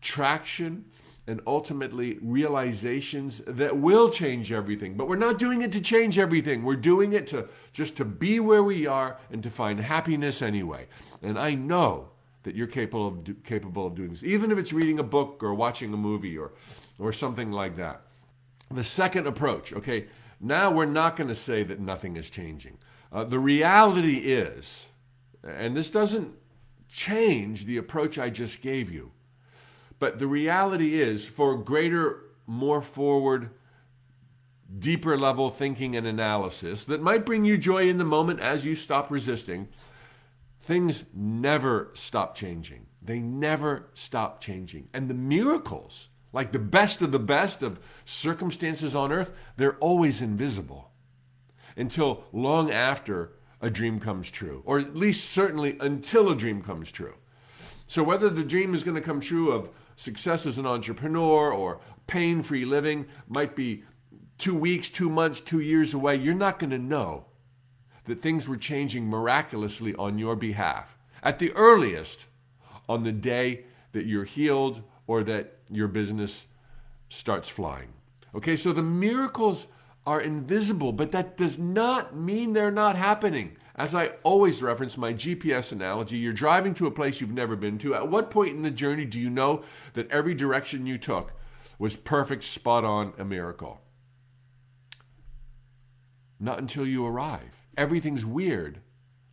traction, 0.00 0.86
and 1.26 1.40
ultimately 1.46 2.18
realizations 2.22 3.42
that 3.46 3.76
will 3.76 4.10
change 4.10 4.52
everything. 4.52 4.96
But 4.96 5.08
we're 5.08 5.16
not 5.16 5.38
doing 5.38 5.62
it 5.62 5.72
to 5.72 5.80
change 5.80 6.18
everything. 6.18 6.62
We're 6.62 6.76
doing 6.76 7.12
it 7.12 7.26
to 7.28 7.48
just 7.72 7.96
to 7.96 8.04
be 8.04 8.38
where 8.38 8.62
we 8.62 8.86
are 8.86 9.18
and 9.30 9.42
to 9.42 9.50
find 9.50 9.80
happiness 9.80 10.40
anyway. 10.40 10.86
And 11.22 11.38
I 11.38 11.54
know 11.54 12.10
that 12.44 12.54
you're 12.54 12.68
capable 12.68 13.08
of 13.08 13.24
do, 13.24 13.34
capable 13.34 13.88
of 13.88 13.96
doing 13.96 14.10
this, 14.10 14.22
even 14.22 14.52
if 14.52 14.58
it's 14.58 14.72
reading 14.72 15.00
a 15.00 15.02
book 15.02 15.42
or 15.42 15.52
watching 15.52 15.92
a 15.92 15.96
movie 15.96 16.38
or 16.38 16.52
or 16.98 17.12
something 17.12 17.50
like 17.50 17.76
that. 17.76 18.02
The 18.70 18.84
second 18.84 19.26
approach, 19.26 19.72
okay, 19.72 20.06
now 20.40 20.70
we're 20.70 20.86
not 20.86 21.16
going 21.16 21.28
to 21.28 21.34
say 21.34 21.64
that 21.64 21.80
nothing 21.80 22.16
is 22.16 22.30
changing. 22.30 22.78
Uh, 23.12 23.24
the 23.24 23.38
reality 23.38 24.18
is, 24.18 24.86
and 25.42 25.76
this 25.76 25.90
doesn't 25.90 26.32
change 26.88 27.64
the 27.64 27.78
approach 27.78 28.18
I 28.18 28.30
just 28.30 28.62
gave 28.62 28.92
you, 28.92 29.10
but 29.98 30.18
the 30.18 30.26
reality 30.26 31.00
is 31.00 31.26
for 31.26 31.56
greater, 31.56 32.24
more 32.46 32.82
forward, 32.82 33.50
deeper 34.78 35.16
level 35.16 35.50
thinking 35.50 35.96
and 35.96 36.06
analysis 36.06 36.84
that 36.84 37.02
might 37.02 37.24
bring 37.24 37.44
you 37.44 37.56
joy 37.56 37.88
in 37.88 37.98
the 37.98 38.04
moment 38.04 38.40
as 38.40 38.64
you 38.64 38.74
stop 38.74 39.10
resisting, 39.10 39.68
things 40.60 41.04
never 41.14 41.90
stop 41.94 42.34
changing. 42.34 42.86
They 43.00 43.20
never 43.20 43.86
stop 43.94 44.40
changing. 44.40 44.88
And 44.92 45.08
the 45.08 45.14
miracles, 45.14 46.08
like 46.32 46.52
the 46.52 46.58
best 46.58 47.00
of 47.02 47.12
the 47.12 47.18
best 47.18 47.62
of 47.62 47.78
circumstances 48.04 48.94
on 48.94 49.12
earth, 49.12 49.32
they're 49.56 49.76
always 49.76 50.20
invisible 50.20 50.90
until 51.76 52.24
long 52.32 52.70
after 52.70 53.32
a 53.60 53.70
dream 53.70 54.00
comes 54.00 54.30
true, 54.30 54.62
or 54.66 54.78
at 54.78 54.96
least 54.96 55.30
certainly 55.30 55.76
until 55.80 56.28
a 56.28 56.36
dream 56.36 56.62
comes 56.62 56.90
true. 56.90 57.14
So, 57.86 58.02
whether 58.02 58.28
the 58.28 58.44
dream 58.44 58.74
is 58.74 58.84
going 58.84 58.96
to 58.96 59.00
come 59.00 59.20
true 59.20 59.50
of 59.50 59.70
success 59.96 60.46
as 60.46 60.58
an 60.58 60.66
entrepreneur 60.66 61.52
or 61.52 61.80
pain 62.06 62.42
free 62.42 62.64
living 62.64 63.06
might 63.28 63.56
be 63.56 63.82
two 64.38 64.54
weeks, 64.54 64.88
two 64.88 65.10
months, 65.10 65.40
two 65.40 65.60
years 65.60 65.94
away. 65.94 66.16
You're 66.16 66.34
not 66.34 66.58
going 66.58 66.70
to 66.70 66.78
know 66.78 67.24
that 68.04 68.22
things 68.22 68.46
were 68.46 68.56
changing 68.56 69.08
miraculously 69.08 69.94
on 69.96 70.18
your 70.18 70.36
behalf. 70.36 70.96
At 71.22 71.38
the 71.38 71.52
earliest, 71.52 72.26
on 72.88 73.02
the 73.02 73.12
day 73.12 73.64
that 73.92 74.06
you're 74.06 74.24
healed 74.24 74.82
or 75.06 75.24
that 75.24 75.58
your 75.70 75.88
business 75.88 76.46
starts 77.08 77.48
flying. 77.48 77.88
Okay, 78.34 78.56
so 78.56 78.72
the 78.72 78.82
miracles 78.82 79.66
are 80.06 80.20
invisible, 80.20 80.92
but 80.92 81.12
that 81.12 81.36
does 81.36 81.58
not 81.58 82.14
mean 82.14 82.52
they're 82.52 82.70
not 82.70 82.94
happening. 82.94 83.56
As 83.76 83.94
I 83.94 84.12
always 84.22 84.62
reference 84.62 84.96
my 84.96 85.12
GPS 85.12 85.70
analogy, 85.70 86.16
you're 86.16 86.32
driving 86.32 86.72
to 86.74 86.86
a 86.86 86.90
place 86.90 87.20
you've 87.20 87.30
never 87.30 87.56
been 87.56 87.76
to. 87.78 87.94
At 87.94 88.08
what 88.08 88.30
point 88.30 88.56
in 88.56 88.62
the 88.62 88.70
journey 88.70 89.04
do 89.04 89.20
you 89.20 89.28
know 89.28 89.62
that 89.92 90.10
every 90.10 90.34
direction 90.34 90.86
you 90.86 90.96
took 90.96 91.34
was 91.78 91.94
perfect, 91.94 92.42
spot 92.42 92.84
on, 92.84 93.12
a 93.18 93.24
miracle? 93.24 93.82
Not 96.40 96.58
until 96.58 96.86
you 96.86 97.04
arrive. 97.04 97.66
Everything's 97.76 98.24
weird, 98.24 98.80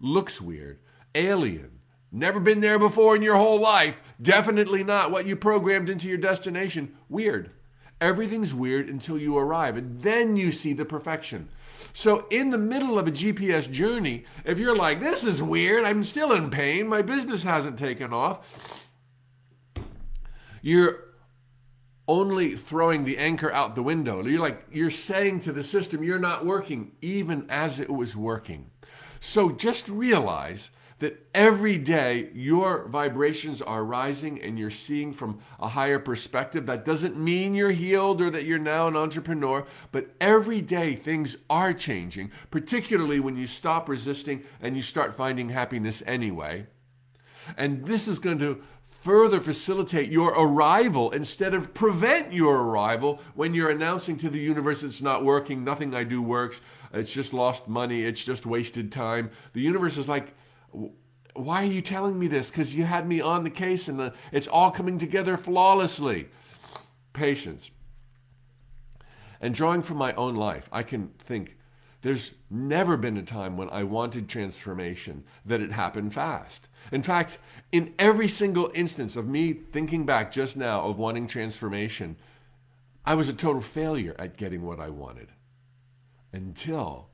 looks 0.01 0.41
weird, 0.41 0.79
alien. 1.15 1.79
Never 2.11 2.41
been 2.41 2.59
there 2.59 2.77
before 2.77 3.15
in 3.15 3.21
your 3.21 3.37
whole 3.37 3.59
life. 3.59 4.03
Definitely 4.21 4.83
not 4.83 5.09
what 5.09 5.25
you 5.25 5.37
programmed 5.37 5.89
into 5.89 6.09
your 6.09 6.17
destination. 6.17 6.95
Weird. 7.07 7.51
Everything's 8.01 8.53
weird 8.53 8.89
until 8.89 9.17
you 9.17 9.37
arrive, 9.37 9.77
and 9.77 10.01
then 10.01 10.35
you 10.35 10.51
see 10.51 10.73
the 10.73 10.83
perfection. 10.83 11.47
So, 11.95 12.25
in 12.31 12.49
the 12.49 12.57
middle 12.57 12.97
of 12.97 13.07
a 13.07 13.11
GPS 13.11 13.71
journey, 13.71 14.25
if 14.43 14.57
you're 14.57 14.75
like, 14.75 14.99
this 14.99 15.23
is 15.23 15.43
weird, 15.43 15.85
I'm 15.85 16.03
still 16.03 16.31
in 16.33 16.49
pain, 16.49 16.87
my 16.87 17.03
business 17.03 17.43
hasn't 17.43 17.77
taken 17.77 18.11
off, 18.11 18.79
you're 20.63 21.01
only 22.07 22.57
throwing 22.57 23.05
the 23.05 23.19
anchor 23.19 23.51
out 23.53 23.75
the 23.75 23.83
window. 23.83 24.25
You're 24.25 24.39
like, 24.39 24.65
you're 24.71 24.89
saying 24.89 25.41
to 25.41 25.51
the 25.51 25.61
system, 25.61 26.03
you're 26.03 26.17
not 26.17 26.45
working, 26.45 26.93
even 27.01 27.45
as 27.47 27.79
it 27.79 27.91
was 27.91 28.15
working. 28.15 28.71
So, 29.19 29.51
just 29.51 29.87
realize 29.87 30.71
that 31.03 31.19
every 31.35 31.77
day 31.77 32.29
your 32.33 32.87
vibrations 32.87 33.61
are 33.61 33.83
rising 33.83 34.41
and 34.41 34.57
you're 34.57 34.69
seeing 34.69 35.11
from 35.11 35.37
a 35.59 35.67
higher 35.67 35.99
perspective. 35.99 36.65
That 36.65 36.85
doesn't 36.85 37.17
mean 37.17 37.53
you're 37.53 37.71
healed 37.71 38.21
or 38.21 38.29
that 38.29 38.45
you're 38.45 38.57
now 38.57 38.87
an 38.87 38.95
entrepreneur, 38.95 39.65
but 39.91 40.07
every 40.21 40.61
day 40.61 40.95
things 40.95 41.35
are 41.49 41.73
changing, 41.73 42.31
particularly 42.51 43.19
when 43.19 43.35
you 43.35 43.47
stop 43.47 43.89
resisting 43.89 44.45
and 44.61 44.77
you 44.77 44.81
start 44.81 45.13
finding 45.13 45.49
happiness 45.49 46.01
anyway. 46.07 46.67
And 47.57 47.85
this 47.85 48.07
is 48.07 48.17
going 48.17 48.39
to 48.39 48.63
further 48.85 49.41
facilitate 49.41 50.09
your 50.09 50.29
arrival 50.29 51.11
instead 51.11 51.53
of 51.53 51.73
prevent 51.73 52.31
your 52.31 52.63
arrival 52.63 53.19
when 53.35 53.53
you're 53.53 53.71
announcing 53.71 54.17
to 54.19 54.29
the 54.29 54.39
universe 54.39 54.83
it's 54.83 55.01
not 55.01 55.25
working, 55.25 55.65
nothing 55.65 55.93
I 55.93 56.05
do 56.05 56.21
works, 56.21 56.61
it's 56.93 57.11
just 57.11 57.33
lost 57.33 57.67
money, 57.67 58.05
it's 58.05 58.23
just 58.23 58.45
wasted 58.45 58.89
time. 58.89 59.31
The 59.51 59.59
universe 59.59 59.97
is 59.97 60.07
like, 60.07 60.33
why 61.33 61.63
are 61.63 61.67
you 61.67 61.81
telling 61.81 62.17
me 62.19 62.27
this? 62.27 62.49
Because 62.49 62.75
you 62.75 62.83
had 62.83 63.07
me 63.07 63.21
on 63.21 63.43
the 63.43 63.49
case 63.49 63.87
and 63.87 63.99
the, 63.99 64.13
it's 64.31 64.47
all 64.47 64.71
coming 64.71 64.97
together 64.97 65.37
flawlessly. 65.37 66.27
Patience. 67.13 67.71
And 69.41 69.53
drawing 69.53 69.81
from 69.81 69.97
my 69.97 70.13
own 70.13 70.35
life, 70.35 70.69
I 70.71 70.83
can 70.83 71.09
think 71.25 71.57
there's 72.01 72.35
never 72.49 72.97
been 72.97 73.17
a 73.17 73.23
time 73.23 73.57
when 73.57 73.69
I 73.69 73.83
wanted 73.83 74.27
transformation 74.27 75.23
that 75.45 75.61
it 75.61 75.71
happened 75.71 76.13
fast. 76.13 76.67
In 76.91 77.01
fact, 77.01 77.39
in 77.71 77.93
every 77.97 78.27
single 78.27 78.71
instance 78.73 79.15
of 79.15 79.27
me 79.27 79.53
thinking 79.53 80.05
back 80.05 80.31
just 80.31 80.55
now 80.55 80.81
of 80.81 80.97
wanting 80.97 81.27
transformation, 81.27 82.17
I 83.05 83.15
was 83.15 83.29
a 83.29 83.33
total 83.33 83.61
failure 83.61 84.15
at 84.19 84.37
getting 84.37 84.63
what 84.63 84.79
I 84.79 84.89
wanted 84.89 85.29
until 86.31 87.09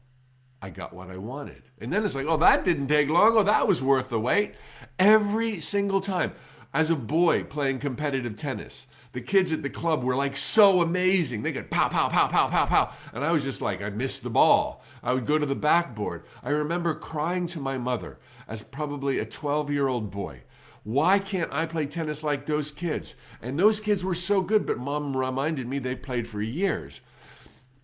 I 0.62 0.70
got 0.70 0.94
what 0.94 1.10
I 1.10 1.18
wanted. 1.18 1.64
And 1.80 1.92
then 1.92 2.04
it's 2.04 2.16
like, 2.16 2.26
oh, 2.28 2.38
that 2.38 2.66
didn't 2.66 2.88
take 2.88 3.10
long. 3.10 3.38
Oh, 3.38 3.44
that 3.44 3.68
was 3.68 3.82
worth 3.82 4.10
the 4.10 4.20
wait. 4.20 4.56
Every 4.98 5.60
single 5.60 6.02
time. 6.02 6.34
As 6.72 6.92
a 6.92 6.96
boy 6.96 7.46
playing 7.46 7.80
competitive 7.80 8.36
tennis, 8.36 8.86
the 9.14 9.22
kids 9.22 9.52
at 9.52 9.64
the 9.64 9.72
club 9.72 10.04
were 10.04 10.16
like 10.16 10.38
so 10.38 10.82
amazing. 10.82 11.42
They 11.42 11.52
could 11.52 11.72
pow, 11.72 11.90
pow, 11.90 12.10
pow, 12.10 12.28
pow, 12.28 12.48
pow, 12.48 12.68
pow. 12.68 12.94
And 13.12 13.24
I 13.24 13.32
was 13.32 13.44
just 13.44 13.60
like, 13.60 13.82
I 13.82 13.90
missed 13.90 14.22
the 14.22 14.30
ball. 14.30 14.84
I 15.02 15.14
would 15.14 15.26
go 15.26 15.40
to 15.40 15.48
the 15.48 15.56
backboard. 15.56 16.26
I 16.44 16.50
remember 16.50 16.94
crying 16.94 17.48
to 17.48 17.60
my 17.60 17.80
mother 17.80 18.20
as 18.48 18.62
probably 18.62 19.18
a 19.18 19.26
12 19.26 19.72
year 19.72 19.88
old 19.88 20.12
boy. 20.12 20.42
Why 20.84 21.18
can't 21.18 21.52
I 21.52 21.66
play 21.66 21.88
tennis 21.88 22.24
like 22.24 22.46
those 22.46 22.70
kids? 22.70 23.16
And 23.42 23.58
those 23.58 23.80
kids 23.80 24.04
were 24.04 24.14
so 24.14 24.42
good, 24.42 24.68
but 24.68 24.78
mom 24.78 25.18
reminded 25.18 25.68
me 25.68 25.80
they 25.80 25.96
played 25.96 26.28
for 26.28 26.42
years. 26.42 27.02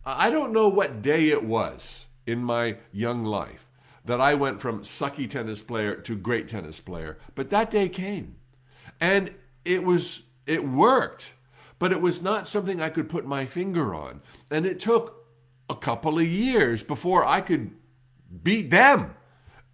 I 0.06 0.30
don't 0.30 0.54
know 0.54 0.68
what 0.68 1.02
day 1.02 1.30
it 1.30 1.44
was 1.44 2.05
in 2.26 2.44
my 2.44 2.78
young 2.92 3.24
life 3.24 3.70
that 4.06 4.22
I 4.22 4.36
went 4.36 4.62
from 4.62 4.82
sucky 4.82 5.30
tennis 5.30 5.62
player 5.62 5.96
to 5.96 6.16
great 6.16 6.48
tennis 6.48 6.80
player. 6.80 7.18
But 7.34 7.50
that 7.50 7.72
day 7.72 7.90
came. 7.90 8.36
And 9.02 9.32
it 9.64 9.84
was 9.84 10.24
it 10.46 10.68
worked. 10.68 11.34
But 11.78 11.92
it 11.92 12.02
was 12.02 12.22
not 12.22 12.48
something 12.48 12.82
I 12.82 12.90
could 12.90 13.10
put 13.10 13.26
my 13.26 13.46
finger 13.46 13.94
on. 13.94 14.22
And 14.50 14.66
it 14.66 14.80
took 14.80 15.26
a 15.70 15.76
couple 15.76 16.20
of 16.20 16.26
years 16.26 16.84
before 16.84 17.26
I 17.26 17.42
could 17.42 17.72
beat 18.44 18.70
them. 18.70 19.16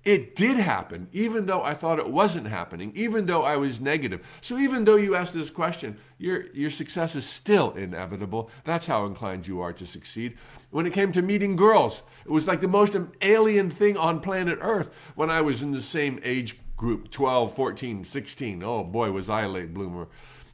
It 0.04 0.36
did 0.36 0.58
happen, 0.58 1.08
even 1.14 1.46
though 1.46 1.62
I 1.62 1.76
thought 1.76 2.00
it 2.00 2.10
wasn't 2.10 2.48
happening, 2.48 2.92
even 2.96 3.28
though 3.28 3.44
I 3.44 3.56
was 3.58 3.80
negative. 3.80 4.26
So 4.42 4.58
even 4.58 4.84
though 4.84 4.96
you 4.96 5.16
ask 5.16 5.32
this 5.32 5.52
question, 5.52 5.96
your, 6.18 6.48
your 6.54 6.72
success 6.72 7.16
is 7.16 7.24
still 7.24 7.72
inevitable. 7.74 8.50
That's 8.64 8.88
how 8.88 9.06
inclined 9.06 9.46
you 9.46 9.62
are 9.62 9.74
to 9.74 9.86
succeed. 9.86 10.38
When 10.72 10.88
it 10.88 10.94
came 10.94 11.12
to 11.12 11.22
meeting 11.22 11.56
girls, 11.56 12.02
it 12.26 12.32
was 12.32 12.48
like 12.48 12.62
the 12.62 12.68
most 12.68 12.96
alien 13.22 13.70
thing 13.70 13.96
on 13.96 14.22
planet 14.22 14.58
Earth 14.62 14.90
when 15.14 15.30
I 15.30 15.42
was 15.42 15.62
in 15.62 15.72
the 15.72 15.82
same 15.82 16.20
age 16.24 16.58
group 16.76 17.12
12, 17.12 17.54
14, 17.54 18.04
16. 18.04 18.64
Oh 18.64 18.84
boy, 18.84 19.12
was 19.12 19.30
I 19.30 19.44
a 19.44 19.50
late 19.50 19.72
bloomer. 19.72 20.08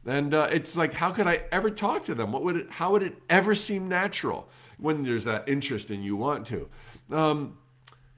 And 0.05 0.33
uh, 0.33 0.49
it's 0.51 0.75
like, 0.75 0.93
how 0.93 1.11
could 1.11 1.27
I 1.27 1.43
ever 1.53 1.69
talk 1.69 2.03
to 2.05 2.15
them? 2.15 2.33
What 2.33 2.43
would 2.43 2.57
it, 2.57 2.71
how 2.71 2.91
would 2.91 3.03
it 3.03 3.17
ever 3.29 3.55
seem 3.55 3.87
natural 3.87 4.49
when 4.77 5.03
there's 5.03 5.23
that 5.23 5.47
interest 5.47 5.89
and 5.89 6.03
you 6.03 6.17
want 6.17 6.45
to? 6.47 6.69
Um, 7.11 7.57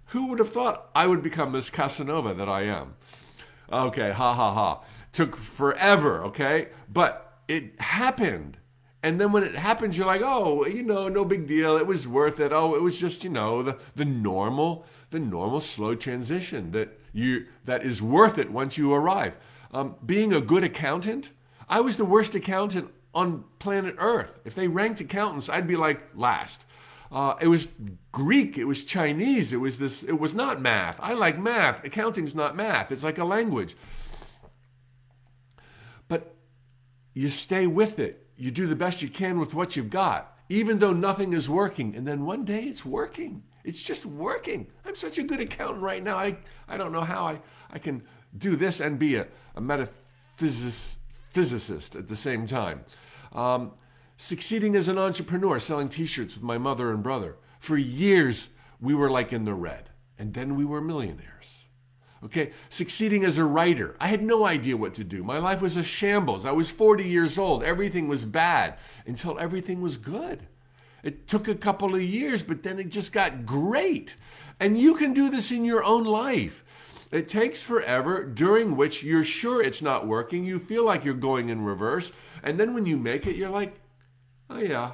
who 0.09 0.27
would 0.27 0.39
have 0.39 0.51
thought 0.51 0.89
I 0.95 1.07
would 1.07 1.21
become 1.21 1.51
this 1.51 1.69
Casanova 1.69 2.33
that 2.33 2.49
I 2.49 2.63
am? 2.63 2.95
Okay, 3.71 4.11
ha 4.11 4.33
ha 4.33 4.53
ha. 4.53 4.83
Took 5.11 5.35
forever, 5.35 6.23
okay? 6.25 6.69
But 6.91 7.39
it 7.47 7.79
happened. 7.79 8.57
And 9.01 9.19
then 9.19 9.31
when 9.31 9.43
it 9.43 9.55
happens, 9.55 9.97
you're 9.97 10.07
like, 10.07 10.21
oh, 10.21 10.65
you 10.65 10.83
know, 10.83 11.07
no 11.07 11.23
big 11.23 11.47
deal. 11.47 11.77
It 11.77 11.87
was 11.87 12.07
worth 12.07 12.39
it. 12.39 12.51
Oh, 12.51 12.75
it 12.75 12.81
was 12.81 12.99
just, 12.99 13.23
you 13.23 13.29
know, 13.29 13.63
the, 13.63 13.77
the 13.95 14.05
normal, 14.05 14.85
the 15.11 15.19
normal 15.19 15.61
slow 15.61 15.95
transition 15.95 16.71
that 16.71 16.99
you 17.13 17.45
that 17.65 17.83
is 17.83 18.01
worth 18.01 18.37
it 18.37 18.51
once 18.51 18.77
you 18.77 18.93
arrive. 18.93 19.37
Um, 19.71 19.95
being 20.05 20.33
a 20.33 20.41
good 20.41 20.63
accountant, 20.63 21.29
I 21.69 21.79
was 21.79 21.97
the 21.97 22.05
worst 22.05 22.35
accountant 22.35 22.91
on 23.13 23.45
planet 23.59 23.95
Earth. 23.97 24.39
If 24.43 24.55
they 24.55 24.67
ranked 24.67 25.01
accountants, 25.01 25.49
I'd 25.49 25.67
be 25.67 25.75
like 25.75 26.01
last. 26.15 26.65
Uh, 27.11 27.35
it 27.41 27.47
was 27.47 27.67
Greek. 28.11 28.57
It 28.57 28.65
was 28.65 28.83
Chinese. 28.83 29.51
It 29.51 29.57
was 29.57 29.79
this. 29.79 30.03
It 30.03 30.19
was 30.19 30.35
not 30.35 30.61
math. 30.61 30.97
I 30.99 31.13
like 31.13 31.39
math. 31.39 31.83
Accounting's 31.83 32.35
not 32.35 32.55
math. 32.55 32.91
It's 32.91 33.03
like 33.03 33.17
a 33.17 33.25
language. 33.25 33.75
But 36.07 36.35
you 37.13 37.29
stay 37.29 37.65
with 37.67 37.97
it. 37.99 38.27
You 38.37 38.51
do 38.51 38.67
the 38.67 38.75
best 38.75 39.01
you 39.01 39.09
can 39.09 39.39
with 39.39 39.53
what 39.53 39.75
you've 39.75 39.89
got, 39.89 40.37
even 40.49 40.79
though 40.79 40.93
nothing 40.93 41.33
is 41.33 41.49
working. 41.49 41.95
And 41.95 42.07
then 42.07 42.25
one 42.25 42.45
day 42.45 42.63
it's 42.63 42.85
working. 42.85 43.43
It's 43.63 43.81
just 43.83 44.05
working. 44.05 44.67
I'm 44.85 44.95
such 44.95 45.17
a 45.17 45.23
good 45.23 45.39
accountant 45.39 45.81
right 45.81 46.03
now. 46.03 46.15
I, 46.15 46.37
I 46.67 46.77
don't 46.77 46.91
know 46.91 47.01
how 47.01 47.27
I, 47.27 47.41
I 47.71 47.79
can 47.79 48.03
do 48.37 48.55
this 48.55 48.79
and 48.79 48.97
be 48.97 49.15
a, 49.15 49.27
a 49.55 49.61
metaphysicist 49.61 50.95
at 51.95 52.07
the 52.07 52.15
same 52.15 52.47
time. 52.47 52.85
Um, 53.33 53.73
succeeding 54.19 54.75
as 54.75 54.89
an 54.89 54.97
entrepreneur, 54.97 55.59
selling 55.59 55.87
t 55.87 56.05
shirts 56.05 56.35
with 56.35 56.43
my 56.43 56.57
mother 56.57 56.91
and 56.91 57.01
brother. 57.01 57.37
For 57.57 57.77
years, 57.77 58.49
we 58.79 58.93
were 58.93 59.09
like 59.09 59.31
in 59.31 59.45
the 59.45 59.53
red, 59.53 59.89
and 60.17 60.33
then 60.33 60.55
we 60.55 60.65
were 60.65 60.81
millionaires. 60.81 61.65
Okay, 62.21 62.51
succeeding 62.67 63.23
as 63.23 63.37
a 63.37 63.45
writer. 63.45 63.95
I 63.97 64.07
had 64.07 64.21
no 64.21 64.45
idea 64.45 64.75
what 64.75 64.93
to 64.95 65.05
do. 65.05 65.23
My 65.23 65.37
life 65.37 65.61
was 65.61 65.77
a 65.77 65.83
shambles. 65.83 66.45
I 66.45 66.51
was 66.51 66.69
40 66.69 67.05
years 67.05 67.37
old. 67.37 67.63
Everything 67.63 68.09
was 68.09 68.25
bad 68.25 68.77
until 69.07 69.39
everything 69.39 69.81
was 69.81 69.95
good. 69.95 70.45
It 71.01 71.29
took 71.29 71.47
a 71.47 71.55
couple 71.55 71.95
of 71.95 72.01
years, 72.01 72.43
but 72.43 72.61
then 72.61 72.77
it 72.77 72.89
just 72.89 73.13
got 73.13 73.45
great. 73.45 74.17
And 74.59 74.77
you 74.77 74.95
can 74.95 75.13
do 75.13 75.29
this 75.29 75.49
in 75.49 75.63
your 75.63 75.81
own 75.81 76.03
life. 76.03 76.65
It 77.09 77.29
takes 77.29 77.63
forever, 77.63 78.25
during 78.25 78.75
which 78.75 79.01
you're 79.01 79.23
sure 79.23 79.61
it's 79.61 79.81
not 79.81 80.05
working. 80.05 80.43
You 80.43 80.59
feel 80.59 80.83
like 80.83 81.05
you're 81.05 81.13
going 81.13 81.47
in 81.47 81.63
reverse. 81.63 82.11
And 82.43 82.59
then 82.59 82.73
when 82.73 82.85
you 82.85 82.97
make 82.97 83.25
it, 83.25 83.37
you're 83.37 83.49
like, 83.49 83.79
oh, 84.49 84.59
yeah. 84.59 84.91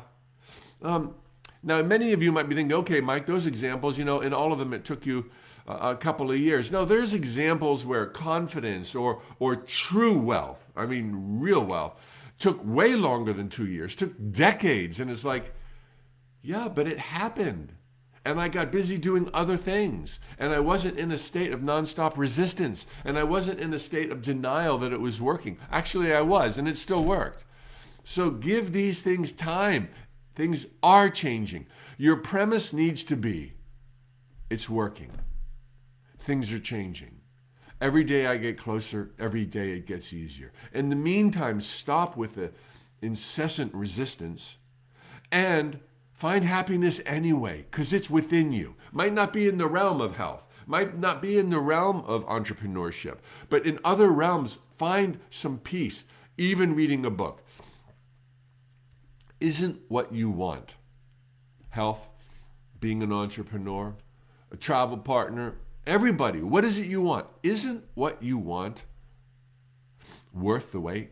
Um, 0.81 1.15
now, 1.63 1.81
many 1.81 2.13
of 2.13 2.21
you 2.21 2.31
might 2.31 2.47
be 2.47 2.55
thinking, 2.55 2.77
okay, 2.77 3.01
Mike, 3.01 3.25
those 3.25 3.47
examples, 3.47 3.97
you 3.97 4.05
know, 4.05 4.21
in 4.21 4.33
all 4.33 4.53
of 4.53 4.59
them, 4.59 4.73
it 4.73 4.85
took 4.85 5.05
you 5.05 5.29
a 5.67 5.95
couple 5.95 6.29
of 6.31 6.37
years. 6.37 6.71
No, 6.71 6.85
there's 6.85 7.13
examples 7.13 7.85
where 7.85 8.05
confidence 8.05 8.93
or 8.93 9.21
or 9.39 9.55
true 9.55 10.17
wealth, 10.17 10.63
I 10.75 10.85
mean 10.85 11.39
real 11.39 11.63
wealth, 11.63 11.99
took 12.37 12.59
way 12.63 12.95
longer 12.95 13.33
than 13.33 13.49
two 13.49 13.65
years, 13.65 13.95
took 13.95 14.13
decades, 14.31 14.99
and 14.99 15.09
it's 15.09 15.25
like, 15.25 15.53
yeah, 16.41 16.67
but 16.67 16.87
it 16.87 16.99
happened. 16.99 17.71
And 18.23 18.41
I 18.41 18.47
got 18.47 18.71
busy 18.71 18.97
doing 18.97 19.29
other 19.33 19.55
things. 19.55 20.19
And 20.39 20.51
I 20.51 20.59
wasn't 20.59 20.97
in 20.97 21.11
a 21.11 21.17
state 21.17 21.51
of 21.51 21.59
nonstop 21.59 22.17
resistance. 22.17 22.87
And 23.03 23.19
I 23.19 23.23
wasn't 23.23 23.59
in 23.59 23.71
a 23.71 23.77
state 23.77 24.11
of 24.11 24.23
denial 24.23 24.79
that 24.79 24.91
it 24.91 24.99
was 24.99 25.21
working. 25.21 25.59
Actually, 25.71 26.11
I 26.11 26.21
was, 26.21 26.57
and 26.57 26.67
it 26.67 26.75
still 26.75 27.03
worked. 27.03 27.45
So 28.05 28.31
give 28.31 28.71
these 28.71 29.01
things 29.01 29.33
time. 29.33 29.89
Things 30.35 30.67
are 30.81 31.09
changing. 31.09 31.67
Your 31.97 32.15
premise 32.15 32.71
needs 32.71 33.03
to 33.03 33.17
be 33.17 33.51
it's 34.49 34.69
working 34.69 35.11
things 36.25 36.51
are 36.51 36.59
changing. 36.59 37.21
Every 37.79 38.03
day 38.03 38.25
I 38.25 38.37
get 38.37 38.57
closer, 38.57 39.11
every 39.19 39.45
day 39.45 39.73
it 39.73 39.85
gets 39.85 40.11
easier. 40.11 40.51
In 40.73 40.89
the 40.89 40.95
meantime, 40.95 41.61
stop 41.61 42.17
with 42.17 42.35
the 42.35 42.51
incessant 43.01 43.73
resistance 43.73 44.57
and 45.31 45.79
find 46.13 46.43
happiness 46.43 47.01
anyway, 47.05 47.65
because 47.69 47.93
it's 47.93 48.09
within 48.09 48.51
you. 48.51 48.75
Might 48.91 49.13
not 49.13 49.33
be 49.33 49.47
in 49.47 49.57
the 49.57 49.67
realm 49.67 50.01
of 50.01 50.17
health, 50.17 50.47
might 50.65 50.97
not 50.97 51.21
be 51.21 51.37
in 51.37 51.49
the 51.49 51.59
realm 51.59 52.03
of 52.07 52.25
entrepreneurship, 52.25 53.17
but 53.49 53.65
in 53.65 53.79
other 53.83 54.09
realms, 54.09 54.57
find 54.77 55.19
some 55.29 55.59
peace, 55.59 56.05
even 56.37 56.75
reading 56.75 57.05
a 57.05 57.11
book. 57.11 57.43
Isn't 59.45 59.81
what 59.89 60.11
you 60.11 60.31
want 60.31 60.73
health, 61.69 62.07
being 62.79 63.03
an 63.03 63.11
entrepreneur, 63.11 63.93
a 64.51 64.57
travel 64.57 64.97
partner, 64.97 65.55
Everybody, 65.87 66.41
what 66.41 66.65
is 66.65 66.79
it 66.79 66.87
you 66.87 67.01
want? 67.01 67.27
Isn't 67.43 67.83
what 67.93 68.23
you 68.23 68.39
want 68.39 68.85
worth 70.33 70.71
the 70.71 70.79
wait? 70.79 71.11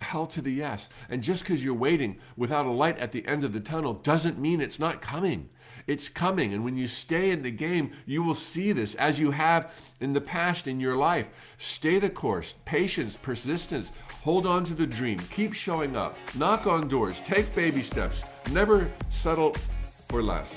Hell 0.00 0.26
to 0.28 0.40
the 0.40 0.50
yes. 0.50 0.88
And 1.10 1.22
just 1.22 1.42
because 1.42 1.62
you're 1.62 1.74
waiting 1.74 2.18
without 2.38 2.64
a 2.64 2.70
light 2.70 2.98
at 2.98 3.12
the 3.12 3.26
end 3.26 3.44
of 3.44 3.52
the 3.52 3.60
tunnel 3.60 3.92
doesn't 3.92 4.38
mean 4.38 4.62
it's 4.62 4.78
not 4.78 5.02
coming. 5.02 5.50
It's 5.90 6.08
coming. 6.08 6.54
And 6.54 6.62
when 6.62 6.76
you 6.76 6.86
stay 6.86 7.32
in 7.32 7.42
the 7.42 7.50
game, 7.50 7.90
you 8.06 8.22
will 8.22 8.36
see 8.36 8.70
this 8.70 8.94
as 8.94 9.18
you 9.18 9.32
have 9.32 9.74
in 9.98 10.12
the 10.12 10.20
past 10.20 10.68
in 10.68 10.78
your 10.78 10.94
life. 10.94 11.28
Stay 11.58 11.98
the 11.98 12.08
course, 12.08 12.54
patience, 12.64 13.16
persistence. 13.16 13.90
Hold 14.22 14.46
on 14.46 14.62
to 14.66 14.74
the 14.74 14.86
dream. 14.86 15.18
Keep 15.32 15.52
showing 15.52 15.96
up. 15.96 16.16
Knock 16.36 16.68
on 16.68 16.86
doors. 16.86 17.18
Take 17.22 17.52
baby 17.56 17.82
steps. 17.82 18.22
Never 18.52 18.88
settle 19.08 19.56
for 20.08 20.22
less. 20.22 20.56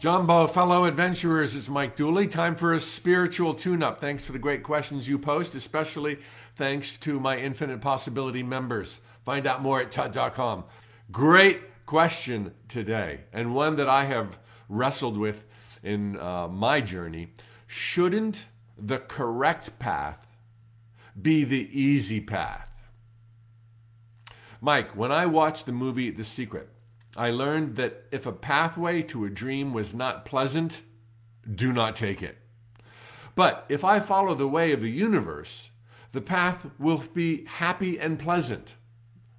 Jumbo, 0.00 0.48
fellow 0.48 0.86
adventurers, 0.86 1.54
it's 1.54 1.68
Mike 1.68 1.94
Dooley. 1.94 2.26
Time 2.26 2.56
for 2.56 2.74
a 2.74 2.80
spiritual 2.80 3.54
tune 3.54 3.84
up. 3.84 4.00
Thanks 4.00 4.24
for 4.24 4.32
the 4.32 4.40
great 4.40 4.64
questions 4.64 5.08
you 5.08 5.16
post, 5.16 5.54
especially 5.54 6.18
thanks 6.62 6.96
to 6.96 7.18
my 7.18 7.36
Infinite 7.38 7.80
Possibility 7.80 8.44
members. 8.44 9.00
Find 9.24 9.48
out 9.48 9.62
more 9.62 9.80
at 9.80 9.90
tut.com. 9.90 10.62
Great 11.10 11.60
question 11.86 12.54
today, 12.68 13.22
and 13.32 13.52
one 13.52 13.74
that 13.74 13.88
I 13.88 14.04
have 14.04 14.38
wrestled 14.68 15.18
with 15.18 15.44
in 15.82 16.16
uh, 16.20 16.46
my 16.46 16.80
journey. 16.80 17.32
Shouldn't 17.66 18.46
the 18.78 18.98
correct 18.98 19.80
path 19.80 20.24
be 21.20 21.42
the 21.42 21.68
easy 21.76 22.20
path? 22.20 22.70
Mike, 24.60 24.94
when 24.94 25.10
I 25.10 25.26
watched 25.26 25.66
the 25.66 25.72
movie 25.72 26.10
The 26.10 26.22
Secret, 26.22 26.68
I 27.16 27.30
learned 27.30 27.74
that 27.74 28.04
if 28.12 28.24
a 28.24 28.30
pathway 28.30 29.02
to 29.02 29.24
a 29.24 29.30
dream 29.30 29.72
was 29.72 29.92
not 29.92 30.24
pleasant, 30.24 30.80
do 31.52 31.72
not 31.72 31.96
take 31.96 32.22
it. 32.22 32.38
But 33.34 33.66
if 33.68 33.82
I 33.82 33.98
follow 33.98 34.34
the 34.34 34.46
way 34.46 34.70
of 34.70 34.80
the 34.80 34.92
universe, 34.92 35.70
the 36.12 36.20
path 36.20 36.66
will 36.78 37.02
be 37.14 37.44
happy 37.46 37.98
and 37.98 38.18
pleasant. 38.18 38.76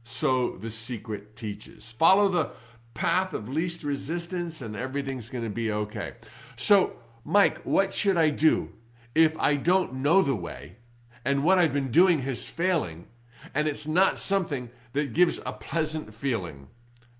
So 0.03 0.57
the 0.57 0.69
secret 0.69 1.35
teaches. 1.35 1.95
Follow 1.97 2.27
the 2.27 2.51
path 2.93 3.33
of 3.33 3.49
least 3.49 3.83
resistance 3.83 4.61
and 4.61 4.75
everything's 4.75 5.29
going 5.29 5.43
to 5.43 5.49
be 5.49 5.71
okay. 5.71 6.13
So, 6.57 6.93
Mike, 7.23 7.61
what 7.63 7.93
should 7.93 8.17
I 8.17 8.29
do 8.29 8.73
if 9.15 9.37
I 9.39 9.55
don't 9.55 9.93
know 9.93 10.21
the 10.21 10.35
way 10.35 10.77
and 11.23 11.43
what 11.43 11.57
I've 11.57 11.73
been 11.73 11.91
doing 11.91 12.21
is 12.21 12.47
failing 12.47 13.07
and 13.53 13.67
it's 13.67 13.87
not 13.87 14.17
something 14.17 14.69
that 14.93 15.13
gives 15.13 15.39
a 15.45 15.53
pleasant 15.53 16.13
feeling? 16.13 16.67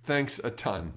Thanks 0.04 0.40
a 0.44 0.50
ton. 0.50 0.94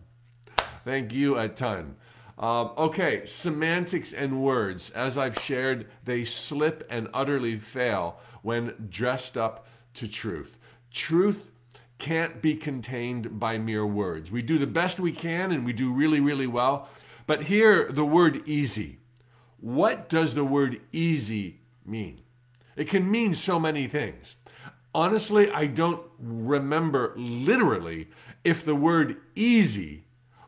Thank 0.84 1.12
you 1.12 1.38
a 1.38 1.48
ton. 1.48 1.96
Um, 2.38 2.72
okay, 2.76 3.24
semantics 3.24 4.12
and 4.12 4.42
words. 4.42 4.90
As 4.90 5.16
I've 5.16 5.40
shared, 5.40 5.86
they 6.04 6.24
slip 6.24 6.86
and 6.90 7.08
utterly 7.14 7.58
fail 7.58 8.18
when 8.42 8.88
dressed 8.90 9.38
up 9.38 9.66
to 9.94 10.06
truth. 10.06 10.58
Truth 10.90 11.50
can't 11.98 12.42
be 12.42 12.54
contained 12.54 13.40
by 13.40 13.56
mere 13.56 13.86
words. 13.86 14.30
We 14.30 14.42
do 14.42 14.58
the 14.58 14.66
best 14.66 15.00
we 15.00 15.12
can 15.12 15.50
and 15.50 15.64
we 15.64 15.72
do 15.72 15.92
really, 15.92 16.20
really 16.20 16.46
well. 16.46 16.88
But 17.26 17.44
here, 17.44 17.90
the 17.90 18.04
word 18.04 18.42
easy. 18.46 18.98
What 19.58 20.08
does 20.08 20.34
the 20.34 20.44
word 20.44 20.80
easy 20.92 21.60
mean? 21.84 22.20
It 22.76 22.88
can 22.88 23.10
mean 23.10 23.34
so 23.34 23.58
many 23.58 23.88
things. 23.88 24.36
Honestly, 24.94 25.50
I 25.50 25.66
don't 25.66 26.02
remember 26.18 27.14
literally 27.16 28.08
if 28.44 28.64
the 28.64 28.74
word 28.74 29.16
easy 29.34 30.05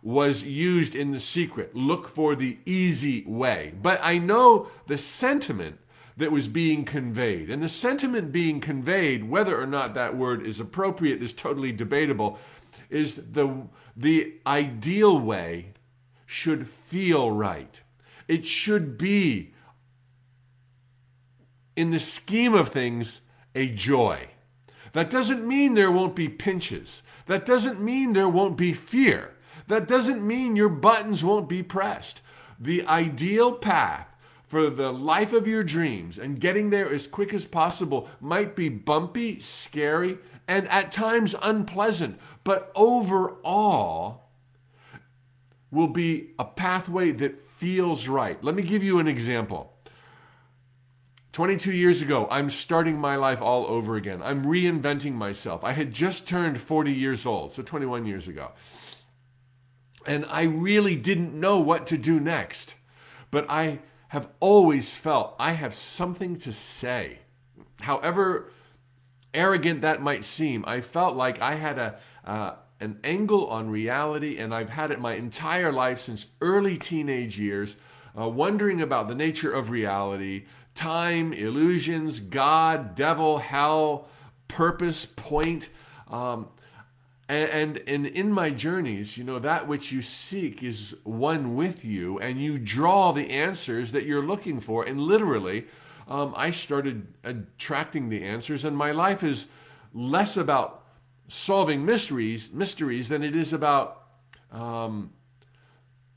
was 0.08 0.42
used 0.42 0.94
in 0.94 1.10
the 1.10 1.20
secret. 1.20 1.76
Look 1.76 2.08
for 2.08 2.34
the 2.34 2.56
easy 2.64 3.22
way. 3.26 3.74
But 3.82 4.00
I 4.02 4.16
know 4.16 4.68
the 4.86 4.96
sentiment 4.96 5.80
that 6.16 6.32
was 6.32 6.48
being 6.48 6.86
conveyed. 6.86 7.50
And 7.50 7.62
the 7.62 7.68
sentiment 7.68 8.32
being 8.32 8.58
conveyed, 8.58 9.28
whether 9.28 9.60
or 9.60 9.66
not 9.66 9.92
that 9.92 10.16
word 10.16 10.46
is 10.46 10.60
appropriate, 10.60 11.22
is 11.22 11.34
totally 11.34 11.72
debatable, 11.72 12.38
is 12.88 13.16
the, 13.16 13.66
the 13.94 14.32
ideal 14.46 15.18
way 15.18 15.74
should 16.24 16.66
feel 16.66 17.30
right. 17.30 17.82
It 18.28 18.46
should 18.46 18.96
be, 18.96 19.52
in 21.76 21.90
the 21.90 22.00
scheme 22.00 22.54
of 22.54 22.70
things, 22.70 23.20
a 23.54 23.68
joy. 23.68 24.28
That 24.94 25.10
doesn't 25.10 25.46
mean 25.46 25.74
there 25.74 25.92
won't 25.92 26.16
be 26.16 26.30
pinches. 26.30 27.02
That 27.26 27.44
doesn't 27.44 27.78
mean 27.78 28.14
there 28.14 28.26
won't 28.26 28.56
be 28.56 28.72
fear. 28.72 29.34
That 29.68 29.86
doesn't 29.86 30.26
mean 30.26 30.56
your 30.56 30.68
buttons 30.68 31.22
won't 31.22 31.48
be 31.48 31.62
pressed. 31.62 32.20
The 32.58 32.86
ideal 32.86 33.52
path 33.52 34.08
for 34.46 34.70
the 34.70 34.90
life 34.92 35.32
of 35.32 35.46
your 35.46 35.62
dreams 35.62 36.18
and 36.18 36.40
getting 36.40 36.70
there 36.70 36.90
as 36.92 37.06
quick 37.06 37.34
as 37.34 37.44
possible 37.44 38.08
might 38.20 38.56
be 38.56 38.70
bumpy, 38.70 39.38
scary, 39.38 40.18
and 40.48 40.66
at 40.68 40.90
times 40.90 41.34
unpleasant, 41.42 42.18
but 42.42 42.72
overall 42.74 44.24
will 45.70 45.88
be 45.88 46.30
a 46.38 46.44
pathway 46.46 47.12
that 47.12 47.42
feels 47.42 48.08
right. 48.08 48.42
Let 48.42 48.54
me 48.54 48.62
give 48.62 48.82
you 48.82 48.98
an 48.98 49.06
example. 49.06 49.74
22 51.32 51.72
years 51.72 52.00
ago, 52.00 52.26
I'm 52.30 52.48
starting 52.48 52.98
my 52.98 53.16
life 53.16 53.42
all 53.42 53.66
over 53.66 53.96
again. 53.96 54.22
I'm 54.22 54.44
reinventing 54.44 55.12
myself. 55.12 55.62
I 55.62 55.72
had 55.72 55.92
just 55.92 56.26
turned 56.26 56.58
40 56.58 56.92
years 56.92 57.26
old, 57.26 57.52
so 57.52 57.62
21 57.62 58.06
years 58.06 58.26
ago. 58.26 58.52
And 60.08 60.24
I 60.28 60.42
really 60.42 60.96
didn't 60.96 61.38
know 61.38 61.58
what 61.58 61.86
to 61.88 61.98
do 61.98 62.18
next. 62.18 62.74
But 63.30 63.48
I 63.50 63.80
have 64.08 64.28
always 64.40 64.94
felt 64.94 65.36
I 65.38 65.52
have 65.52 65.74
something 65.74 66.36
to 66.38 66.52
say. 66.52 67.18
However 67.80 68.50
arrogant 69.34 69.82
that 69.82 70.02
might 70.02 70.24
seem, 70.24 70.64
I 70.66 70.80
felt 70.80 71.14
like 71.14 71.40
I 71.42 71.54
had 71.54 71.78
a, 71.78 71.98
uh, 72.24 72.54
an 72.80 72.98
angle 73.04 73.48
on 73.48 73.68
reality, 73.68 74.38
and 74.38 74.54
I've 74.54 74.70
had 74.70 74.90
it 74.90 74.98
my 75.00 75.14
entire 75.14 75.70
life 75.70 76.00
since 76.00 76.26
early 76.40 76.78
teenage 76.78 77.38
years, 77.38 77.76
uh, 78.18 78.28
wondering 78.28 78.80
about 78.80 79.08
the 79.08 79.14
nature 79.14 79.52
of 79.52 79.68
reality, 79.68 80.46
time, 80.74 81.34
illusions, 81.34 82.18
God, 82.20 82.94
devil, 82.94 83.38
hell, 83.38 84.08
purpose, 84.48 85.04
point. 85.04 85.68
Um, 86.08 86.48
and, 87.28 87.50
and, 87.50 87.82
and 87.86 88.06
in 88.06 88.32
my 88.32 88.50
journeys, 88.50 89.18
you 89.18 89.24
know, 89.24 89.38
that 89.38 89.68
which 89.68 89.92
you 89.92 90.00
seek 90.00 90.62
is 90.62 90.94
one 91.04 91.56
with 91.56 91.84
you, 91.84 92.18
and 92.18 92.40
you 92.40 92.58
draw 92.58 93.12
the 93.12 93.28
answers 93.30 93.92
that 93.92 94.04
you're 94.04 94.24
looking 94.24 94.60
for. 94.60 94.84
And 94.84 94.98
literally, 94.98 95.66
um, 96.08 96.32
I 96.36 96.50
started 96.52 97.06
attracting 97.24 98.08
the 98.08 98.24
answers, 98.24 98.64
and 98.64 98.74
my 98.74 98.92
life 98.92 99.22
is 99.22 99.46
less 99.92 100.38
about 100.38 100.84
solving 101.28 101.84
mysteries, 101.84 102.50
mysteries 102.50 103.10
than 103.10 103.22
it 103.22 103.36
is 103.36 103.52
about 103.52 104.04
um, 104.50 105.12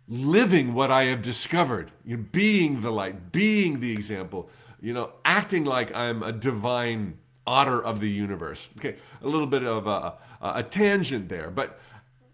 living 0.07 0.73
what 0.73 0.91
I 0.91 1.05
have 1.05 1.21
discovered. 1.21 1.91
You 2.05 2.17
know, 2.17 2.25
being 2.31 2.79
the 2.79 2.91
light, 2.91 3.33
being 3.33 3.81
the 3.81 3.91
example. 3.91 4.49
You 4.79 4.93
know, 4.93 5.11
acting 5.25 5.65
like 5.65 5.93
I'm 5.93 6.23
a 6.23 6.31
divine 6.31 7.17
otter 7.45 7.81
of 7.81 7.99
the 7.99 8.09
universe. 8.09 8.69
Okay, 8.77 8.95
a 9.21 9.27
little 9.27 9.47
bit 9.47 9.63
of 9.63 9.87
a, 9.87 10.13
a, 10.41 10.63
tangent 10.63 11.29
there, 11.29 11.49
but 11.49 11.79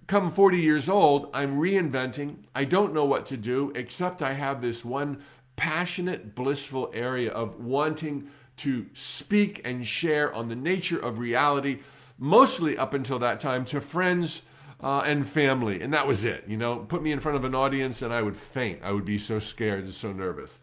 come 0.08 0.32
40 0.32 0.58
years 0.58 0.90
old, 0.90 1.30
I'm 1.34 1.60
reinventing. 1.60 2.38
I 2.54 2.66
don't 2.66 2.94
know 2.94 3.06
what 3.06 3.26
to 3.28 3.38
do, 3.38 3.72
except 3.76 4.22
I 4.22 4.34
have 4.34 4.62
this 4.62 4.84
one 4.84 5.24
passionate, 5.56 6.36
blissful 6.36 6.92
area 6.94 7.32
of 7.32 7.60
wanting 7.60 8.30
to 8.58 8.88
speak 8.94 9.62
and 9.64 9.86
share 9.86 10.34
on 10.34 10.50
the 10.50 10.56
nature 10.56 11.00
of 11.00 11.20
reality, 11.20 11.80
mostly 12.18 12.78
up 12.78 12.94
until 12.94 13.20
that 13.20 13.40
time 13.40 13.66
to 13.66 13.82
friends 13.82 14.42
uh, 14.82 15.00
and 15.06 15.28
family. 15.28 15.82
And 15.82 15.94
that 15.94 16.08
was 16.08 16.26
it. 16.26 16.44
You 16.48 16.58
know, 16.58 16.78
put 16.78 17.02
me 17.02 17.12
in 17.12 17.20
front 17.20 17.38
of 17.38 17.44
an 17.44 17.56
audience 17.56 18.02
and 18.02 18.14
I 18.14 18.22
would 18.22 18.38
faint. 18.38 18.80
I 18.84 18.92
would 18.92 19.06
be 19.06 19.18
so 19.18 19.40
scared 19.40 19.84
and 19.84 19.94
so 19.94 20.12
nervous. 20.12 20.58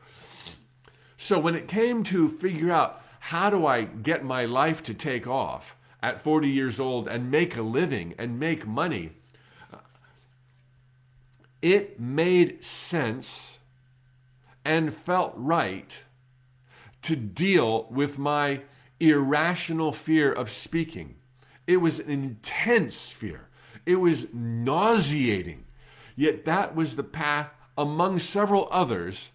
So 1.17 1.39
when 1.39 1.55
it 1.55 1.69
came 1.69 2.05
to 2.05 2.29
figure 2.29 2.71
out 2.71 3.04
how 3.29 3.49
do 3.49 3.65
I 3.65 3.85
get 3.85 4.23
my 4.23 4.45
life 4.45 4.83
to 4.83 4.93
take 4.93 5.27
off 5.27 5.79
at 6.03 6.21
40 6.21 6.47
years 6.47 6.79
old 6.79 7.09
and 7.09 7.31
make 7.31 7.57
a 7.57 7.63
living 7.63 8.15
and 8.19 8.39
make 8.39 8.67
money, 8.67 9.13
it 11.63 11.99
made 11.99 12.63
sense 12.63 13.61
and 14.63 14.95
felt 14.95 15.33
right 15.37 16.03
to 17.01 17.17
deal 17.17 17.87
with 17.91 18.19
my 18.19 18.61
irrational 19.01 19.91
fear 19.91 20.31
of 20.31 20.51
speaking. 20.51 21.15
It 21.67 21.79
was 21.79 22.01
an 22.01 22.11
intense 22.11 23.09
fear, 23.09 23.49
it 23.87 23.97
was 23.97 24.35
nauseating. 24.35 25.65
Yet 26.15 26.45
that 26.45 26.77
was 26.77 26.97
the 26.97 27.03
path 27.03 27.49
among 27.79 28.19
several 28.19 28.69
others 28.71 29.31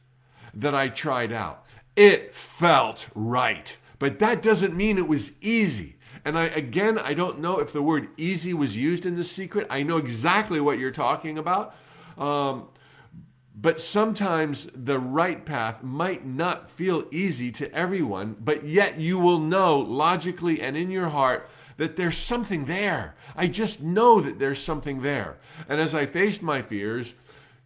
that 0.53 0.75
I 0.75 0.89
tried 0.89 1.33
out. 1.33 1.65
It 1.95 2.33
felt 2.33 3.09
right, 3.13 3.75
but 3.99 4.19
that 4.19 4.41
doesn't 4.41 4.75
mean 4.75 4.97
it 4.97 5.07
was 5.07 5.33
easy. 5.41 5.97
And 6.25 6.37
I 6.37 6.45
again, 6.45 6.97
I 6.97 7.13
don't 7.13 7.39
know 7.39 7.59
if 7.59 7.71
the 7.71 7.81
word 7.81 8.09
easy 8.17 8.53
was 8.53 8.75
used 8.75 9.05
in 9.05 9.15
the 9.15 9.23
secret. 9.23 9.67
I 9.69 9.83
know 9.83 9.97
exactly 9.97 10.59
what 10.59 10.79
you're 10.79 10.91
talking 10.91 11.37
about. 11.37 11.75
Um, 12.17 12.67
but 13.61 13.81
sometimes 13.81 14.69
the 14.73 14.99
right 14.99 15.45
path 15.45 15.83
might 15.83 16.25
not 16.25 16.69
feel 16.69 17.05
easy 17.11 17.51
to 17.51 17.73
everyone, 17.73 18.37
but 18.39 18.65
yet 18.65 18.99
you 18.99 19.19
will 19.19 19.39
know 19.39 19.77
logically 19.77 20.61
and 20.61 20.77
in 20.77 20.89
your 20.89 21.09
heart 21.09 21.49
that 21.75 21.97
there's 21.97 22.17
something 22.17 22.65
there. 22.65 23.15
I 23.35 23.47
just 23.47 23.81
know 23.81 24.21
that 24.21 24.39
there's 24.39 24.61
something 24.61 25.01
there. 25.01 25.37
And 25.67 25.79
as 25.81 25.93
I 25.93 26.05
faced 26.05 26.41
my 26.41 26.61
fears, 26.61 27.15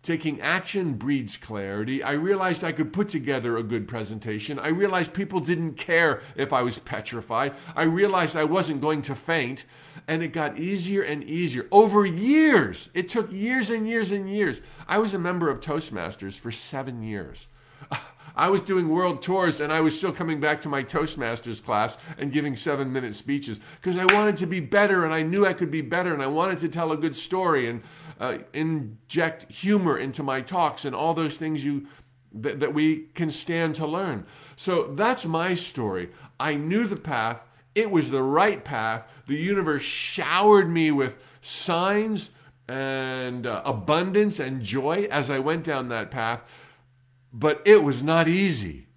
Taking 0.03 0.41
action 0.41 0.95
breeds 0.95 1.37
clarity. 1.37 2.03
I 2.03 2.11
realized 2.11 2.61
I 2.61 2.73
could 2.73 2.91
put 2.91 3.07
together 3.07 3.55
a 3.55 3.63
good 3.63 3.87
presentation. 3.87 4.59
I 4.59 4.67
realized 4.67 5.13
people 5.13 5.39
didn't 5.39 5.75
care 5.75 6.21
if 6.35 6.51
I 6.51 6.61
was 6.61 6.77
petrified. 6.77 7.53
I 7.73 7.83
realized 7.83 8.35
I 8.35 8.43
wasn't 8.43 8.81
going 8.81 9.01
to 9.03 9.15
faint. 9.15 9.63
And 10.05 10.21
it 10.21 10.33
got 10.33 10.59
easier 10.59 11.03
and 11.03 11.23
easier 11.23 11.67
over 11.71 12.05
years. 12.05 12.89
It 12.93 13.07
took 13.07 13.31
years 13.31 13.69
and 13.69 13.87
years 13.87 14.11
and 14.11 14.29
years. 14.29 14.59
I 14.89 14.97
was 14.97 15.13
a 15.13 15.19
member 15.19 15.49
of 15.49 15.61
Toastmasters 15.61 16.37
for 16.37 16.51
seven 16.51 17.01
years. 17.01 17.47
I 18.35 18.49
was 18.49 18.61
doing 18.61 18.89
world 18.89 19.21
tours 19.21 19.61
and 19.61 19.71
I 19.71 19.81
was 19.81 19.95
still 19.95 20.11
coming 20.11 20.39
back 20.39 20.61
to 20.63 20.69
my 20.69 20.83
Toastmasters 20.83 21.63
class 21.63 21.97
and 22.17 22.31
giving 22.31 22.55
seven 22.55 22.91
minute 22.91 23.13
speeches 23.13 23.59
because 23.79 23.95
I 23.95 24.11
wanted 24.13 24.37
to 24.37 24.47
be 24.47 24.59
better 24.59 25.05
and 25.05 25.13
I 25.13 25.21
knew 25.21 25.45
I 25.45 25.53
could 25.53 25.69
be 25.69 25.81
better 25.81 26.13
and 26.13 26.23
I 26.23 26.27
wanted 26.27 26.57
to 26.59 26.69
tell 26.69 26.91
a 26.91 26.97
good 26.97 27.15
story 27.15 27.69
and 27.69 27.81
uh, 28.23 28.37
inject 28.53 29.51
humor 29.51 29.97
into 29.97 30.23
my 30.23 30.39
talks 30.39 30.85
and 30.85 30.95
all 30.95 31.13
those 31.13 31.35
things 31.35 31.63
you 31.65 31.87
that, 32.35 32.73
we 32.73 33.09
can 33.13 33.29
stand 33.29 33.75
to 33.75 33.85
learn. 33.85 34.25
So 34.55 34.93
that's 34.95 35.25
my 35.25 35.53
story. 35.53 36.09
I 36.39 36.55
knew 36.55 36.87
the 36.87 36.95
path. 36.95 37.43
It 37.75 37.91
was 37.91 38.09
the 38.09 38.23
right 38.23 38.63
path. 38.63 39.03
The 39.27 39.35
universe 39.35 39.83
showered 39.83 40.69
me 40.69 40.89
with 40.89 41.17
signs 41.41 42.31
and 42.67 43.45
uh, 43.45 43.61
abundance 43.65 44.39
and 44.39 44.63
joy 44.63 45.07
as 45.11 45.29
I 45.29 45.39
went 45.39 45.63
down 45.63 45.89
that 45.89 46.09
path. 46.09 46.41
But 47.31 47.61
it 47.65 47.83
was 47.83 48.01
not 48.01 48.27
easy. 48.27 48.87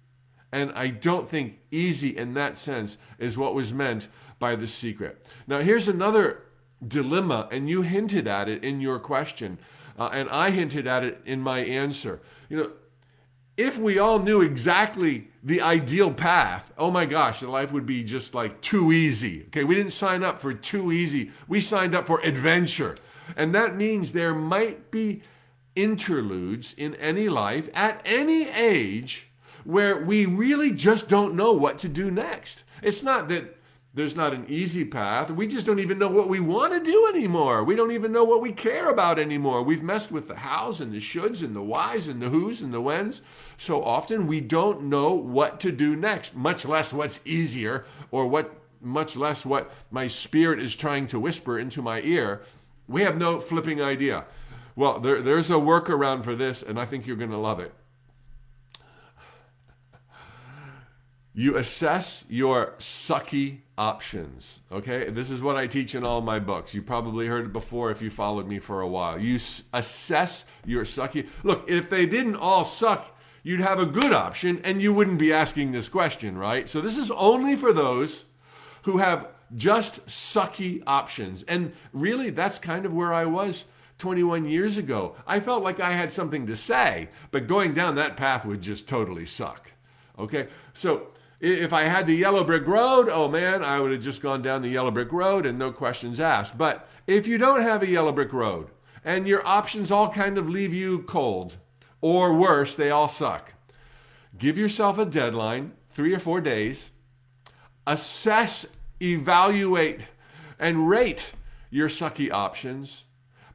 And 0.51 0.71
I 0.71 0.87
don't 0.87 1.29
think 1.29 1.59
easy 1.69 2.17
in 2.17 2.33
that 2.35 2.57
sense 2.57 2.97
is 3.19 3.37
what 3.37 3.53
was 3.53 3.73
meant 3.73 4.07
by 4.39 4.55
the 4.55 4.67
secret. 4.67 5.23
Now, 5.45 5.59
here's 5.59 5.87
another 5.87 6.43
dilemma, 6.85 7.47
and 7.51 7.69
you 7.69 7.81
hinted 7.81 8.27
at 8.27 8.49
it 8.49 8.63
in 8.63 8.81
your 8.81 8.99
question, 8.99 9.57
uh, 9.97 10.09
and 10.11 10.29
I 10.29 10.51
hinted 10.51 10.87
at 10.87 11.03
it 11.03 11.21
in 11.25 11.41
my 11.41 11.59
answer. 11.59 12.21
You 12.49 12.57
know, 12.57 12.71
if 13.57 13.79
we 13.79 13.97
all 13.97 14.19
knew 14.19 14.41
exactly 14.41 15.29
the 15.43 15.61
ideal 15.61 16.13
path, 16.13 16.71
oh 16.77 16.91
my 16.91 17.05
gosh, 17.05 17.39
the 17.39 17.49
life 17.49 17.71
would 17.71 17.87
be 17.87 18.03
just 18.03 18.35
like 18.35 18.61
too 18.61 18.91
easy. 18.91 19.45
Okay, 19.47 19.63
we 19.63 19.73
didn't 19.73 19.93
sign 19.93 20.23
up 20.23 20.39
for 20.39 20.53
too 20.53 20.91
easy, 20.91 21.31
we 21.47 21.59
signed 21.59 21.95
up 21.95 22.05
for 22.05 22.21
adventure. 22.21 22.95
And 23.35 23.53
that 23.55 23.75
means 23.75 24.11
there 24.11 24.35
might 24.35 24.91
be 24.91 25.23
interludes 25.75 26.73
in 26.73 26.95
any 26.95 27.29
life 27.29 27.69
at 27.73 28.01
any 28.05 28.47
age 28.49 29.27
where 29.63 29.97
we 29.97 30.25
really 30.25 30.71
just 30.71 31.09
don't 31.09 31.35
know 31.35 31.51
what 31.51 31.77
to 31.79 31.89
do 31.89 32.09
next. 32.09 32.63
It's 32.81 33.03
not 33.03 33.27
that 33.29 33.56
there's 33.97 34.15
not 34.15 34.31
an 34.31 34.45
easy 34.47 34.85
path. 34.85 35.31
We 35.31 35.47
just 35.47 35.65
don't 35.65 35.79
even 35.79 35.97
know 35.97 36.07
what 36.07 36.29
we 36.29 36.39
want 36.39 36.71
to 36.71 36.79
do 36.79 37.07
anymore. 37.07 37.63
We 37.63 37.75
don't 37.75 37.91
even 37.91 38.11
know 38.11 38.23
what 38.23 38.43
we 38.43 38.51
care 38.51 38.91
about 38.91 39.17
anymore. 39.17 39.63
We've 39.63 39.81
messed 39.81 40.11
with 40.11 40.27
the 40.27 40.35
hows 40.35 40.79
and 40.79 40.93
the 40.93 40.99
shoulds 40.99 41.41
and 41.41 41.55
the 41.55 41.63
whys 41.63 42.07
and 42.07 42.21
the 42.21 42.29
whos 42.29 42.61
and 42.61 42.71
the 42.71 42.79
whens. 42.79 43.23
So 43.57 43.83
often 43.83 44.27
we 44.27 44.39
don't 44.39 44.83
know 44.83 45.13
what 45.13 45.59
to 45.61 45.71
do 45.71 45.95
next, 45.95 46.35
much 46.35 46.63
less 46.63 46.93
what's 46.93 47.25
easier 47.25 47.85
or 48.11 48.27
what 48.27 48.53
much 48.79 49.15
less 49.15 49.43
what 49.43 49.71
my 49.89 50.05
spirit 50.05 50.59
is 50.59 50.75
trying 50.75 51.07
to 51.07 51.19
whisper 51.19 51.57
into 51.57 51.81
my 51.81 51.99
ear. 52.01 52.43
We 52.87 53.01
have 53.01 53.17
no 53.17 53.41
flipping 53.41 53.81
idea. 53.81 54.25
Well, 54.75 54.99
there, 54.99 55.23
there's 55.23 55.49
a 55.49 55.55
workaround 55.55 56.23
for 56.23 56.35
this, 56.35 56.61
and 56.61 56.79
I 56.79 56.85
think 56.85 57.07
you're 57.07 57.15
going 57.15 57.31
to 57.31 57.37
love 57.37 57.59
it. 57.59 57.73
You 61.37 61.55
assess 61.55 62.25
your 62.27 62.73
sucky 62.79 63.59
options. 63.77 64.59
Okay, 64.71 65.11
this 65.11 65.29
is 65.29 65.39
what 65.39 65.55
I 65.55 65.67
teach 65.67 65.93
in 65.93 66.03
all 66.03 66.19
my 66.19 66.39
books. 66.39 66.73
You 66.73 66.81
probably 66.81 67.27
heard 67.27 67.45
it 67.45 67.53
before 67.53 67.91
if 67.91 68.01
you 68.01 68.09
followed 68.09 68.47
me 68.47 68.57
for 68.57 68.81
a 68.81 68.87
while. 68.87 69.19
You 69.19 69.35
assess 69.71 70.45
your 70.65 70.83
sucky. 70.83 71.29
Look, 71.43 71.69
if 71.69 71.91
they 71.91 72.07
didn't 72.07 72.37
all 72.37 72.65
suck, 72.65 73.15
you'd 73.43 73.59
have 73.59 73.79
a 73.79 73.85
good 73.85 74.13
option 74.13 74.61
and 74.63 74.81
you 74.81 74.91
wouldn't 74.91 75.19
be 75.19 75.31
asking 75.31 75.73
this 75.73 75.89
question, 75.89 76.39
right? 76.39 76.67
So 76.67 76.81
this 76.81 76.97
is 76.97 77.11
only 77.11 77.55
for 77.55 77.71
those 77.71 78.25
who 78.81 78.97
have 78.97 79.27
just 79.55 80.07
sucky 80.07 80.81
options. 80.87 81.43
And 81.43 81.71
really, 81.93 82.31
that's 82.31 82.57
kind 82.57 82.83
of 82.83 82.95
where 82.95 83.13
I 83.13 83.25
was 83.25 83.65
21 83.99 84.45
years 84.45 84.79
ago. 84.79 85.13
I 85.27 85.39
felt 85.39 85.61
like 85.61 85.79
I 85.79 85.91
had 85.91 86.11
something 86.11 86.47
to 86.47 86.55
say, 86.55 87.09
but 87.29 87.45
going 87.45 87.75
down 87.75 87.93
that 87.93 88.17
path 88.17 88.43
would 88.43 88.61
just 88.61 88.89
totally 88.89 89.27
suck. 89.27 89.71
Okay, 90.17 90.47
so 90.73 91.09
if 91.39 91.71
I 91.71 91.83
had 91.83 92.07
the 92.07 92.15
yellow 92.15 92.43
brick 92.43 92.65
road, 92.67 93.09
oh 93.09 93.27
man, 93.27 93.63
I 93.63 93.79
would 93.79 93.91
have 93.91 94.01
just 94.01 94.21
gone 94.21 94.41
down 94.41 94.61
the 94.61 94.69
yellow 94.69 94.91
brick 94.91 95.11
road 95.11 95.45
and 95.45 95.59
no 95.59 95.71
questions 95.71 96.19
asked. 96.19 96.57
But 96.57 96.87
if 97.05 97.27
you 97.27 97.37
don't 97.37 97.61
have 97.61 97.83
a 97.83 97.87
yellow 97.87 98.11
brick 98.11 98.33
road 98.33 98.69
and 99.05 99.27
your 99.27 99.45
options 99.45 99.91
all 99.91 100.09
kind 100.11 100.37
of 100.37 100.49
leave 100.49 100.73
you 100.73 100.99
cold, 101.03 101.57
or 102.01 102.33
worse, 102.33 102.75
they 102.75 102.89
all 102.89 103.07
suck, 103.07 103.53
give 104.37 104.57
yourself 104.57 104.97
a 104.97 105.05
deadline 105.05 105.73
three 105.89 106.13
or 106.13 106.19
four 106.19 106.41
days, 106.41 106.91
assess, 107.85 108.65
evaluate, 109.01 110.01
and 110.59 110.89
rate 110.89 111.31
your 111.69 111.89
sucky 111.89 112.31
options. 112.31 113.05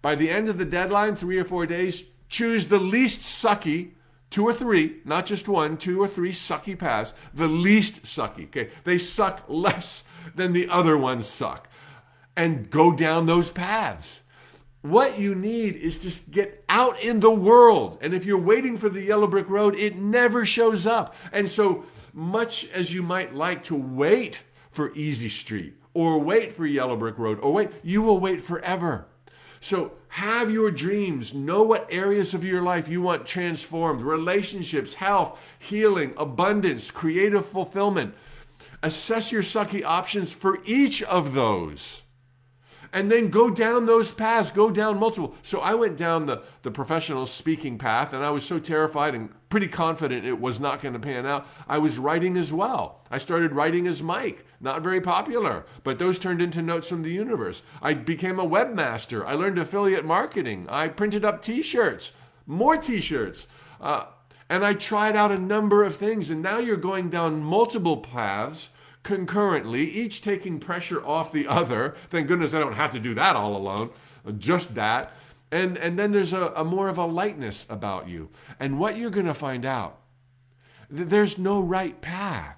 By 0.01 0.15
the 0.15 0.31
end 0.31 0.49
of 0.49 0.59
the 0.59 0.65
deadline, 0.65 1.15
three 1.15 1.39
or 1.39 1.45
four 1.45 1.67
days, 1.67 2.05
choose 2.29 2.67
the 2.67 2.79
least 2.79 3.23
sucky, 3.23 3.93
two 4.33 4.45
or 4.45 4.53
three, 4.53 4.97
not 5.05 5.27
just 5.27 5.47
one, 5.47 5.77
two 5.77 6.03
or 6.03 6.09
three 6.09 6.33
sucky 6.33 6.77
paths, 6.77 7.15
the 7.33 7.47
least 7.47 8.03
sucky. 8.03 8.47
Okay, 8.47 8.71
they 8.85 8.99
suck 8.99 9.45
less 9.47 10.05
than 10.35 10.53
the 10.53 10.69
other 10.69 10.99
ones 10.99 11.27
suck, 11.27 11.69
and 12.37 12.71
go 12.71 12.91
down 12.91 13.27
those 13.27 13.51
paths. 13.51 14.23
What 14.81 15.21
you 15.21 15.37
need 15.37 15.77
is 15.77 15.99
to 15.99 16.31
get 16.31 16.65
out 16.69 17.01
in 17.01 17.21
the 17.21 17.31
world. 17.31 17.99
And 18.01 18.13
if 18.13 18.25
you're 18.25 18.37
waiting 18.37 18.77
for 18.77 18.89
the 18.89 19.03
yellow 19.03 19.29
brick 19.29 19.49
road, 19.49 19.77
it 19.77 19.97
never 19.97 20.45
shows 20.45 20.89
up. 20.89 21.15
And 21.31 21.49
so 21.49 21.85
much 22.13 22.69
as 22.73 22.93
you 22.93 23.01
might 23.01 23.33
like 23.33 23.63
to 23.65 23.77
wait 23.77 24.43
for 24.73 24.93
Easy 24.95 25.29
Street 25.29 25.75
or 25.95 26.19
wait 26.19 26.55
for 26.55 26.67
Yellow 26.67 26.97
Brick 26.97 27.19
Road 27.19 27.39
or 27.41 27.53
wait, 27.53 27.71
you 27.85 28.03
will 28.03 28.19
wait 28.19 28.43
forever. 28.43 29.07
So 29.61 29.93
have 30.13 30.51
your 30.51 30.71
dreams. 30.71 31.33
Know 31.33 31.63
what 31.63 31.87
areas 31.91 32.35
of 32.35 32.45
your 32.45 32.61
life 32.61 32.87
you 32.87 33.01
want 33.01 33.27
transformed 33.27 34.03
relationships, 34.03 34.93
health, 34.93 35.41
healing, 35.59 36.13
abundance, 36.19 36.91
creative 36.91 37.47
fulfillment. 37.47 38.15
Assess 38.83 39.33
your 39.33 39.43
sucky 39.43 39.83
options 39.83 40.31
for 40.31 40.59
each 40.67 41.03
of 41.05 41.33
those 41.33 42.03
and 42.93 43.11
then 43.11 43.31
go 43.31 43.49
down 43.49 43.87
those 43.87 44.13
paths, 44.13 44.51
go 44.51 44.71
down 44.71 44.99
multiple. 44.99 45.35
So 45.43 45.61
I 45.61 45.75
went 45.75 45.97
down 45.97 46.27
the, 46.27 46.43
the 46.63 46.71
professional 46.71 47.25
speaking 47.25 47.79
path, 47.79 48.13
and 48.13 48.23
I 48.23 48.31
was 48.31 48.45
so 48.45 48.59
terrified 48.59 49.15
and 49.15 49.31
pretty 49.53 49.69
confident 49.69 50.25
it 50.25 50.41
was 50.41 50.59
not 50.59 50.81
going 50.81 50.95
to 50.95 50.99
pan 50.99 51.27
out. 51.27 51.47
I 51.69 51.77
was 51.77 51.99
writing 51.99 52.39
as 52.39 52.51
well. 52.51 53.03
I 53.11 53.19
started 53.19 53.53
writing 53.53 53.87
as 53.87 54.03
Mike, 54.03 54.47
not 54.63 54.81
very 54.81 55.03
popular, 55.03 55.67
but 55.85 55.99
those 55.99 56.19
turned 56.19 56.41
into 56.41 56.63
notes 56.63 56.89
from 56.89 57.03
the 57.03 57.13
universe. 57.13 57.63
I 57.83 57.93
became 57.93 58.41
a 58.41 58.49
webmaster. 58.49 59.27
I 59.27 59.35
learned 59.35 59.59
affiliate 59.59 60.07
marketing. 60.07 60.67
I 60.71 60.89
printed 60.89 61.23
up 61.23 61.43
t 61.43 61.61
shirts, 61.61 62.13
more 62.47 62.79
t 62.79 63.03
shirts. 63.03 63.47
Uh, 63.79 64.05
and 64.49 64.65
I 64.65 64.73
tried 64.73 65.17
out 65.17 65.31
a 65.31 65.39
number 65.39 65.85
of 65.85 65.97
things, 65.97 66.31
and 66.31 66.41
now 66.41 66.57
you're 66.57 66.79
going 66.79 67.11
down 67.11 67.43
multiple 67.43 67.99
paths 67.99 68.71
concurrently, 69.03 69.85
each 69.85 70.23
taking 70.23 70.61
pressure 70.61 71.05
off 71.05 71.31
the 71.31 71.47
other. 71.47 71.95
Thank 72.09 72.27
goodness 72.27 72.55
I 72.55 72.61
don't 72.61 72.73
have 72.73 72.93
to 72.93 72.99
do 72.99 73.13
that 73.17 73.37
all 73.37 73.55
alone, 73.55 73.91
just 74.39 74.77
that. 74.77 75.13
And, 75.53 75.77
and 75.77 75.99
then 75.99 76.13
there's 76.13 76.33
a, 76.33 76.47
a 76.57 76.65
more 76.65 76.89
of 76.89 76.99
a 76.99 77.05
lightness 77.05 77.67
about 77.69 78.09
you. 78.09 78.31
And 78.59 78.81
what 78.81 78.97
you're 78.97 79.11
going 79.11 79.27
to 79.27 79.35
find 79.35 79.65
out, 79.65 80.01
there's 80.91 81.39
no 81.39 81.61
right 81.61 82.01
path. 82.01 82.57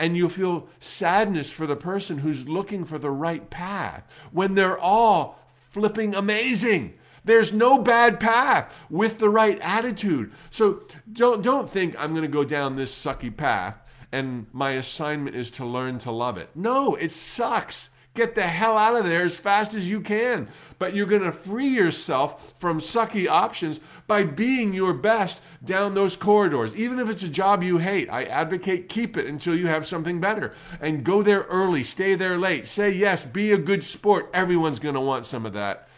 And 0.00 0.16
you'll 0.16 0.28
feel 0.28 0.68
sadness 0.80 1.50
for 1.50 1.66
the 1.66 1.76
person 1.76 2.18
who's 2.18 2.48
looking 2.48 2.84
for 2.84 2.98
the 2.98 3.10
right 3.10 3.48
path 3.48 4.04
when 4.32 4.54
they're 4.54 4.78
all 4.78 5.40
flipping 5.70 6.14
amazing. 6.14 6.94
There's 7.24 7.52
no 7.52 7.78
bad 7.78 8.20
path 8.20 8.72
with 8.90 9.18
the 9.18 9.28
right 9.28 9.58
attitude. 9.60 10.32
So 10.50 10.82
don't, 11.12 11.42
don't 11.42 11.70
think 11.70 11.96
I'm 11.98 12.10
going 12.10 12.22
to 12.22 12.28
go 12.28 12.44
down 12.44 12.76
this 12.76 12.94
sucky 12.94 13.34
path 13.34 13.76
and 14.10 14.46
my 14.52 14.72
assignment 14.72 15.36
is 15.36 15.50
to 15.52 15.64
learn 15.64 15.98
to 16.00 16.10
love 16.10 16.38
it. 16.38 16.50
No, 16.54 16.94
it 16.94 17.12
sucks. 17.12 17.90
Get 18.14 18.34
the 18.34 18.46
hell 18.46 18.76
out 18.76 18.96
of 18.96 19.06
there 19.06 19.22
as 19.22 19.36
fast 19.36 19.74
as 19.74 19.88
you 19.88 20.00
can. 20.00 20.48
But 20.78 20.94
you're 20.94 21.06
going 21.06 21.22
to 21.22 21.32
free 21.32 21.68
yourself 21.68 22.54
from 22.58 22.78
sucky 22.80 23.28
options 23.28 23.80
by 24.06 24.24
being 24.24 24.72
your 24.72 24.92
best 24.92 25.40
down 25.64 25.94
those 25.94 26.16
corridors. 26.16 26.74
Even 26.76 27.00
if 27.00 27.08
it's 27.08 27.22
a 27.22 27.28
job 27.28 27.62
you 27.62 27.78
hate, 27.78 28.08
I 28.08 28.24
advocate 28.24 28.88
keep 28.88 29.16
it 29.16 29.26
until 29.26 29.56
you 29.56 29.66
have 29.66 29.86
something 29.86 30.20
better. 30.20 30.54
And 30.80 31.04
go 31.04 31.22
there 31.22 31.42
early, 31.42 31.82
stay 31.82 32.14
there 32.14 32.38
late. 32.38 32.66
Say 32.66 32.90
yes, 32.90 33.24
be 33.24 33.52
a 33.52 33.58
good 33.58 33.82
sport. 33.82 34.30
Everyone's 34.32 34.78
going 34.78 34.94
to 34.94 35.00
want 35.00 35.26
some 35.26 35.44
of 35.44 35.52
that. 35.54 35.88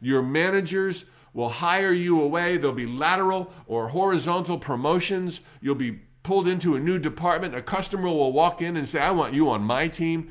Your 0.00 0.22
managers 0.22 1.06
will 1.32 1.48
hire 1.48 1.92
you 1.92 2.20
away. 2.20 2.56
There'll 2.56 2.74
be 2.74 2.86
lateral 2.86 3.52
or 3.66 3.88
horizontal 3.88 4.58
promotions. 4.58 5.40
You'll 5.60 5.74
be 5.76 6.00
pulled 6.26 6.48
into 6.48 6.74
a 6.74 6.80
new 6.80 6.98
department, 6.98 7.54
a 7.54 7.62
customer 7.62 8.08
will 8.08 8.32
walk 8.32 8.60
in 8.60 8.76
and 8.76 8.88
say, 8.88 8.98
I 8.98 9.12
want 9.12 9.32
you 9.32 9.48
on 9.48 9.62
my 9.62 9.86
team. 9.86 10.28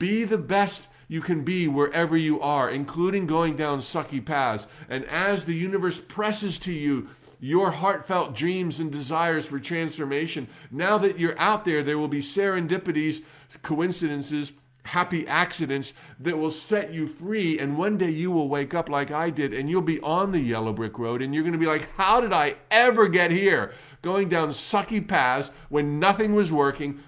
Be 0.00 0.24
the 0.24 0.36
best 0.36 0.88
you 1.08 1.22
can 1.22 1.42
be 1.42 1.66
wherever 1.66 2.16
you 2.16 2.40
are, 2.40 2.70
including 2.70 3.26
going 3.26 3.56
down 3.56 3.80
sucky 3.80 4.24
paths. 4.24 4.66
And 4.88 5.04
as 5.06 5.44
the 5.44 5.54
universe 5.54 5.98
presses 5.98 6.58
to 6.60 6.72
you 6.72 7.08
your 7.40 7.70
heartfelt 7.70 8.34
dreams 8.34 8.78
and 8.78 8.92
desires 8.92 9.46
for 9.46 9.58
transformation, 9.58 10.48
now 10.70 10.98
that 10.98 11.18
you're 11.18 11.38
out 11.38 11.64
there, 11.64 11.82
there 11.82 11.98
will 11.98 12.08
be 12.08 12.20
serendipities, 12.20 13.22
coincidences, 13.62 14.52
happy 14.88 15.26
accidents 15.26 15.92
that 16.18 16.36
will 16.36 16.50
set 16.50 16.92
you 16.92 17.06
free. 17.06 17.58
And 17.58 17.76
one 17.76 17.96
day 17.96 18.10
you 18.10 18.30
will 18.30 18.48
wake 18.48 18.74
up 18.74 18.88
like 18.88 19.10
I 19.10 19.30
did 19.30 19.52
and 19.52 19.68
you'll 19.68 19.82
be 19.82 20.00
on 20.00 20.32
the 20.32 20.40
yellow 20.40 20.72
brick 20.72 20.98
road 20.98 21.22
and 21.22 21.34
you're 21.34 21.42
going 21.42 21.52
to 21.52 21.58
be 21.58 21.66
like, 21.66 21.90
How 21.96 22.20
did 22.20 22.32
I 22.32 22.56
ever 22.70 23.08
get 23.08 23.30
here? 23.30 23.72
Going 24.02 24.28
down 24.28 24.50
sucky 24.50 25.06
paths 25.06 25.50
when 25.68 25.98
nothing 25.98 26.34
was 26.34 26.50
working, 26.50 27.00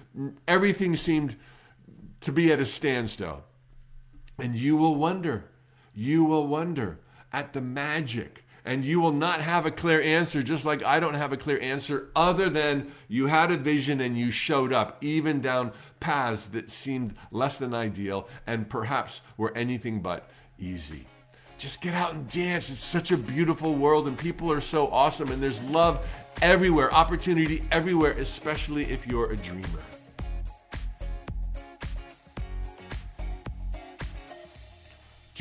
everything 0.47 0.95
seemed 0.95 1.35
to 2.21 2.31
be 2.31 2.51
at 2.51 2.59
a 2.59 2.65
standstill. 2.65 3.43
And 4.41 4.55
you 4.55 4.75
will 4.75 4.95
wonder, 4.95 5.45
you 5.93 6.23
will 6.23 6.47
wonder 6.47 6.99
at 7.31 7.53
the 7.53 7.61
magic 7.61 8.43
and 8.65 8.83
you 8.83 8.99
will 8.99 9.13
not 9.13 9.39
have 9.41 9.65
a 9.65 9.71
clear 9.71 10.01
answer, 10.01 10.41
just 10.41 10.65
like 10.65 10.83
I 10.83 10.99
don't 10.99 11.13
have 11.13 11.31
a 11.31 11.37
clear 11.37 11.59
answer, 11.59 12.09
other 12.15 12.49
than 12.49 12.91
you 13.07 13.27
had 13.27 13.51
a 13.51 13.57
vision 13.57 14.01
and 14.01 14.17
you 14.17 14.31
showed 14.31 14.73
up, 14.73 14.97
even 15.03 15.41
down 15.41 15.71
paths 15.99 16.47
that 16.47 16.69
seemed 16.69 17.15
less 17.31 17.57
than 17.57 17.73
ideal 17.73 18.27
and 18.45 18.69
perhaps 18.69 19.21
were 19.37 19.55
anything 19.55 20.01
but 20.01 20.29
easy. 20.59 21.05
Just 21.57 21.81
get 21.81 21.93
out 21.93 22.13
and 22.13 22.27
dance. 22.27 22.69
It's 22.71 22.79
such 22.79 23.11
a 23.11 23.17
beautiful 23.17 23.75
world, 23.75 24.07
and 24.07 24.17
people 24.17 24.51
are 24.51 24.61
so 24.61 24.87
awesome, 24.87 25.31
and 25.31 25.41
there's 25.41 25.61
love 25.65 26.03
everywhere, 26.41 26.91
opportunity 26.91 27.63
everywhere, 27.71 28.13
especially 28.13 28.91
if 28.91 29.05
you're 29.05 29.31
a 29.31 29.37
dreamer. 29.37 29.79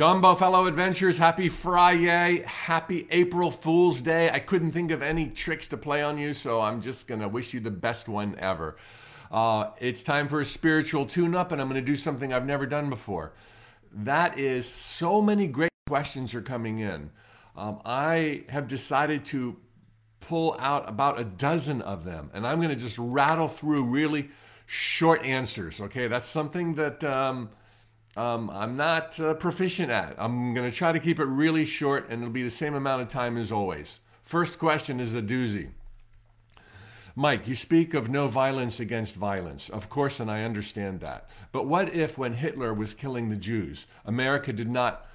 Jumbo 0.00 0.34
fellow 0.34 0.64
adventures, 0.64 1.18
happy 1.18 1.50
Friday, 1.50 2.42
happy 2.46 3.06
April 3.10 3.50
Fool's 3.50 4.00
Day. 4.00 4.30
I 4.30 4.38
couldn't 4.38 4.72
think 4.72 4.92
of 4.92 5.02
any 5.02 5.26
tricks 5.26 5.68
to 5.68 5.76
play 5.76 6.02
on 6.02 6.16
you, 6.16 6.32
so 6.32 6.58
I'm 6.58 6.80
just 6.80 7.06
going 7.06 7.20
to 7.20 7.28
wish 7.28 7.52
you 7.52 7.60
the 7.60 7.70
best 7.70 8.08
one 8.08 8.34
ever. 8.38 8.78
Uh, 9.30 9.72
it's 9.78 10.02
time 10.02 10.26
for 10.26 10.40
a 10.40 10.44
spiritual 10.46 11.04
tune 11.04 11.34
up, 11.34 11.52
and 11.52 11.60
I'm 11.60 11.68
going 11.68 11.84
to 11.84 11.86
do 11.86 11.96
something 11.96 12.32
I've 12.32 12.46
never 12.46 12.64
done 12.64 12.88
before. 12.88 13.34
That 13.92 14.38
is, 14.38 14.66
so 14.66 15.20
many 15.20 15.46
great 15.46 15.70
questions 15.86 16.34
are 16.34 16.40
coming 16.40 16.78
in. 16.78 17.10
Um, 17.54 17.82
I 17.84 18.44
have 18.48 18.68
decided 18.68 19.26
to 19.26 19.58
pull 20.20 20.56
out 20.58 20.88
about 20.88 21.20
a 21.20 21.24
dozen 21.24 21.82
of 21.82 22.04
them, 22.04 22.30
and 22.32 22.46
I'm 22.46 22.56
going 22.56 22.70
to 22.70 22.82
just 22.82 22.96
rattle 22.96 23.48
through 23.48 23.84
really 23.84 24.30
short 24.64 25.22
answers. 25.26 25.78
Okay, 25.78 26.08
that's 26.08 26.24
something 26.26 26.76
that. 26.76 27.04
Um, 27.04 27.50
um, 28.16 28.50
I'm 28.50 28.76
not 28.76 29.18
uh, 29.20 29.34
proficient 29.34 29.90
at. 29.90 30.16
I'm 30.18 30.54
going 30.54 30.68
to 30.68 30.76
try 30.76 30.92
to 30.92 30.98
keep 30.98 31.18
it 31.20 31.24
really 31.24 31.64
short 31.64 32.08
and 32.10 32.22
it'll 32.22 32.32
be 32.32 32.42
the 32.42 32.50
same 32.50 32.74
amount 32.74 33.02
of 33.02 33.08
time 33.08 33.36
as 33.36 33.52
always. 33.52 34.00
First 34.22 34.58
question 34.58 35.00
is 35.00 35.14
a 35.14 35.22
doozy. 35.22 35.70
Mike, 37.16 37.46
you 37.46 37.54
speak 37.54 37.94
of 37.94 38.08
no 38.08 38.28
violence 38.28 38.80
against 38.80 39.16
violence. 39.16 39.68
Of 39.68 39.90
course, 39.90 40.20
and 40.20 40.30
I 40.30 40.42
understand 40.42 41.00
that. 41.00 41.28
But 41.52 41.66
what 41.66 41.92
if, 41.92 42.16
when 42.16 42.34
Hitler 42.34 42.72
was 42.72 42.94
killing 42.94 43.28
the 43.28 43.36
Jews, 43.36 43.86
America 44.04 44.52
did 44.52 44.70
not 44.70 45.06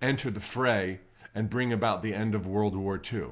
enter 0.00 0.30
the 0.30 0.40
fray 0.40 1.00
and 1.34 1.50
bring 1.50 1.72
about 1.72 2.02
the 2.02 2.14
end 2.14 2.34
of 2.34 2.46
World 2.46 2.76
War 2.76 3.00
II? 3.12 3.26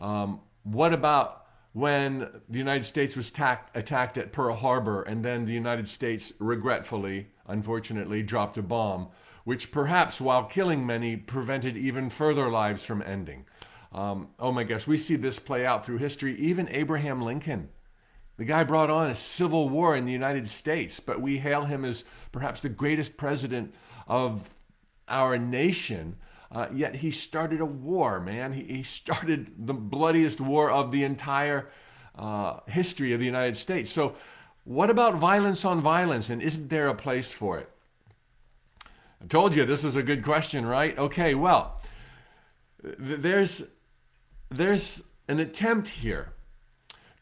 Um, 0.00 0.40
what 0.64 0.92
about 0.92 1.41
when 1.72 2.42
the 2.48 2.58
United 2.58 2.84
States 2.84 3.16
was 3.16 3.28
attacked 3.28 4.18
at 4.18 4.32
Pearl 4.32 4.56
Harbor 4.56 5.02
and 5.02 5.24
then 5.24 5.46
the 5.46 5.52
United 5.52 5.88
States 5.88 6.32
regretfully 6.38 7.28
unfortunately, 7.46 8.22
dropped 8.22 8.58
a 8.58 8.62
bomb, 8.62 9.08
which 9.44 9.72
perhaps, 9.72 10.20
while 10.20 10.44
killing 10.44 10.86
many, 10.86 11.16
prevented 11.16 11.76
even 11.76 12.10
further 12.10 12.48
lives 12.48 12.84
from 12.84 13.02
ending. 13.02 13.44
Um, 13.92 14.28
oh 14.38 14.52
my 14.52 14.64
gosh, 14.64 14.86
we 14.86 14.98
see 14.98 15.16
this 15.16 15.38
play 15.38 15.66
out 15.66 15.84
through 15.84 15.98
history. 15.98 16.36
Even 16.38 16.68
Abraham 16.68 17.20
Lincoln, 17.20 17.68
the 18.36 18.44
guy 18.44 18.64
brought 18.64 18.90
on 18.90 19.10
a 19.10 19.14
civil 19.14 19.68
war 19.68 19.96
in 19.96 20.06
the 20.06 20.12
United 20.12 20.46
States, 20.46 21.00
but 21.00 21.20
we 21.20 21.38
hail 21.38 21.64
him 21.64 21.84
as 21.84 22.04
perhaps 22.30 22.60
the 22.60 22.68
greatest 22.68 23.16
president 23.16 23.74
of 24.06 24.54
our 25.08 25.36
nation. 25.36 26.16
Uh, 26.52 26.66
yet 26.70 26.94
he 26.94 27.10
started 27.10 27.60
a 27.62 27.66
war, 27.66 28.20
man. 28.20 28.52
He, 28.52 28.62
he, 28.64 28.82
started 28.82 29.66
the 29.66 29.72
bloodiest 29.72 30.38
war 30.38 30.70
of 30.70 30.92
the 30.92 31.02
entire 31.02 31.70
uh, 32.14 32.60
history 32.66 33.14
of 33.14 33.20
the 33.20 33.26
United 33.26 33.56
States. 33.56 33.90
So 33.90 34.14
what 34.64 34.90
about 34.90 35.14
violence 35.16 35.64
on 35.64 35.80
violence, 35.80 36.28
and 36.28 36.42
isn't 36.42 36.68
there 36.68 36.88
a 36.88 36.94
place 36.94 37.32
for 37.32 37.58
it? 37.58 37.70
I 39.22 39.26
told 39.28 39.56
you 39.56 39.64
this 39.64 39.82
is 39.82 39.96
a 39.96 40.02
good 40.02 40.22
question, 40.22 40.66
right? 40.66 40.96
Okay, 40.98 41.34
well, 41.34 41.80
there's 42.82 43.64
there's 44.50 45.02
an 45.28 45.40
attempt 45.40 45.88
here 45.88 46.32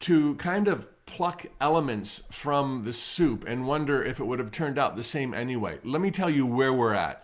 to 0.01 0.35
kind 0.35 0.67
of 0.67 0.87
pluck 1.05 1.45
elements 1.61 2.23
from 2.31 2.83
the 2.83 2.91
soup 2.91 3.45
and 3.47 3.65
wonder 3.65 4.03
if 4.03 4.19
it 4.19 4.25
would 4.25 4.39
have 4.39 4.51
turned 4.51 4.77
out 4.77 4.95
the 4.95 5.03
same 5.03 5.33
anyway. 5.33 5.79
Let 5.83 6.01
me 6.01 6.11
tell 6.11 6.29
you 6.29 6.45
where 6.45 6.73
we're 6.73 6.93
at. 6.93 7.23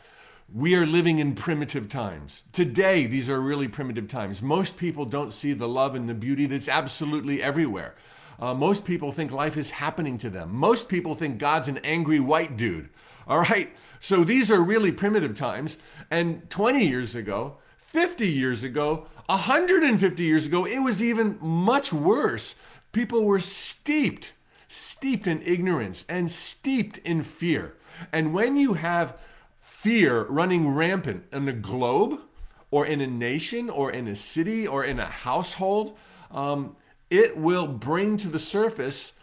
We 0.53 0.75
are 0.75 0.85
living 0.85 1.19
in 1.19 1.35
primitive 1.35 1.89
times. 1.89 2.43
Today, 2.53 3.05
these 3.05 3.29
are 3.29 3.41
really 3.41 3.67
primitive 3.67 4.07
times. 4.07 4.41
Most 4.41 4.77
people 4.77 5.03
don't 5.03 5.33
see 5.33 5.51
the 5.51 5.67
love 5.67 5.93
and 5.93 6.07
the 6.07 6.13
beauty 6.13 6.45
that's 6.45 6.69
absolutely 6.69 7.43
everywhere. 7.43 7.95
Uh, 8.39 8.53
most 8.53 8.85
people 8.85 9.11
think 9.11 9.31
life 9.31 9.57
is 9.57 9.71
happening 9.71 10.17
to 10.19 10.29
them. 10.29 10.55
Most 10.55 10.87
people 10.87 11.15
think 11.15 11.37
God's 11.37 11.67
an 11.67 11.79
angry 11.79 12.21
white 12.21 12.55
dude. 12.55 12.87
All 13.27 13.39
right? 13.39 13.75
So 13.99 14.23
these 14.23 14.49
are 14.49 14.61
really 14.61 14.93
primitive 14.93 15.35
times. 15.35 15.77
And 16.09 16.49
20 16.49 16.87
years 16.87 17.13
ago, 17.13 17.57
50 17.77 18.25
years 18.25 18.63
ago, 18.63 19.07
150 19.25 20.23
years 20.23 20.45
ago, 20.45 20.65
it 20.65 20.79
was 20.79 21.03
even 21.03 21.37
much 21.41 21.91
worse. 21.91 22.55
People 22.93 23.25
were 23.25 23.41
steeped, 23.41 24.31
steeped 24.69 25.27
in 25.27 25.41
ignorance 25.41 26.05
and 26.07 26.31
steeped 26.31 26.99
in 26.99 27.23
fear. 27.23 27.75
And 28.13 28.33
when 28.33 28.55
you 28.55 28.75
have 28.75 29.17
fear 29.77 30.23
running 30.23 30.67
rampant 30.73 31.23
in 31.31 31.45
the 31.45 31.53
globe, 31.53 32.19
or 32.71 32.87
in 32.87 32.99
a 32.99 33.05
nation, 33.05 33.69
or 33.69 33.91
in 33.91 34.07
a 34.07 34.15
city, 34.15 34.65
or 34.65 34.83
in 34.83 34.99
a 34.99 35.05
household, 35.05 35.95
um, 36.31 36.75
it 37.11 37.37
will 37.37 37.67
bring 37.67 38.17
to 38.17 38.27
the 38.27 38.39
surface 38.39 39.13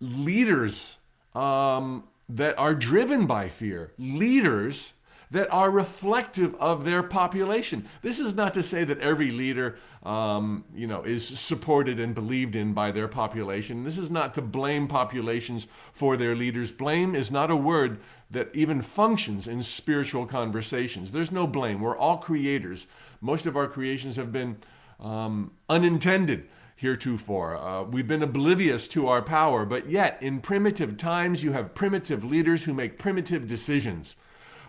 leaders 0.00 0.96
um, 1.34 2.04
that 2.28 2.56
are 2.56 2.72
driven 2.72 3.26
by 3.26 3.48
fear, 3.48 3.92
leaders 3.98 4.92
that 5.30 5.50
are 5.50 5.70
reflective 5.70 6.54
of 6.56 6.84
their 6.84 7.02
population. 7.02 7.86
This 8.02 8.18
is 8.18 8.34
not 8.34 8.54
to 8.54 8.62
say 8.62 8.84
that 8.84 9.00
every 9.00 9.30
leader, 9.30 9.76
um, 10.02 10.64
you 10.74 10.86
know, 10.86 11.02
is 11.02 11.26
supported 11.26 12.00
and 12.00 12.14
believed 12.14 12.54
in 12.54 12.72
by 12.72 12.90
their 12.92 13.08
population. 13.08 13.84
This 13.84 13.98
is 13.98 14.10
not 14.10 14.34
to 14.34 14.42
blame 14.42 14.88
populations 14.88 15.66
for 15.92 16.16
their 16.16 16.34
leaders. 16.34 16.72
Blame 16.72 17.14
is 17.14 17.30
not 17.30 17.50
a 17.50 17.56
word 17.56 18.00
that 18.30 18.50
even 18.54 18.82
functions 18.82 19.46
in 19.48 19.62
spiritual 19.62 20.26
conversations. 20.26 21.12
There's 21.12 21.32
no 21.32 21.46
blame. 21.46 21.80
We're 21.80 21.96
all 21.96 22.18
creators. 22.18 22.86
Most 23.20 23.46
of 23.46 23.56
our 23.56 23.66
creations 23.66 24.16
have 24.16 24.32
been 24.32 24.56
um, 25.00 25.52
unintended 25.68 26.48
heretofore. 26.76 27.56
Uh, 27.56 27.82
we've 27.82 28.06
been 28.06 28.22
oblivious 28.22 28.86
to 28.88 29.08
our 29.08 29.20
power, 29.20 29.66
but 29.66 29.90
yet 29.90 30.16
in 30.22 30.40
primitive 30.40 30.96
times, 30.96 31.42
you 31.42 31.52
have 31.52 31.74
primitive 31.74 32.22
leaders 32.22 32.64
who 32.64 32.72
make 32.72 32.98
primitive 32.98 33.48
decisions. 33.48 34.14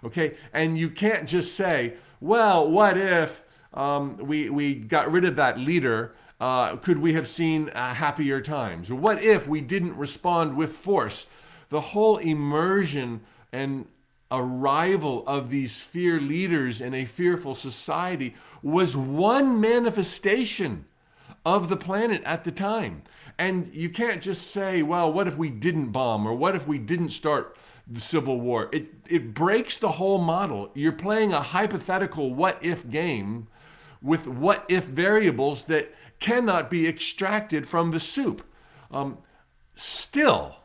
Okay? 0.03 0.35
And 0.53 0.77
you 0.77 0.89
can't 0.89 1.27
just 1.27 1.55
say, 1.55 1.93
well, 2.21 2.69
what 2.69 2.97
if 2.97 3.43
um, 3.73 4.17
we, 4.17 4.49
we 4.49 4.75
got 4.75 5.11
rid 5.11 5.25
of 5.25 5.35
that 5.37 5.59
leader? 5.59 6.15
Uh, 6.39 6.77
could 6.77 6.99
we 6.99 7.13
have 7.13 7.27
seen 7.27 7.69
uh, 7.69 7.93
happier 7.93 8.41
times? 8.41 8.91
What 8.91 9.23
if 9.23 9.47
we 9.47 9.61
didn't 9.61 9.97
respond 9.97 10.55
with 10.55 10.75
force? 10.75 11.27
The 11.69 11.81
whole 11.81 12.17
immersion 12.17 13.21
and 13.51 13.85
arrival 14.31 15.27
of 15.27 15.49
these 15.49 15.81
fear 15.81 16.19
leaders 16.19 16.81
in 16.81 16.93
a 16.93 17.05
fearful 17.05 17.55
society 17.55 18.35
was 18.61 18.95
one 18.95 19.59
manifestation 19.59 20.85
of 21.45 21.69
the 21.69 21.77
planet 21.77 22.21
at 22.25 22.43
the 22.43 22.51
time. 22.51 23.01
And 23.37 23.73
you 23.73 23.89
can't 23.89 24.21
just 24.21 24.51
say, 24.51 24.81
well, 24.81 25.11
what 25.11 25.27
if 25.27 25.37
we 25.37 25.49
didn't 25.49 25.91
bomb 25.91 26.27
or 26.27 26.33
what 26.33 26.55
if 26.55 26.67
we 26.67 26.77
didn't 26.77 27.09
start 27.09 27.57
the 27.91 28.01
Civil 28.01 28.39
War? 28.39 28.69
It, 28.71 28.87
it 29.09 29.33
breaks 29.33 29.77
the 29.77 29.93
whole 29.93 30.19
model. 30.19 30.71
You're 30.73 30.91
playing 30.91 31.33
a 31.33 31.41
hypothetical 31.41 32.33
what 32.33 32.57
if 32.61 32.89
game 32.89 33.47
with 34.01 34.27
what 34.27 34.65
if 34.69 34.85
variables 34.85 35.65
that 35.65 35.93
cannot 36.19 36.69
be 36.69 36.87
extracted 36.87 37.67
from 37.67 37.91
the 37.91 37.99
soup. 37.99 38.45
Um, 38.91 39.19
still, 39.75 40.55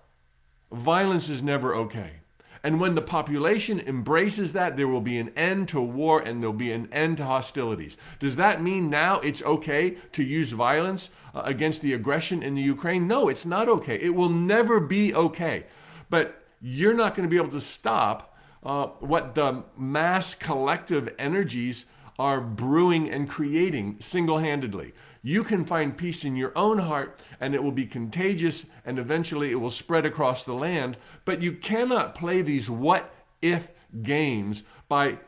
violence 0.71 1.29
is 1.29 1.43
never 1.43 1.75
okay. 1.75 2.21
And 2.63 2.81
when 2.81 2.95
the 2.95 3.03
population 3.03 3.79
embraces 3.79 4.55
that, 4.55 4.79
there 4.79 4.89
will 4.89 5.03
be 5.03 5.19
an 5.19 5.31
end 5.37 5.69
to 5.69 5.81
war 5.83 6.21
and 6.21 6.43
there'll 6.43 6.55
be 6.55 6.73
an 6.73 6.89
end 6.91 7.19
to 7.19 7.25
hostilities. 7.25 7.99
Does 8.19 8.37
that 8.37 8.63
mean 8.63 8.89
now 8.89 9.21
it's 9.21 9.43
okay 9.43 9.99
to 10.13 10.23
use 10.25 10.51
violence 10.51 11.11
uh, 11.35 11.43
against 11.45 11.83
the 11.83 11.93
aggression 11.93 12.43
in 12.43 12.55
the 12.55 12.63
Ukraine? 12.63 13.07
No, 13.07 13.29
it's 13.29 13.45
not 13.45 13.69
okay. 13.69 13.97
It 13.97 14.15
will 14.15 14.31
never 14.31 14.81
be 14.81 15.15
okay. 15.15 15.67
But 16.09 16.44
you're 16.67 16.95
not 16.95 17.15
going 17.15 17.29
to 17.29 17.31
be 17.31 17.37
able 17.37 17.51
to 17.51 17.61
stop 17.61 18.35
uh, 18.63 18.87
what 19.01 19.35
the 19.35 19.63
mass 19.77 20.35
collective 20.35 21.15
energies 21.19 21.85
are 22.19 22.41
brewing 22.41 23.11
and 23.11 23.29
creating 23.29 24.01
single 24.01 24.39
handedly. 24.39 24.95
You 25.23 25.45
can 25.45 25.67
find 25.67 25.95
peace 25.95 26.25
in 26.25 26.37
your 26.37 26.57
own 26.57 26.79
heart, 26.79 27.21
and 27.39 27.55
it 27.55 27.63
will 27.63 27.71
be 27.71 27.85
contagious, 27.85 28.65
and 28.87 28.99
eventually 28.99 29.51
it 29.51 29.57
will 29.57 29.69
spread 29.69 30.07
across 30.07 30.45
the 30.45 30.55
land. 30.55 30.97
But 31.27 31.43
you 31.43 31.53
cannot 31.53 32.15
play 32.15 32.41
these 32.41 32.71
what 32.71 33.13
if 33.43 33.69
games 34.03 34.63
by 34.89 35.19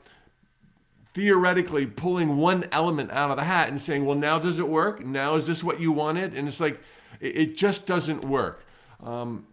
theoretically 1.12 1.84
pulling 1.84 2.38
one 2.38 2.66
element 2.72 3.10
out 3.10 3.30
of 3.30 3.36
the 3.36 3.44
hat 3.44 3.68
and 3.68 3.78
saying, 3.78 4.06
well, 4.06 4.16
now 4.16 4.38
does 4.38 4.58
it 4.58 4.68
work? 4.68 5.04
Now 5.04 5.34
is 5.34 5.46
this 5.46 5.62
what 5.62 5.80
you 5.80 5.92
wanted? 5.92 6.32
And 6.32 6.48
it's 6.48 6.60
like, 6.60 6.80
it 7.20 7.58
just 7.58 7.86
doesn't 7.86 8.24
work. 8.24 8.64
Um, 9.02 9.46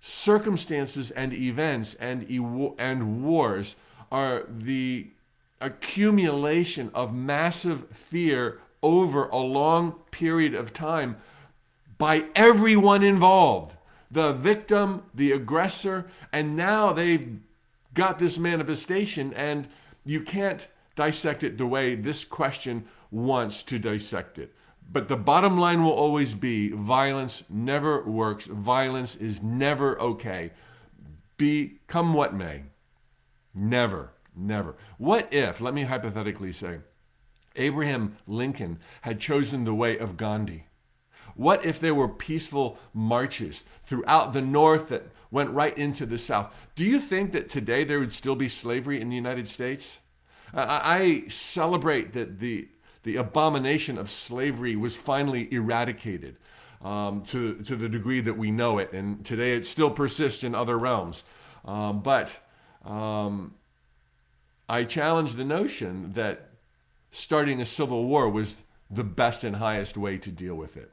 circumstances 0.00 1.10
and 1.10 1.32
events 1.32 1.94
and, 1.94 2.26
and 2.78 3.24
wars 3.24 3.76
are 4.10 4.44
the 4.48 5.08
accumulation 5.60 6.90
of 6.94 7.14
massive 7.14 7.88
fear 7.88 8.60
over 8.82 9.26
a 9.28 9.38
long 9.38 9.92
period 10.10 10.54
of 10.54 10.72
time 10.72 11.16
by 11.98 12.24
everyone 12.34 13.02
involved 13.02 13.74
the 14.10 14.32
victim, 14.32 15.02
the 15.14 15.32
aggressor, 15.32 16.06
and 16.32 16.56
now 16.56 16.92
they've 16.92 17.38
got 17.92 18.18
this 18.18 18.38
manifestation, 18.38 19.34
and 19.34 19.68
you 20.04 20.20
can't 20.20 20.68
dissect 20.96 21.42
it 21.42 21.58
the 21.58 21.66
way 21.66 21.94
this 21.94 22.24
question 22.24 22.86
wants 23.10 23.62
to 23.64 23.78
dissect 23.78 24.38
it. 24.38 24.54
But 24.90 25.08
the 25.08 25.16
bottom 25.16 25.58
line 25.58 25.84
will 25.84 25.92
always 25.92 26.34
be 26.34 26.70
violence 26.70 27.44
never 27.50 28.02
works. 28.04 28.46
Violence 28.46 29.16
is 29.16 29.42
never 29.42 30.00
okay. 30.00 30.52
Be 31.36 31.78
come 31.86 32.14
what 32.14 32.34
may. 32.34 32.62
Never, 33.54 34.12
never. 34.34 34.76
What 34.96 35.32
if, 35.32 35.60
let 35.60 35.74
me 35.74 35.84
hypothetically 35.84 36.52
say, 36.52 36.78
Abraham 37.56 38.16
Lincoln 38.26 38.78
had 39.02 39.20
chosen 39.20 39.64
the 39.64 39.74
way 39.74 39.98
of 39.98 40.16
Gandhi? 40.16 40.64
What 41.34 41.64
if 41.64 41.78
there 41.78 41.94
were 41.94 42.08
peaceful 42.08 42.78
marches 42.94 43.64
throughout 43.84 44.32
the 44.32 44.40
North 44.40 44.88
that 44.88 45.10
went 45.30 45.50
right 45.50 45.76
into 45.76 46.06
the 46.06 46.18
South? 46.18 46.54
Do 46.74 46.84
you 46.84 46.98
think 46.98 47.32
that 47.32 47.48
today 47.48 47.84
there 47.84 48.00
would 48.00 48.12
still 48.12 48.36
be 48.36 48.48
slavery 48.48 49.00
in 49.00 49.08
the 49.08 49.16
United 49.16 49.46
States? 49.46 50.00
I 50.52 51.24
celebrate 51.28 52.14
that 52.14 52.40
the, 52.40 52.68
the 53.02 53.16
abomination 53.16 53.98
of 53.98 54.10
slavery 54.10 54.76
was 54.76 54.96
finally 54.96 55.52
eradicated 55.52 56.36
um, 56.82 57.22
to, 57.22 57.54
to 57.62 57.76
the 57.76 57.88
degree 57.88 58.20
that 58.20 58.36
we 58.36 58.50
know 58.50 58.78
it. 58.78 58.92
And 58.92 59.24
today 59.24 59.54
it 59.54 59.66
still 59.66 59.90
persists 59.90 60.44
in 60.44 60.54
other 60.54 60.76
realms. 60.76 61.24
Um, 61.64 62.00
but 62.00 62.34
um, 62.84 63.54
I 64.68 64.84
challenge 64.84 65.34
the 65.34 65.44
notion 65.44 66.12
that 66.12 66.50
starting 67.10 67.60
a 67.60 67.66
civil 67.66 68.04
war 68.04 68.28
was 68.28 68.62
the 68.90 69.04
best 69.04 69.44
and 69.44 69.56
highest 69.56 69.96
way 69.96 70.18
to 70.18 70.30
deal 70.30 70.54
with 70.54 70.76
it. 70.76 70.90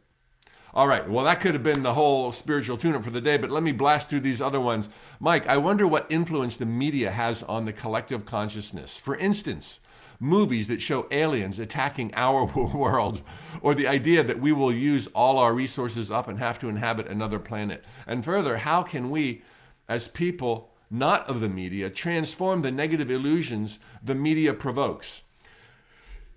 All 0.73 0.89
right, 0.89 1.09
well, 1.09 1.23
that 1.23 1.39
could 1.39 1.53
have 1.53 1.63
been 1.63 1.83
the 1.83 1.93
whole 1.93 2.33
spiritual 2.33 2.77
tune 2.77 2.95
up 2.95 3.03
for 3.05 3.09
the 3.09 3.21
day, 3.21 3.37
but 3.37 3.49
let 3.49 3.63
me 3.63 3.71
blast 3.71 4.09
through 4.09 4.19
these 4.19 4.41
other 4.41 4.59
ones. 4.59 4.89
Mike, 5.21 5.47
I 5.47 5.55
wonder 5.55 5.87
what 5.87 6.05
influence 6.09 6.57
the 6.57 6.65
media 6.65 7.11
has 7.11 7.43
on 7.43 7.63
the 7.63 7.71
collective 7.71 8.25
consciousness. 8.25 8.99
For 8.99 9.15
instance, 9.15 9.79
movies 10.20 10.68
that 10.68 10.82
show 10.82 11.07
aliens 11.11 11.59
attacking 11.59 12.13
our 12.16 12.45
world, 12.76 13.22
or 13.61 13.76
the 13.76 13.88
idea 13.88 14.24
that 14.24 14.39
we 14.39 14.51
will 14.51 14.74
use 14.74 15.07
all 15.07 15.38
our 15.38 15.53
resources 15.53 16.11
up 16.11 16.28
and 16.28 16.39
have 16.39 16.59
to 16.59 16.70
inhabit 16.70 17.07
another 17.07 17.39
planet. 17.39 17.84
And 18.07 18.24
further, 18.24 18.57
how 18.57 18.84
can 18.84 19.09
we, 19.09 19.41
as 19.88 20.07
people 20.07 20.72
not 20.89 21.28
of 21.28 21.41
the 21.41 21.49
media, 21.49 21.89
transform 21.89 22.61
the 22.61 22.72
negative 22.72 23.09
illusions 23.09 23.80
the 24.03 24.16
media 24.16 24.53
provokes? 24.53 25.24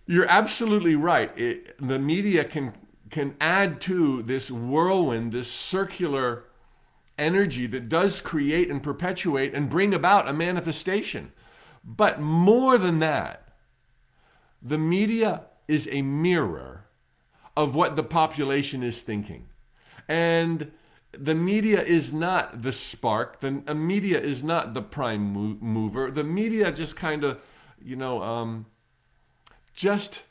You're 0.06 0.28
absolutely 0.28 0.96
right. 0.96 1.36
It, 1.38 1.76
the 1.78 1.98
media 1.98 2.44
can 2.44 2.72
can 3.10 3.34
add 3.40 3.80
to 3.80 4.22
this 4.22 4.50
whirlwind, 4.50 5.32
this 5.32 5.50
circular 5.50 6.44
energy 7.18 7.66
that 7.66 7.88
does 7.88 8.20
create 8.20 8.70
and 8.70 8.82
perpetuate 8.82 9.54
and 9.54 9.68
bring 9.68 9.92
about 9.94 10.28
a 10.28 10.32
manifestation. 10.32 11.32
But 11.84 12.20
more 12.20 12.78
than 12.78 12.98
that, 13.00 13.47
the 14.62 14.78
media 14.78 15.42
is 15.66 15.88
a 15.90 16.02
mirror 16.02 16.84
of 17.56 17.74
what 17.74 17.96
the 17.96 18.02
population 18.02 18.82
is 18.82 19.02
thinking. 19.02 19.48
And 20.06 20.70
the 21.12 21.34
media 21.34 21.82
is 21.82 22.12
not 22.12 22.62
the 22.62 22.72
spark. 22.72 23.40
The 23.40 23.50
media 23.50 24.20
is 24.20 24.42
not 24.42 24.74
the 24.74 24.82
prime 24.82 25.58
mover. 25.60 26.10
The 26.10 26.24
media 26.24 26.72
just 26.72 26.96
kind 26.96 27.24
of, 27.24 27.40
you 27.82 27.96
know, 27.96 28.22
um, 28.22 28.66
just 29.74 30.22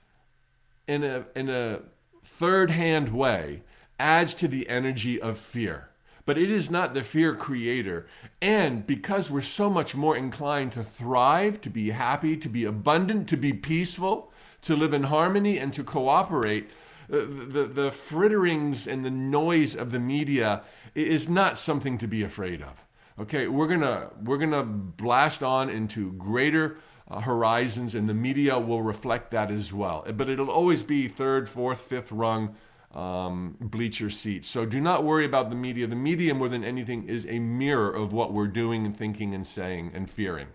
in 0.88 1.03
a 1.03 1.25
in 1.36 1.49
a 1.49 1.82
third 2.23 2.71
hand 2.71 3.09
way 3.09 3.63
adds 3.99 4.36
to 4.36 4.47
the 4.47 4.69
energy 4.69 5.19
of 5.19 5.38
fear. 5.38 5.89
But 6.25 6.38
it 6.38 6.51
is 6.51 6.69
not 6.69 6.93
the 6.93 7.03
fear 7.03 7.36
creator. 7.36 8.07
And 8.41 8.85
because 8.85 9.31
we're 9.31 9.41
so 9.41 9.69
much 9.69 9.95
more 9.95 10.15
inclined 10.15 10.71
to 10.73 10.83
thrive, 10.83 11.59
to 11.61 11.69
be 11.69 11.89
happy, 11.89 12.38
to 12.38 12.49
be 12.49 12.65
abundant, 12.65 13.27
to 13.29 13.38
be 13.38 13.51
peaceful, 13.53 14.31
to 14.61 14.75
live 14.75 14.93
in 14.93 15.03
harmony, 15.03 15.57
and 15.57 15.73
to 15.73 15.83
cooperate, 15.83 16.69
the, 17.09 17.21
the, 17.25 17.65
the 17.65 17.89
fritterings 17.89 18.85
and 18.85 19.03
the 19.03 19.09
noise 19.11 19.75
of 19.75 19.91
the 19.91 19.99
media 19.99 20.61
is 20.93 21.27
not 21.27 21.57
something 21.57 21.97
to 21.97 22.07
be 22.07 22.21
afraid 22.21 22.61
of. 22.61 22.85
Okay, 23.19 23.47
we're 23.47 23.67
gonna 23.67 24.11
we're 24.23 24.38
gonna 24.38 24.63
blast 24.63 25.41
on 25.41 25.69
into 25.69 26.11
greater 26.13 26.77
uh, 27.09 27.21
horizons, 27.21 27.95
and 27.95 28.07
the 28.07 28.13
media 28.13 28.59
will 28.59 28.83
reflect 28.83 29.31
that 29.31 29.49
as 29.49 29.73
well. 29.73 30.05
But 30.15 30.29
it'll 30.29 30.51
always 30.51 30.83
be 30.83 31.07
third, 31.07 31.49
fourth, 31.49 31.81
fifth 31.81 32.11
rung 32.11 32.55
um, 32.93 33.55
bleacher 33.59 34.09
seats. 34.09 34.47
So 34.47 34.65
do 34.65 34.79
not 34.81 35.03
worry 35.03 35.25
about 35.25 35.49
the 35.49 35.55
media. 35.55 35.88
The 35.88 35.95
media, 35.95 36.33
more 36.33 36.49
than 36.49 36.63
anything, 36.63 37.07
is 37.07 37.25
a 37.27 37.39
mirror 37.39 37.91
of 37.91 38.13
what 38.13 38.33
we're 38.33 38.47
doing 38.47 38.85
and 38.85 38.97
thinking 38.97 39.33
and 39.33 39.45
saying 39.45 39.91
and 39.93 40.09
fearing. 40.09 40.47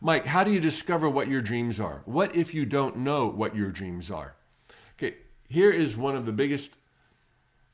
Mike, 0.00 0.26
how 0.26 0.44
do 0.44 0.50
you 0.50 0.60
discover 0.60 1.08
what 1.08 1.28
your 1.28 1.40
dreams 1.40 1.80
are? 1.80 2.02
What 2.04 2.36
if 2.36 2.52
you 2.52 2.66
don't 2.66 2.98
know 2.98 3.26
what 3.26 3.56
your 3.56 3.70
dreams 3.70 4.10
are? 4.10 4.34
Okay, 4.98 5.16
here 5.48 5.70
is 5.70 5.96
one 5.96 6.14
of 6.14 6.26
the 6.26 6.32
biggest 6.32 6.74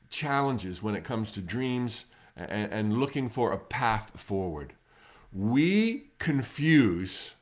challenges 0.09 0.81
when 0.81 0.95
it 0.95 1.03
comes 1.03 1.31
to 1.33 1.41
dreams 1.41 2.05
and, 2.35 2.71
and 2.71 2.97
looking 2.99 3.29
for 3.29 3.51
a 3.51 3.57
path 3.57 4.11
forward. 4.15 4.73
We 5.33 6.11
confuse 6.19 7.33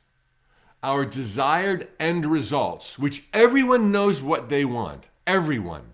our 0.82 1.04
desired 1.04 1.88
end 1.98 2.26
results, 2.26 2.98
which 2.98 3.24
everyone 3.32 3.92
knows 3.92 4.22
what 4.22 4.48
they 4.48 4.64
want, 4.64 5.06
everyone, 5.30 5.84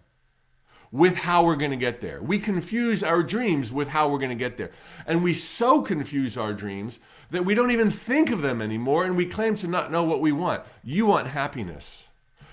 with 0.91 1.15
how 1.15 1.45
we're 1.45 1.57
going 1.57 1.71
to 1.71 1.77
get 1.77 2.01
there. 2.01 2.23
We 2.23 2.39
confuse 2.39 3.03
our 3.03 3.23
dreams 3.23 3.71
with 3.71 3.89
how 3.89 4.09
we're 4.09 4.19
going 4.19 4.31
to 4.31 4.35
get 4.35 4.57
there. 4.57 4.71
And 5.07 5.23
we 5.23 5.35
so 5.35 5.83
confuse 5.83 6.39
our 6.39 6.55
dreams 6.55 6.99
that 7.31 7.45
we 7.45 7.55
don't 7.55 7.71
even 7.71 7.91
think 7.91 8.31
of 8.31 8.41
them 8.41 8.63
anymore 8.63 9.05
and 9.05 9.15
we 9.15 9.27
claim 9.27 9.55
to 9.57 9.69
not 9.69 9.93
know 9.93 10.05
what 10.05 10.23
we 10.23 10.33
want. 10.33 10.63
You 10.83 11.05
want 11.05 11.27
happiness. 11.27 12.09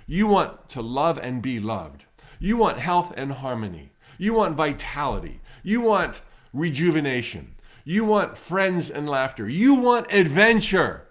You 0.08 0.28
want 0.28 0.68
to 0.70 0.82
love 0.82 1.18
and 1.18 1.42
be 1.42 1.62
loved. 1.62 2.04
You 2.38 2.58
want 2.58 2.80
health 2.80 3.14
and 3.16 3.32
harmony. 3.32 3.92
You 4.18 4.34
want 4.34 4.58
vitality. 4.58 5.40
You 5.64 5.80
want 5.80 6.22
rejuvenation. 6.52 7.56
You 7.86 8.04
want 8.04 8.38
friends 8.38 8.92
and 8.92 9.08
laughter. 9.08 9.48
You 9.48 9.76
want 9.76 10.12
adventure. 10.12 11.08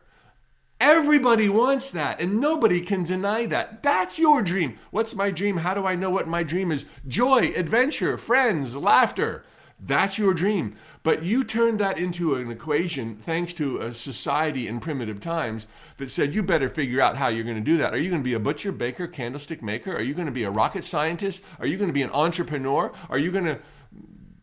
Everybody 0.83 1.49
wants 1.49 1.93
that, 1.93 2.21
and 2.21 2.41
nobody 2.41 2.81
can 2.81 3.05
deny 3.05 3.47
that. 3.47 3.85
That's 3.85 4.19
your 4.19 4.43
dream. 4.43 4.79
What's 4.91 5.15
my 5.15 5.31
dream? 5.31 5.59
How 5.59 5.75
do 5.75 5.87
I 5.87 5.95
know 5.95 6.11
what 6.11 6.27
my 6.27 6.43
dream 6.43 6.73
is? 6.73 6.87
Joy, 7.07 7.53
adventure, 7.55 8.19
friends, 8.19 8.75
laughter. 8.75 9.45
That's 9.79 10.19
your 10.19 10.35
dream. 10.35 10.75
But 11.05 11.23
you 11.23 11.45
turned 11.45 11.79
that 11.79 11.99
into 11.99 12.35
an 12.35 12.51
equation 12.51 13.23
thanks 13.25 13.53
to 13.55 13.79
a 13.79 13.95
society 13.95 14.67
in 14.67 14.81
primitive 14.81 15.21
times 15.21 15.69
that 15.99 16.11
said 16.11 16.35
you 16.35 16.43
better 16.43 16.69
figure 16.69 17.01
out 17.01 17.17
how 17.17 17.29
you're 17.29 17.45
going 17.45 17.55
to 17.55 17.63
do 17.63 17.79
that. 17.79 17.95
Are 17.95 17.99
you 17.99 18.11
going 18.11 18.23
to 18.23 18.29
be 18.29 18.35
a 18.35 18.41
butcher, 18.41 18.73
baker, 18.73 19.07
candlestick 19.07 19.63
maker? 19.63 19.95
Are 19.95 20.03
you 20.03 20.15
going 20.15 20.27
to 20.27 20.33
be 20.33 20.43
a 20.43 20.51
rocket 20.51 20.85
scientist? 20.85 21.43
Are 21.61 21.67
you 21.67 21.77
going 21.77 21.91
to 21.91 21.95
be 21.95 22.03
an 22.03 22.11
entrepreneur? 22.11 22.93
Are 23.09 23.19
you 23.19 23.31
going 23.31 23.45
to 23.45 23.61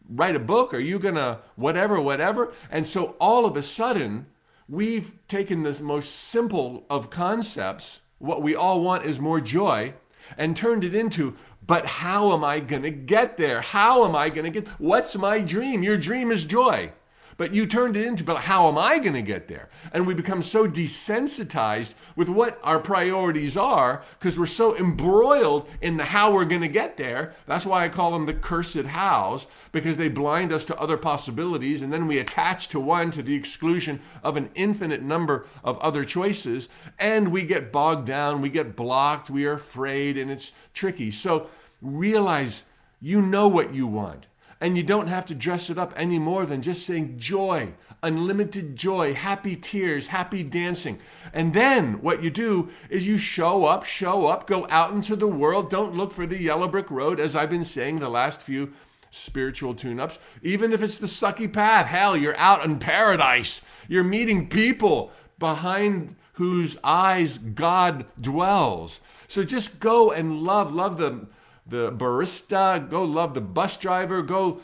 write 0.10 0.38
a 0.38 0.40
book? 0.40 0.74
Are 0.74 0.80
you 0.80 1.00
going 1.00 1.16
to 1.16 1.40
whatever, 1.58 2.00
whatever? 2.00 2.54
And 2.72 2.88
so 2.88 3.18
all 3.20 3.46
of 3.46 3.58
a 3.58 3.62
sudden, 3.62 4.28
we've 4.70 5.14
taken 5.28 5.64
this 5.64 5.82
most 5.82 6.16
simple 6.16 6.86
of 6.90 7.10
concepts, 7.10 8.02
what 8.20 8.42
we 8.42 8.56
all 8.56 8.82
want 8.82 9.06
is 9.06 9.20
more 9.20 9.42
joy, 9.42 9.94
and 10.38 10.56
turned 10.56 10.84
it 10.84 10.94
into 10.94 11.36
but 11.70 11.86
how 11.86 12.34
am 12.34 12.44
I 12.44 12.62
going 12.62 12.82
to 12.82 12.90
get 12.90 13.38
there? 13.38 13.62
How 13.62 14.04
am 14.04 14.16
I 14.16 14.30
going 14.30 14.52
to 14.52 14.62
get 14.62 14.68
What's 14.80 15.16
my 15.16 15.40
dream? 15.40 15.84
Your 15.84 16.00
dream 16.00 16.32
is 16.32 16.44
joy. 16.44 16.92
But 17.40 17.54
you 17.54 17.68
turned 17.68 17.96
it 17.96 18.06
into, 18.06 18.26
but 18.26 18.42
how 18.42 18.68
am 18.68 18.78
I 18.78 19.00
going 19.00 19.14
to 19.14 19.22
get 19.22 19.48
there? 19.48 19.70
And 19.94 20.06
we 20.06 20.14
become 20.14 20.44
so 20.44 20.68
desensitized 20.68 21.94
with 22.18 22.28
what 22.28 22.60
our 22.66 22.80
priorities 22.80 23.56
are 23.56 24.04
because 24.20 24.38
we're 24.38 24.46
so 24.46 24.76
embroiled 24.76 25.70
in 25.80 25.96
the 25.96 26.04
how 26.04 26.34
we're 26.34 26.44
going 26.44 26.64
to 26.64 26.68
get 26.68 26.98
there. 26.98 27.34
That's 27.46 27.66
why 27.66 27.86
I 27.86 27.88
call 27.88 28.12
them 28.12 28.26
the 28.26 28.34
cursed 28.34 28.84
hows 28.84 29.48
because 29.72 29.96
they 29.96 30.10
blind 30.10 30.52
us 30.52 30.66
to 30.66 30.78
other 30.78 30.98
possibilities. 30.98 31.82
And 31.82 31.94
then 31.94 32.08
we 32.08 32.18
attach 32.18 32.68
to 32.70 32.80
one 32.82 33.10
to 33.12 33.24
the 33.24 33.36
exclusion 33.36 34.02
of 34.22 34.36
an 34.36 34.50
infinite 34.54 35.02
number 35.02 35.48
of 35.64 35.80
other 35.80 36.04
choices. 36.04 36.68
And 37.00 37.32
we 37.32 37.44
get 37.44 37.72
bogged 37.72 38.06
down, 38.06 38.42
we 38.42 38.50
get 38.50 38.76
blocked, 38.76 39.30
we 39.30 39.46
are 39.46 39.54
afraid, 39.54 40.18
and 40.18 40.30
it's 40.30 40.52
tricky. 40.74 41.10
So 41.10 41.48
realize 41.82 42.66
you 43.00 43.22
know 43.22 43.48
what 43.48 43.74
you 43.74 43.88
want. 43.88 44.26
And 44.62 44.76
you 44.76 44.84
don't 44.84 45.08
have 45.08 45.26
to 45.28 45.36
dress 45.36 45.70
it 45.70 45.78
up 45.78 45.94
any 45.96 46.20
more 46.20 46.46
than 46.46 46.62
just 46.62 46.86
saying 46.86 47.18
joy, 47.18 47.70
unlimited 48.04 48.76
joy, 48.76 49.14
happy 49.14 49.56
tears, 49.56 50.08
happy 50.08 50.44
dancing. 50.44 51.00
And 51.34 51.54
then 51.54 52.02
what 52.02 52.24
you 52.24 52.30
do 52.30 52.70
is 52.90 53.08
you 53.08 53.18
show 53.18 53.66
up, 53.66 53.86
show 53.86 54.28
up, 54.28 54.48
go 54.48 54.68
out 54.70 54.92
into 54.92 55.16
the 55.16 55.28
world. 55.28 55.70
Don't 55.70 55.96
look 55.96 56.12
for 56.12 56.28
the 56.28 56.42
yellow 56.42 56.68
brick 56.68 56.92
road, 56.92 57.20
as 57.20 57.36
I've 57.36 57.50
been 57.50 57.64
saying 57.64 58.00
the 58.00 58.10
last 58.10 58.42
few 58.42 58.74
spiritual 59.12 59.74
tune 59.74 60.00
ups. 60.00 60.20
Even 60.42 60.74
if 60.74 60.82
it's 60.82 61.00
the 61.00 61.08
sucky 61.08 61.52
path, 61.52 61.86
hell, 61.86 62.18
you're 62.18 62.38
out 62.38 62.66
in 62.66 62.80
paradise. 62.80 63.62
You're 63.88 64.04
meeting 64.04 64.50
people 64.50 65.12
behind 65.40 66.16
whose 66.34 66.78
eyes 66.84 67.38
God 67.38 68.06
dwells. 68.20 69.02
So 69.28 69.44
just 69.44 69.80
go 69.80 70.12
and 70.12 70.42
love, 70.44 70.74
love 70.74 70.98
the 70.98 71.28
the 71.70 71.92
barista, 71.92 72.90
go 72.90 73.04
love 73.04 73.34
the 73.34 73.42
bus 73.42 73.78
driver, 73.78 74.22
go 74.22 74.62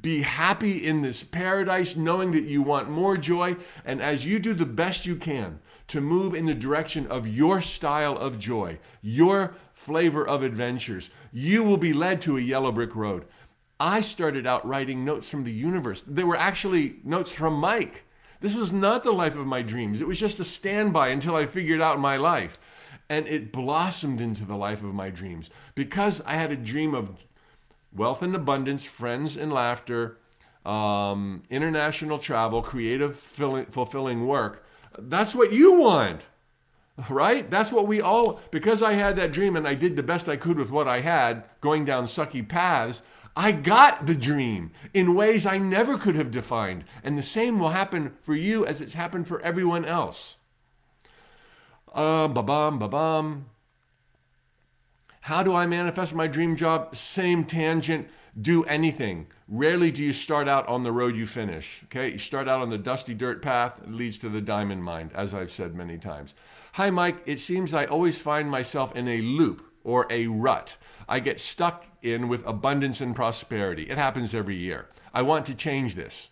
be 0.00 0.22
happy 0.22 0.86
in 0.86 1.02
this 1.02 1.22
paradise, 1.22 1.96
knowing 1.96 2.32
that 2.32 2.44
you 2.44 2.62
want 2.62 2.90
more 2.90 3.16
joy. 3.16 3.56
And 3.84 4.02
as 4.02 4.26
you 4.26 4.38
do 4.38 4.52
the 4.52 4.66
best 4.66 5.06
you 5.06 5.16
can 5.16 5.60
to 5.88 6.00
move 6.00 6.34
in 6.34 6.46
the 6.46 6.54
direction 6.54 7.06
of 7.06 7.28
your 7.28 7.60
style 7.60 8.18
of 8.18 8.38
joy, 8.38 8.78
your 9.00 9.54
flavor 9.72 10.26
of 10.26 10.42
adventures, 10.42 11.10
you 11.32 11.62
will 11.62 11.76
be 11.76 11.92
led 11.92 12.20
to 12.22 12.36
a 12.36 12.40
yellow 12.40 12.72
brick 12.72 12.94
road. 12.94 13.24
I 13.78 14.00
started 14.00 14.46
out 14.46 14.66
writing 14.66 15.04
notes 15.04 15.28
from 15.28 15.44
the 15.44 15.52
universe. 15.52 16.02
They 16.06 16.24
were 16.24 16.36
actually 16.36 16.96
notes 17.04 17.32
from 17.32 17.54
Mike. 17.54 18.04
This 18.40 18.54
was 18.54 18.72
not 18.72 19.02
the 19.02 19.12
life 19.12 19.36
of 19.36 19.46
my 19.46 19.62
dreams. 19.62 20.00
It 20.00 20.08
was 20.08 20.20
just 20.20 20.40
a 20.40 20.44
standby 20.44 21.08
until 21.08 21.36
I 21.36 21.46
figured 21.46 21.80
out 21.80 22.00
my 22.00 22.16
life 22.16 22.58
and 23.08 23.26
it 23.26 23.52
blossomed 23.52 24.20
into 24.20 24.44
the 24.44 24.56
life 24.56 24.82
of 24.82 24.94
my 24.94 25.10
dreams 25.10 25.50
because 25.74 26.20
I 26.26 26.34
had 26.34 26.50
a 26.50 26.56
dream 26.56 26.94
of 26.94 27.24
wealth 27.92 28.22
and 28.22 28.34
abundance, 28.34 28.84
friends 28.84 29.36
and 29.36 29.52
laughter, 29.52 30.18
um, 30.64 31.42
international 31.48 32.18
travel, 32.18 32.62
creative, 32.62 33.16
fulfilling 33.16 34.26
work. 34.26 34.66
That's 34.98 35.34
what 35.34 35.52
you 35.52 35.74
want, 35.74 36.22
right? 37.08 37.48
That's 37.50 37.70
what 37.70 37.86
we 37.86 38.00
all, 38.00 38.40
because 38.50 38.82
I 38.82 38.94
had 38.94 39.16
that 39.16 39.32
dream 39.32 39.56
and 39.56 39.68
I 39.68 39.74
did 39.74 39.96
the 39.96 40.02
best 40.02 40.28
I 40.28 40.36
could 40.36 40.58
with 40.58 40.70
what 40.70 40.88
I 40.88 41.00
had, 41.00 41.44
going 41.60 41.84
down 41.84 42.06
sucky 42.06 42.46
paths. 42.46 43.02
I 43.36 43.52
got 43.52 44.06
the 44.06 44.14
dream 44.14 44.72
in 44.94 45.14
ways 45.14 45.44
I 45.44 45.58
never 45.58 45.98
could 45.98 46.16
have 46.16 46.30
defined. 46.30 46.84
And 47.04 47.18
the 47.18 47.22
same 47.22 47.58
will 47.58 47.68
happen 47.68 48.16
for 48.22 48.34
you 48.34 48.64
as 48.64 48.80
it's 48.80 48.94
happened 48.94 49.28
for 49.28 49.40
everyone 49.42 49.84
else. 49.84 50.38
Uh, 51.96 52.28
ba 52.28 52.42
bum, 52.42 52.78
ba 52.78 52.88
bum. 52.88 53.46
How 55.22 55.42
do 55.42 55.54
I 55.54 55.66
manifest 55.66 56.12
my 56.12 56.26
dream 56.26 56.54
job? 56.54 56.94
Same 56.94 57.42
tangent. 57.42 58.06
Do 58.38 58.64
anything. 58.64 59.28
Rarely 59.48 59.90
do 59.90 60.04
you 60.04 60.12
start 60.12 60.46
out 60.46 60.68
on 60.68 60.82
the 60.82 60.92
road 60.92 61.16
you 61.16 61.24
finish. 61.24 61.80
Okay, 61.84 62.12
you 62.12 62.18
start 62.18 62.48
out 62.48 62.60
on 62.60 62.68
the 62.68 62.76
dusty 62.76 63.14
dirt 63.14 63.40
path. 63.40 63.80
It 63.82 63.90
leads 63.90 64.18
to 64.18 64.28
the 64.28 64.42
diamond 64.42 64.84
mine, 64.84 65.10
as 65.14 65.32
I've 65.32 65.50
said 65.50 65.74
many 65.74 65.96
times. 65.96 66.34
Hi, 66.74 66.90
Mike. 66.90 67.22
It 67.24 67.40
seems 67.40 67.72
I 67.72 67.86
always 67.86 68.20
find 68.20 68.50
myself 68.50 68.94
in 68.94 69.08
a 69.08 69.22
loop 69.22 69.64
or 69.82 70.06
a 70.10 70.26
rut. 70.26 70.76
I 71.08 71.20
get 71.20 71.40
stuck 71.40 71.86
in 72.02 72.28
with 72.28 72.46
abundance 72.46 73.00
and 73.00 73.16
prosperity. 73.16 73.84
It 73.84 73.96
happens 73.96 74.34
every 74.34 74.56
year. 74.56 74.90
I 75.14 75.22
want 75.22 75.46
to 75.46 75.54
change 75.54 75.94
this. 75.94 76.30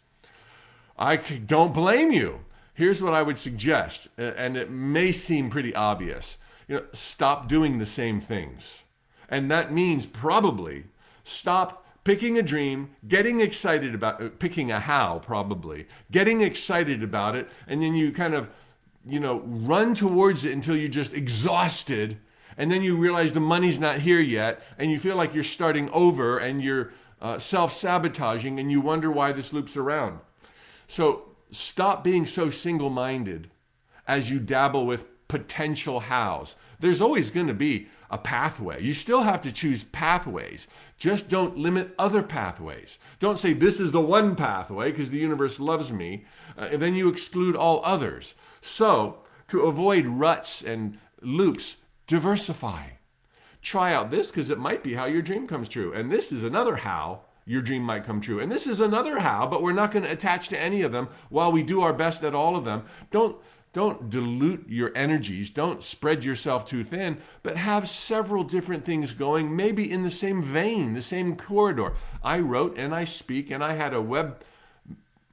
I 0.98 1.16
don't 1.16 1.72
blame 1.72 2.12
you 2.12 2.40
here's 2.74 3.02
what 3.02 3.14
I 3.14 3.22
would 3.22 3.38
suggest, 3.38 4.08
and 4.18 4.56
it 4.56 4.70
may 4.70 5.12
seem 5.12 5.50
pretty 5.50 5.74
obvious. 5.74 6.38
You 6.68 6.76
know, 6.76 6.84
stop 6.92 7.48
doing 7.48 7.78
the 7.78 7.86
same 7.86 8.20
things. 8.20 8.82
And 9.28 9.50
that 9.50 9.72
means 9.72 10.06
probably 10.06 10.84
stop 11.24 11.86
picking 12.04 12.38
a 12.38 12.42
dream, 12.42 12.90
getting 13.08 13.40
excited 13.40 13.94
about 13.94 14.22
uh, 14.22 14.28
picking 14.38 14.70
a 14.70 14.78
how 14.78 15.20
probably, 15.20 15.86
getting 16.10 16.42
excited 16.42 17.02
about 17.02 17.34
it, 17.34 17.48
and 17.66 17.82
then 17.82 17.94
you 17.94 18.12
kind 18.12 18.34
of, 18.34 18.50
you 19.06 19.18
know, 19.18 19.40
run 19.46 19.94
towards 19.94 20.44
it 20.44 20.52
until 20.52 20.76
you're 20.76 20.88
just 20.88 21.14
exhausted, 21.14 22.18
and 22.58 22.70
then 22.70 22.82
you 22.82 22.96
realize 22.96 23.32
the 23.32 23.40
money's 23.40 23.80
not 23.80 24.00
here 24.00 24.20
yet, 24.20 24.62
and 24.78 24.90
you 24.90 24.98
feel 24.98 25.16
like 25.16 25.34
you're 25.34 25.44
starting 25.44 25.88
over 25.90 26.38
and 26.38 26.62
you're 26.62 26.92
uh, 27.22 27.38
self-sabotaging, 27.38 28.60
and 28.60 28.70
you 28.70 28.82
wonder 28.82 29.10
why 29.10 29.32
this 29.32 29.52
loops 29.52 29.76
around. 29.76 30.18
So 30.88 31.33
stop 31.54 32.04
being 32.04 32.26
so 32.26 32.50
single 32.50 32.90
minded 32.90 33.50
as 34.06 34.30
you 34.30 34.38
dabble 34.38 34.86
with 34.86 35.28
potential 35.28 36.00
hows. 36.00 36.56
There's 36.80 37.00
always 37.00 37.30
going 37.30 37.46
to 37.46 37.54
be 37.54 37.88
a 38.10 38.18
pathway. 38.18 38.82
You 38.82 38.92
still 38.92 39.22
have 39.22 39.40
to 39.42 39.52
choose 39.52 39.84
pathways. 39.84 40.68
Just 40.98 41.28
don't 41.28 41.56
limit 41.56 41.94
other 41.98 42.22
pathways. 42.22 42.98
Don't 43.18 43.38
say 43.38 43.52
this 43.52 43.80
is 43.80 43.92
the 43.92 44.00
one 44.00 44.36
pathway 44.36 44.90
because 44.90 45.10
the 45.10 45.18
universe 45.18 45.58
loves 45.58 45.90
me, 45.90 46.24
uh, 46.56 46.68
and 46.70 46.80
then 46.80 46.94
you 46.94 47.08
exclude 47.08 47.56
all 47.56 47.80
others. 47.84 48.34
So, 48.60 49.20
to 49.48 49.62
avoid 49.62 50.06
ruts 50.06 50.62
and 50.62 50.98
loops, 51.20 51.76
diversify. 52.06 52.84
Try 53.62 53.94
out 53.94 54.10
this 54.10 54.28
because 54.28 54.50
it 54.50 54.58
might 54.58 54.82
be 54.82 54.94
how 54.94 55.06
your 55.06 55.22
dream 55.22 55.46
comes 55.46 55.68
true. 55.68 55.92
And 55.92 56.12
this 56.12 56.30
is 56.30 56.44
another 56.44 56.76
how 56.76 57.22
your 57.46 57.62
dream 57.62 57.82
might 57.82 58.04
come 58.04 58.20
true. 58.20 58.40
And 58.40 58.50
this 58.50 58.66
is 58.66 58.80
another 58.80 59.20
how, 59.20 59.46
but 59.46 59.62
we're 59.62 59.72
not 59.72 59.90
going 59.90 60.04
to 60.04 60.10
attach 60.10 60.48
to 60.48 60.60
any 60.60 60.82
of 60.82 60.92
them 60.92 61.08
while 61.28 61.52
we 61.52 61.62
do 61.62 61.82
our 61.82 61.92
best 61.92 62.22
at 62.22 62.34
all 62.34 62.56
of 62.56 62.64
them. 62.64 62.84
Don't 63.10 63.36
don't 63.74 64.08
dilute 64.08 64.66
your 64.68 64.96
energies, 64.96 65.50
don't 65.50 65.82
spread 65.82 66.22
yourself 66.22 66.64
too 66.64 66.84
thin, 66.84 67.18
but 67.42 67.56
have 67.56 67.90
several 67.90 68.44
different 68.44 68.84
things 68.84 69.14
going, 69.14 69.56
maybe 69.56 69.90
in 69.90 70.04
the 70.04 70.10
same 70.10 70.40
vein, 70.40 70.94
the 70.94 71.02
same 71.02 71.34
corridor. 71.36 71.94
I 72.22 72.38
wrote 72.38 72.78
and 72.78 72.94
I 72.94 73.02
speak 73.04 73.50
and 73.50 73.64
I 73.64 73.72
had 73.72 73.92
a 73.92 74.00
web 74.00 74.44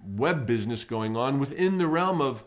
web 0.03 0.47
business 0.47 0.84
going 0.84 1.16
on 1.16 1.39
within 1.39 1.78
the 1.78 1.86
realm 1.86 2.20
of 2.20 2.43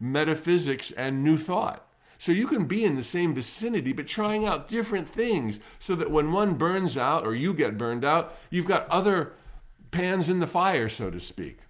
metaphysics 0.00 0.90
and 0.90 1.22
new 1.22 1.38
thought. 1.38 1.87
So 2.18 2.32
you 2.32 2.48
can 2.48 2.66
be 2.66 2.84
in 2.84 2.96
the 2.96 3.04
same 3.04 3.32
vicinity, 3.32 3.92
but 3.92 4.08
trying 4.08 4.44
out 4.44 4.66
different 4.66 5.08
things 5.08 5.60
so 5.78 5.94
that 5.94 6.10
when 6.10 6.32
one 6.32 6.54
burns 6.54 6.98
out 6.98 7.24
or 7.24 7.34
you 7.34 7.54
get 7.54 7.78
burned 7.78 8.04
out, 8.04 8.36
you've 8.50 8.66
got 8.66 8.88
other 8.88 9.34
pans 9.92 10.28
in 10.28 10.40
the 10.40 10.46
fire, 10.46 10.88
so 10.88 11.10
to 11.10 11.20
speak. 11.20 11.60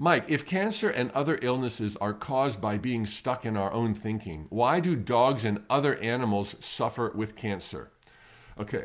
Mike, 0.00 0.24
if 0.28 0.46
cancer 0.46 0.88
and 0.88 1.10
other 1.10 1.38
illnesses 1.42 1.96
are 1.96 2.14
caused 2.14 2.60
by 2.60 2.78
being 2.78 3.04
stuck 3.04 3.44
in 3.44 3.56
our 3.56 3.72
own 3.72 3.94
thinking, 3.94 4.46
why 4.48 4.78
do 4.78 4.94
dogs 4.94 5.44
and 5.44 5.60
other 5.68 5.96
animals 5.96 6.54
suffer 6.60 7.12
with 7.14 7.36
cancer? 7.36 7.90
Okay, 8.58 8.84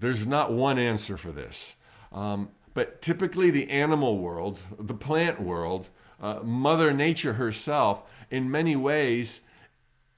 there's 0.00 0.26
not 0.26 0.52
one 0.52 0.78
answer 0.78 1.16
for 1.16 1.30
this. 1.30 1.76
Um, 2.10 2.48
but 2.72 3.00
typically, 3.00 3.50
the 3.50 3.68
animal 3.70 4.18
world, 4.18 4.60
the 4.78 4.94
plant 4.94 5.40
world, 5.40 5.88
uh, 6.20 6.40
Mother 6.42 6.92
Nature 6.92 7.34
herself, 7.34 8.02
in 8.30 8.50
many 8.50 8.76
ways, 8.76 9.40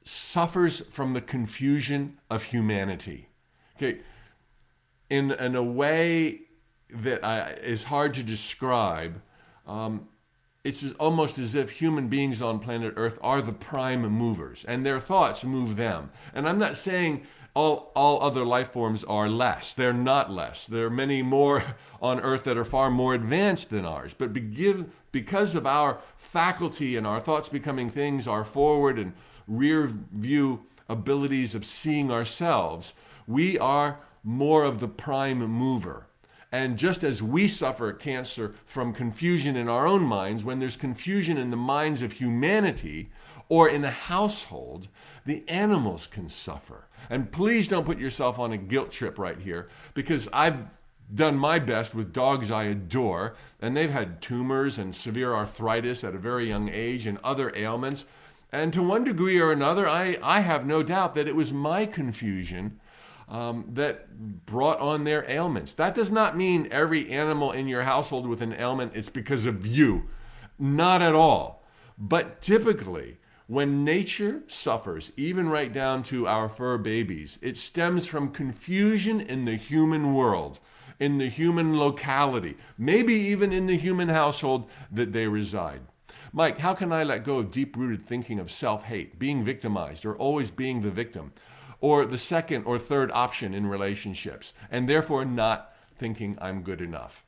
suffers 0.04 0.80
from 0.80 1.14
the 1.14 1.20
confusion 1.20 2.18
of 2.30 2.44
humanity. 2.44 3.28
Okay, 3.76 4.00
in, 5.10 5.32
in 5.32 5.54
a 5.54 5.62
way 5.62 6.40
that 6.90 7.24
I, 7.24 7.52
is 7.52 7.84
hard 7.84 8.14
to 8.14 8.22
describe, 8.22 9.20
um, 9.66 10.08
it's 10.64 10.92
almost 10.94 11.38
as 11.38 11.54
if 11.54 11.70
human 11.70 12.08
beings 12.08 12.42
on 12.42 12.58
planet 12.58 12.94
Earth 12.96 13.18
are 13.22 13.40
the 13.40 13.52
prime 13.52 14.02
movers, 14.02 14.64
and 14.66 14.84
their 14.84 15.00
thoughts 15.00 15.44
move 15.44 15.76
them. 15.76 16.10
And 16.34 16.48
I'm 16.48 16.58
not 16.58 16.76
saying 16.76 17.26
all, 17.54 17.90
all 17.96 18.22
other 18.22 18.44
life 18.44 18.72
forms 18.72 19.04
are 19.04 19.28
less. 19.28 19.72
They're 19.72 19.92
not 19.92 20.30
less. 20.30 20.66
There 20.66 20.86
are 20.86 20.90
many 20.90 21.22
more 21.22 21.64
on 22.02 22.20
Earth 22.20 22.44
that 22.44 22.56
are 22.56 22.64
far 22.64 22.90
more 22.90 23.14
advanced 23.14 23.70
than 23.70 23.84
ours. 23.84 24.14
But 24.14 24.32
begin, 24.32 24.92
because 25.12 25.54
of 25.54 25.66
our 25.66 25.98
faculty 26.16 26.96
and 26.96 27.06
our 27.06 27.20
thoughts 27.20 27.48
becoming 27.48 27.88
things, 27.88 28.28
our 28.28 28.44
forward 28.44 28.98
and 28.98 29.12
rear 29.46 29.86
view 30.12 30.64
abilities 30.88 31.54
of 31.54 31.64
seeing 31.64 32.10
ourselves, 32.10 32.92
we 33.26 33.58
are 33.58 33.98
more 34.22 34.64
of 34.64 34.80
the 34.80 34.88
prime 34.88 35.38
mover. 35.38 36.06
And 36.50 36.78
just 36.78 37.04
as 37.04 37.22
we 37.22 37.46
suffer 37.46 37.92
cancer 37.92 38.54
from 38.64 38.94
confusion 38.94 39.54
in 39.54 39.68
our 39.68 39.86
own 39.86 40.02
minds, 40.02 40.44
when 40.44 40.60
there's 40.60 40.76
confusion 40.76 41.36
in 41.36 41.50
the 41.50 41.56
minds 41.56 42.00
of 42.00 42.12
humanity 42.12 43.10
or 43.50 43.68
in 43.68 43.84
a 43.84 43.90
household, 43.90 44.88
the 45.26 45.44
animals 45.46 46.06
can 46.06 46.28
suffer. 46.28 46.86
And 47.10 47.30
please 47.30 47.68
don't 47.68 47.84
put 47.84 47.98
yourself 47.98 48.38
on 48.38 48.52
a 48.52 48.56
guilt 48.56 48.90
trip 48.90 49.18
right 49.18 49.38
here 49.38 49.68
because 49.92 50.28
I've 50.32 50.77
done 51.14 51.36
my 51.36 51.58
best 51.58 51.94
with 51.94 52.12
dogs 52.12 52.50
I 52.50 52.64
adore, 52.64 53.36
and 53.60 53.76
they've 53.76 53.90
had 53.90 54.20
tumors 54.20 54.78
and 54.78 54.94
severe 54.94 55.34
arthritis 55.34 56.04
at 56.04 56.14
a 56.14 56.18
very 56.18 56.48
young 56.48 56.68
age 56.68 57.06
and 57.06 57.18
other 57.24 57.54
ailments. 57.54 58.04
And 58.50 58.72
to 58.72 58.82
one 58.82 59.04
degree 59.04 59.40
or 59.40 59.52
another, 59.52 59.88
I, 59.88 60.18
I 60.22 60.40
have 60.40 60.66
no 60.66 60.82
doubt 60.82 61.14
that 61.14 61.28
it 61.28 61.36
was 61.36 61.52
my 61.52 61.86
confusion 61.86 62.80
um, 63.28 63.66
that 63.72 64.46
brought 64.46 64.80
on 64.80 65.04
their 65.04 65.28
ailments. 65.30 65.74
That 65.74 65.94
does 65.94 66.10
not 66.10 66.36
mean 66.36 66.68
every 66.70 67.10
animal 67.10 67.52
in 67.52 67.68
your 67.68 67.82
household 67.82 68.26
with 68.26 68.40
an 68.40 68.54
ailment 68.54 68.92
it's 68.94 69.10
because 69.10 69.46
of 69.46 69.66
you. 69.66 70.04
Not 70.58 71.02
at 71.02 71.14
all. 71.14 71.62
But 71.98 72.40
typically, 72.40 73.18
when 73.46 73.84
nature 73.84 74.42
suffers, 74.46 75.12
even 75.16 75.48
right 75.48 75.72
down 75.72 76.02
to 76.04 76.26
our 76.26 76.48
fur 76.48 76.78
babies, 76.78 77.38
it 77.42 77.56
stems 77.56 78.06
from 78.06 78.30
confusion 78.30 79.20
in 79.20 79.44
the 79.44 79.56
human 79.56 80.14
world, 80.14 80.60
in 81.00 81.18
the 81.18 81.28
human 81.28 81.78
locality, 81.78 82.56
maybe 82.76 83.14
even 83.14 83.52
in 83.52 83.66
the 83.66 83.76
human 83.76 84.08
household 84.08 84.68
that 84.90 85.12
they 85.12 85.26
reside. 85.26 85.80
Mike, 86.32 86.58
how 86.58 86.74
can 86.74 86.92
I 86.92 87.04
let 87.04 87.24
go 87.24 87.38
of 87.38 87.50
deep 87.50 87.76
rooted 87.76 88.04
thinking 88.04 88.38
of 88.38 88.50
self 88.50 88.84
hate, 88.84 89.18
being 89.18 89.44
victimized, 89.44 90.04
or 90.04 90.16
always 90.16 90.50
being 90.50 90.82
the 90.82 90.90
victim? 90.90 91.32
or 91.80 92.04
the 92.04 92.18
second 92.18 92.64
or 92.64 92.78
third 92.78 93.10
option 93.12 93.54
in 93.54 93.66
relationships, 93.66 94.52
and 94.70 94.88
therefore 94.88 95.24
not 95.24 95.74
thinking 95.96 96.36
I'm 96.40 96.62
good 96.62 96.80
enough. 96.80 97.24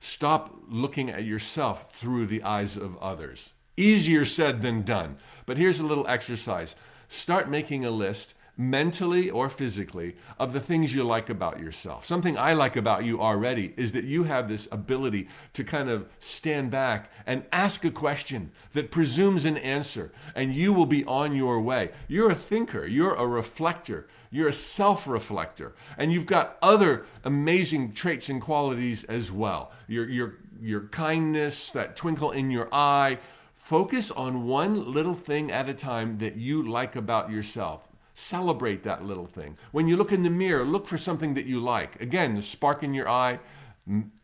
Stop 0.00 0.54
looking 0.68 1.10
at 1.10 1.24
yourself 1.24 1.94
through 1.94 2.26
the 2.26 2.42
eyes 2.42 2.76
of 2.76 2.96
others. 2.98 3.54
Easier 3.76 4.24
said 4.24 4.62
than 4.62 4.82
done. 4.82 5.16
But 5.46 5.56
here's 5.56 5.80
a 5.80 5.86
little 5.86 6.06
exercise 6.06 6.76
start 7.08 7.48
making 7.48 7.84
a 7.84 7.90
list 7.90 8.33
mentally 8.56 9.30
or 9.30 9.48
physically, 9.48 10.14
of 10.38 10.52
the 10.52 10.60
things 10.60 10.94
you 10.94 11.02
like 11.02 11.28
about 11.28 11.58
yourself. 11.58 12.06
Something 12.06 12.38
I 12.38 12.52
like 12.52 12.76
about 12.76 13.04
you 13.04 13.20
already 13.20 13.74
is 13.76 13.92
that 13.92 14.04
you 14.04 14.24
have 14.24 14.48
this 14.48 14.68
ability 14.70 15.28
to 15.54 15.64
kind 15.64 15.88
of 15.88 16.06
stand 16.18 16.70
back 16.70 17.10
and 17.26 17.44
ask 17.52 17.84
a 17.84 17.90
question 17.90 18.52
that 18.72 18.90
presumes 18.90 19.44
an 19.44 19.56
answer, 19.56 20.12
and 20.34 20.54
you 20.54 20.72
will 20.72 20.86
be 20.86 21.04
on 21.04 21.34
your 21.34 21.60
way. 21.60 21.90
You're 22.06 22.30
a 22.30 22.36
thinker, 22.36 22.86
you're 22.86 23.14
a 23.14 23.26
reflector, 23.26 24.06
you're 24.30 24.48
a 24.48 24.52
self 24.52 25.08
reflector, 25.08 25.74
and 25.98 26.12
you've 26.12 26.26
got 26.26 26.56
other 26.62 27.06
amazing 27.24 27.92
traits 27.92 28.28
and 28.28 28.40
qualities 28.40 29.04
as 29.04 29.32
well. 29.32 29.72
Your, 29.88 30.08
your, 30.08 30.38
your 30.60 30.82
kindness, 30.88 31.72
that 31.72 31.96
twinkle 31.96 32.30
in 32.30 32.50
your 32.50 32.68
eye. 32.72 33.18
Focus 33.54 34.10
on 34.10 34.46
one 34.46 34.92
little 34.92 35.14
thing 35.14 35.50
at 35.50 35.68
a 35.70 35.74
time 35.74 36.18
that 36.18 36.36
you 36.36 36.62
like 36.68 36.96
about 36.96 37.30
yourself. 37.30 37.88
Celebrate 38.14 38.84
that 38.84 39.04
little 39.04 39.26
thing. 39.26 39.58
When 39.72 39.88
you 39.88 39.96
look 39.96 40.12
in 40.12 40.22
the 40.22 40.30
mirror, 40.30 40.64
look 40.64 40.86
for 40.86 40.96
something 40.96 41.34
that 41.34 41.46
you 41.46 41.58
like. 41.58 42.00
Again, 42.00 42.36
the 42.36 42.42
spark 42.42 42.84
in 42.84 42.94
your 42.94 43.08
eye. 43.08 43.40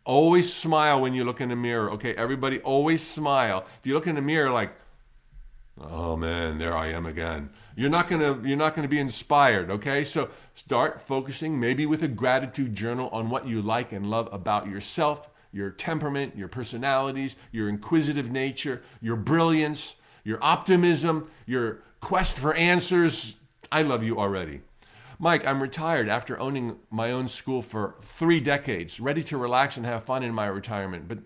Always 0.04 0.52
smile 0.52 1.00
when 1.00 1.12
you 1.12 1.24
look 1.24 1.40
in 1.40 1.48
the 1.48 1.56
mirror. 1.56 1.90
Okay, 1.92 2.14
everybody, 2.14 2.60
always 2.60 3.04
smile. 3.04 3.64
If 3.80 3.86
you 3.86 3.94
look 3.94 4.06
in 4.06 4.14
the 4.14 4.22
mirror 4.22 4.50
like, 4.50 4.72
oh 5.80 6.16
man, 6.16 6.58
there 6.58 6.76
I 6.76 6.88
am 6.92 7.04
again. 7.04 7.50
You're 7.74 7.90
not 7.90 8.08
gonna 8.08 8.40
you're 8.44 8.56
not 8.56 8.76
gonna 8.76 8.86
be 8.86 9.00
inspired. 9.00 9.72
Okay, 9.72 10.04
so 10.04 10.28
start 10.54 11.02
focusing 11.02 11.58
maybe 11.58 11.84
with 11.84 12.04
a 12.04 12.08
gratitude 12.08 12.76
journal 12.76 13.08
on 13.10 13.28
what 13.28 13.48
you 13.48 13.60
like 13.60 13.90
and 13.90 14.08
love 14.08 14.28
about 14.30 14.68
yourself, 14.68 15.28
your 15.50 15.70
temperament, 15.70 16.36
your 16.36 16.48
personalities, 16.48 17.34
your 17.50 17.68
inquisitive 17.68 18.30
nature, 18.30 18.82
your 19.00 19.16
brilliance, 19.16 19.96
your 20.22 20.38
optimism, 20.42 21.28
your 21.44 21.82
quest 22.00 22.38
for 22.38 22.54
answers, 22.54 23.36
I 23.72 23.82
love 23.82 24.02
you 24.02 24.18
already. 24.18 24.62
Mike, 25.18 25.46
I'm 25.46 25.62
retired 25.62 26.08
after 26.08 26.40
owning 26.40 26.76
my 26.90 27.12
own 27.12 27.28
school 27.28 27.62
for 27.62 27.96
three 28.02 28.40
decades, 28.40 28.98
ready 28.98 29.22
to 29.24 29.36
relax 29.36 29.76
and 29.76 29.86
have 29.86 30.02
fun 30.02 30.22
in 30.22 30.34
my 30.34 30.46
retirement, 30.46 31.06
but 31.06 31.18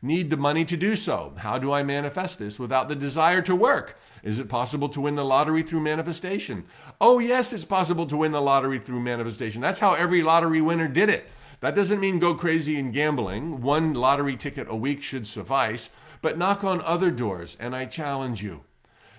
need 0.00 0.30
the 0.30 0.36
money 0.36 0.64
to 0.64 0.76
do 0.76 0.96
so. 0.96 1.34
How 1.36 1.58
do 1.58 1.72
I 1.72 1.82
manifest 1.82 2.38
this 2.38 2.58
without 2.58 2.88
the 2.88 2.94
desire 2.94 3.42
to 3.42 3.56
work? 3.56 3.98
Is 4.22 4.38
it 4.38 4.48
possible 4.48 4.88
to 4.90 5.00
win 5.00 5.16
the 5.16 5.24
lottery 5.24 5.62
through 5.62 5.80
manifestation? 5.80 6.64
Oh, 7.00 7.18
yes, 7.18 7.52
it's 7.52 7.64
possible 7.64 8.06
to 8.06 8.16
win 8.16 8.32
the 8.32 8.40
lottery 8.40 8.78
through 8.78 9.00
manifestation. 9.00 9.60
That's 9.60 9.80
how 9.80 9.94
every 9.94 10.22
lottery 10.22 10.60
winner 10.60 10.88
did 10.88 11.10
it. 11.10 11.28
That 11.60 11.74
doesn't 11.74 12.00
mean 12.00 12.20
go 12.20 12.34
crazy 12.34 12.78
in 12.78 12.92
gambling. 12.92 13.60
One 13.60 13.92
lottery 13.92 14.36
ticket 14.36 14.68
a 14.70 14.76
week 14.76 15.02
should 15.02 15.26
suffice, 15.26 15.90
but 16.22 16.38
knock 16.38 16.64
on 16.64 16.80
other 16.82 17.10
doors, 17.10 17.56
and 17.58 17.74
I 17.74 17.86
challenge 17.86 18.42
you. 18.42 18.62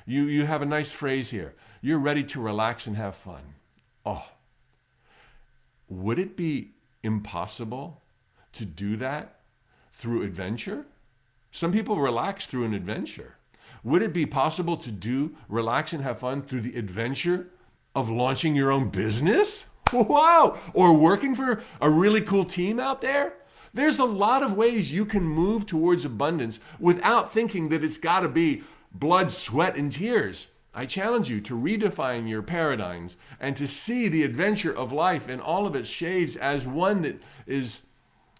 You, 0.05 0.23
you 0.23 0.45
have 0.45 0.61
a 0.61 0.65
nice 0.65 0.91
phrase 0.91 1.29
here 1.29 1.53
you're 1.87 1.97
ready 1.97 2.21
to 2.21 2.41
relax 2.41 2.85
and 2.85 2.97
have 2.97 3.15
fun. 3.15 3.41
Oh, 4.05 4.25
would 5.87 6.19
it 6.19 6.35
be 6.35 6.71
impossible 7.01 8.01
to 8.51 8.65
do 8.65 8.97
that 8.97 9.39
through 9.93 10.23
adventure? 10.23 10.85
Some 11.49 11.71
people 11.71 11.95
relax 11.95 12.45
through 12.45 12.65
an 12.65 12.73
adventure. 12.73 13.35
Would 13.85 14.01
it 14.01 14.11
be 14.11 14.25
possible 14.25 14.75
to 14.75 14.91
do 14.91 15.33
relax 15.47 15.93
and 15.93 16.03
have 16.03 16.19
fun 16.19 16.41
through 16.41 16.59
the 16.59 16.77
adventure 16.77 17.47
of 17.95 18.09
launching 18.09 18.53
your 18.53 18.71
own 18.71 18.89
business? 18.89 19.65
Wow! 19.93 20.57
Or 20.73 20.91
working 20.91 21.33
for 21.33 21.63
a 21.79 21.89
really 21.89 22.19
cool 22.19 22.43
team 22.43 22.77
out 22.77 22.99
there? 22.99 23.35
There's 23.73 23.99
a 23.99 24.03
lot 24.03 24.43
of 24.43 24.57
ways 24.57 24.91
you 24.91 25.05
can 25.05 25.23
move 25.23 25.65
towards 25.65 26.03
abundance 26.03 26.59
without 26.77 27.31
thinking 27.31 27.69
that 27.69 27.85
it's 27.85 27.97
got 27.97 28.19
to 28.19 28.27
be 28.27 28.63
blood, 28.91 29.31
sweat, 29.31 29.77
and 29.77 29.89
tears. 29.89 30.49
I 30.73 30.85
challenge 30.85 31.29
you 31.29 31.41
to 31.41 31.55
redefine 31.55 32.29
your 32.29 32.43
paradigms 32.43 33.17
and 33.39 33.57
to 33.57 33.67
see 33.67 34.07
the 34.07 34.23
adventure 34.23 34.75
of 34.75 34.91
life 34.91 35.27
in 35.27 35.39
all 35.39 35.65
of 35.65 35.75
its 35.75 35.89
shades 35.89 36.35
as 36.35 36.67
one 36.67 37.01
that 37.01 37.19
is 37.45 37.81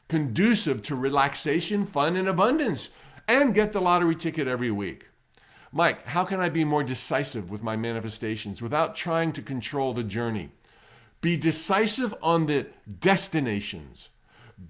conducive 0.08 0.82
to 0.84 0.96
relaxation, 0.96 1.86
fun, 1.86 2.16
and 2.16 2.28
abundance, 2.28 2.92
and 3.28 3.54
get 3.54 3.74
the 3.74 3.82
lottery 3.82 4.16
ticket 4.16 4.48
every 4.48 4.72
week. 4.72 5.08
Mike, 5.72 6.06
how 6.06 6.24
can 6.24 6.40
I 6.40 6.50
be 6.50 6.64
more 6.64 6.84
decisive 6.84 7.50
with 7.50 7.62
my 7.62 7.76
manifestations 7.76 8.62
without 8.62 8.96
trying 8.96 9.34
to 9.34 9.42
control 9.42 9.94
the 9.94 10.04
journey? 10.04 10.52
Be 11.20 11.36
decisive 11.36 12.14
on 12.22 12.46
the 12.46 12.68
destinations. 13.00 14.10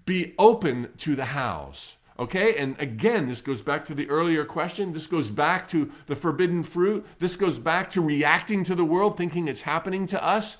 Be 0.06 0.34
open 0.40 0.90
to 1.00 1.16
the 1.16 1.26
hows. 1.26 1.98
Okay, 2.20 2.56
and 2.56 2.76
again, 2.80 3.28
this 3.28 3.42
goes 3.42 3.62
back 3.62 3.86
to 3.86 3.94
the 3.94 4.10
earlier 4.10 4.44
question. 4.44 4.92
This 4.92 5.06
goes 5.06 5.30
back 5.30 5.68
to 5.70 5.92
the 6.08 6.16
forbidden 6.16 6.64
fruit. 6.64 7.06
This 7.20 7.36
goes 7.36 7.60
back 7.60 7.92
to 7.92 8.02
reacting 8.02 8.64
to 8.64 8.76
the 8.76 8.86
world, 8.86 9.18
thinking 9.18 9.48
it's 9.48 9.62
happening 9.62 10.08
to 10.08 10.24
us. 10.24 10.58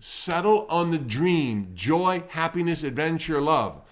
Settle 0.00 0.66
on 0.70 0.90
the 0.90 0.98
dream 0.98 1.72
joy, 1.74 2.24
happiness, 2.28 2.82
adventure, 2.82 3.40
love. 3.40 3.82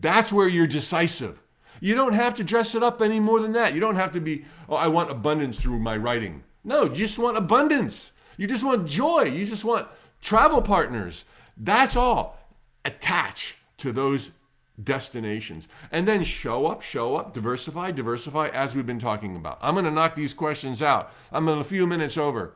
That's 0.00 0.32
where 0.32 0.48
you're 0.48 0.66
decisive. 0.66 1.40
You 1.80 1.94
don't 1.94 2.12
have 2.12 2.34
to 2.34 2.44
dress 2.44 2.74
it 2.74 2.82
up 2.82 3.00
any 3.00 3.20
more 3.20 3.40
than 3.40 3.52
that. 3.52 3.74
You 3.74 3.80
don't 3.80 3.96
have 3.96 4.12
to 4.12 4.20
be, 4.20 4.44
oh, 4.68 4.76
I 4.76 4.88
want 4.88 5.10
abundance 5.10 5.58
through 5.58 5.78
my 5.78 5.96
writing. 5.96 6.44
No, 6.62 6.84
you 6.84 6.94
just 6.94 7.18
want 7.18 7.38
abundance. 7.38 8.12
You 8.36 8.46
just 8.46 8.64
want 8.64 8.86
joy. 8.86 9.24
You 9.24 9.46
just 9.46 9.64
want 9.64 9.88
travel 10.20 10.60
partners. 10.60 11.24
That's 11.56 11.96
all. 11.96 12.38
Attach 12.84 13.56
to 13.78 13.92
those 13.92 14.30
destinations. 14.82 15.68
And 15.92 16.06
then 16.06 16.24
show 16.24 16.66
up, 16.66 16.82
show 16.82 17.16
up, 17.16 17.34
diversify, 17.34 17.92
diversify, 17.92 18.48
as 18.48 18.74
we've 18.74 18.86
been 18.86 18.98
talking 18.98 19.36
about. 19.36 19.58
I'm 19.62 19.74
going 19.74 19.84
to 19.84 19.90
knock 19.90 20.16
these 20.16 20.34
questions 20.34 20.82
out. 20.82 21.12
I'm 21.32 21.48
in 21.48 21.58
a 21.58 21.64
few 21.64 21.86
minutes 21.86 22.18
over. 22.18 22.54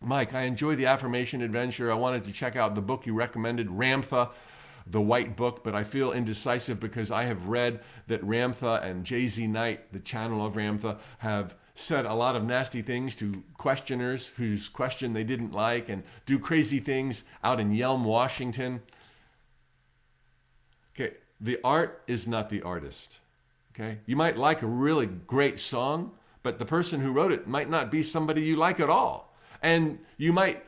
Mike, 0.00 0.34
I 0.34 0.42
enjoy 0.42 0.76
the 0.76 0.86
affirmation 0.86 1.42
adventure. 1.42 1.90
I 1.90 1.96
wanted 1.96 2.24
to 2.24 2.32
check 2.32 2.56
out 2.56 2.74
the 2.74 2.80
book 2.80 3.06
you 3.06 3.14
recommended, 3.14 3.68
Ramtha 3.68 4.30
the 4.90 5.00
White 5.00 5.36
Book, 5.36 5.62
but 5.62 5.74
I 5.74 5.84
feel 5.84 6.12
indecisive 6.12 6.80
because 6.80 7.10
I 7.10 7.24
have 7.24 7.48
read 7.48 7.80
that 8.06 8.22
Ramtha 8.22 8.82
and 8.82 9.04
JZ 9.04 9.48
Knight, 9.48 9.92
the 9.92 10.00
channel 10.00 10.44
of 10.44 10.54
Ramtha, 10.54 10.98
have 11.18 11.54
said 11.74 12.06
a 12.06 12.14
lot 12.14 12.36
of 12.36 12.44
nasty 12.44 12.82
things 12.82 13.14
to 13.16 13.42
questioners 13.56 14.26
whose 14.26 14.68
question 14.68 15.12
they 15.12 15.24
didn't 15.24 15.52
like 15.52 15.88
and 15.88 16.02
do 16.26 16.38
crazy 16.38 16.80
things 16.80 17.24
out 17.44 17.60
in 17.60 17.72
Yelm, 17.72 18.02
Washington. 18.04 18.82
The 21.40 21.58
art 21.62 22.02
is 22.06 22.26
not 22.26 22.50
the 22.50 22.62
artist. 22.62 23.20
Okay, 23.74 23.98
you 24.06 24.16
might 24.16 24.36
like 24.36 24.62
a 24.62 24.66
really 24.66 25.06
great 25.06 25.60
song, 25.60 26.12
but 26.42 26.58
the 26.58 26.64
person 26.64 27.00
who 27.00 27.12
wrote 27.12 27.32
it 27.32 27.46
might 27.46 27.70
not 27.70 27.90
be 27.90 28.02
somebody 28.02 28.42
you 28.42 28.56
like 28.56 28.80
at 28.80 28.90
all. 28.90 29.34
And 29.62 29.98
you 30.16 30.32
might 30.32 30.64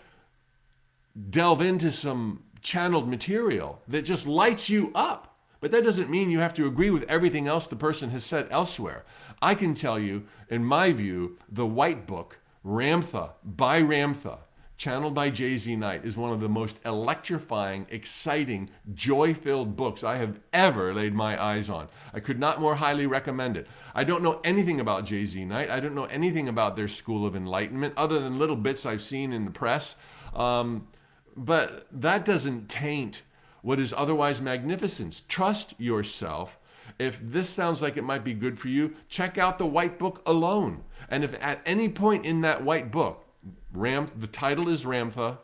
delve 1.30 1.60
into 1.60 1.90
some 1.90 2.42
channeled 2.62 3.08
material 3.08 3.80
that 3.88 4.02
just 4.02 4.26
lights 4.26 4.68
you 4.68 4.92
up. 4.94 5.36
But 5.60 5.72
that 5.72 5.84
doesn't 5.84 6.08
mean 6.08 6.30
you 6.30 6.38
have 6.38 6.54
to 6.54 6.66
agree 6.66 6.90
with 6.90 7.02
everything 7.04 7.46
else 7.46 7.66
the 7.66 7.76
person 7.76 8.10
has 8.10 8.24
said 8.24 8.48
elsewhere. 8.50 9.04
I 9.42 9.54
can 9.54 9.74
tell 9.74 9.98
you, 9.98 10.24
in 10.48 10.64
my 10.64 10.92
view, 10.92 11.38
the 11.50 11.66
White 11.66 12.06
Book, 12.06 12.38
Ramtha, 12.64 13.30
by 13.44 13.82
Ramtha, 13.82 14.38
channeled 14.80 15.12
by 15.12 15.30
JZ 15.30 15.76
Knight, 15.76 16.06
is 16.06 16.16
one 16.16 16.32
of 16.32 16.40
the 16.40 16.48
most 16.48 16.80
electrifying, 16.86 17.86
exciting, 17.90 18.70
joy 18.94 19.34
filled 19.34 19.76
books 19.76 20.02
I 20.02 20.16
have 20.16 20.40
ever 20.54 20.94
laid 20.94 21.12
my 21.12 21.40
eyes 21.40 21.68
on. 21.68 21.88
I 22.14 22.20
could 22.20 22.40
not 22.40 22.62
more 22.62 22.76
highly 22.76 23.06
recommend 23.06 23.58
it. 23.58 23.66
I 23.94 24.04
don't 24.04 24.22
know 24.22 24.40
anything 24.42 24.80
about 24.80 25.04
JZ 25.04 25.46
Knight. 25.46 25.68
I 25.68 25.80
don't 25.80 25.94
know 25.94 26.06
anything 26.06 26.48
about 26.48 26.76
their 26.76 26.88
School 26.88 27.26
of 27.26 27.36
Enlightenment 27.36 27.92
other 27.98 28.20
than 28.20 28.38
little 28.38 28.56
bits 28.56 28.86
I've 28.86 29.02
seen 29.02 29.34
in 29.34 29.44
the 29.44 29.50
press. 29.50 29.96
Um, 30.32 30.88
but 31.36 31.86
that 31.92 32.24
doesn't 32.24 32.70
taint 32.70 33.20
what 33.60 33.78
is 33.78 33.92
otherwise 33.92 34.40
magnificence. 34.40 35.24
Trust 35.28 35.78
yourself. 35.78 36.58
If 36.98 37.20
this 37.22 37.50
sounds 37.50 37.82
like 37.82 37.98
it 37.98 38.04
might 38.04 38.24
be 38.24 38.32
good 38.32 38.58
for 38.58 38.68
you, 38.68 38.96
check 39.10 39.36
out 39.36 39.58
the 39.58 39.66
white 39.66 39.98
book 39.98 40.22
alone. 40.24 40.84
And 41.10 41.22
if 41.22 41.34
at 41.42 41.60
any 41.66 41.90
point 41.90 42.24
in 42.24 42.40
that 42.40 42.64
white 42.64 42.90
book, 42.90 43.26
Ram, 43.72 44.10
the 44.16 44.26
title 44.26 44.68
is 44.68 44.84
Ramtha, 44.84 45.38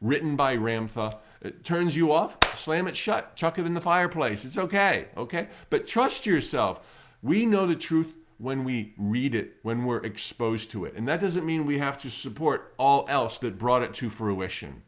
written 0.00 0.36
by 0.36 0.56
Ramtha, 0.56 1.12
it 1.40 1.64
turns 1.64 1.96
you 1.96 2.12
off, 2.12 2.36
slam 2.54 2.86
it 2.86 2.96
shut, 2.96 3.36
chuck 3.36 3.58
it 3.58 3.66
in 3.66 3.74
the 3.74 3.80
fireplace. 3.80 4.44
It's 4.44 4.58
okay, 4.58 5.08
okay? 5.16 5.48
But 5.70 5.86
trust 5.86 6.26
yourself. 6.26 6.80
We 7.22 7.46
know 7.46 7.66
the 7.66 7.76
truth 7.76 8.14
when 8.38 8.64
we 8.64 8.92
read 8.98 9.34
it, 9.34 9.56
when 9.62 9.84
we're 9.84 10.04
exposed 10.04 10.70
to 10.72 10.84
it. 10.84 10.94
And 10.94 11.08
that 11.08 11.20
doesn't 11.20 11.46
mean 11.46 11.64
we 11.64 11.78
have 11.78 11.98
to 11.98 12.10
support 12.10 12.74
all 12.78 13.06
else 13.08 13.38
that 13.38 13.58
brought 13.58 13.82
it 13.82 13.94
to 13.94 14.10
fruition. 14.10 14.82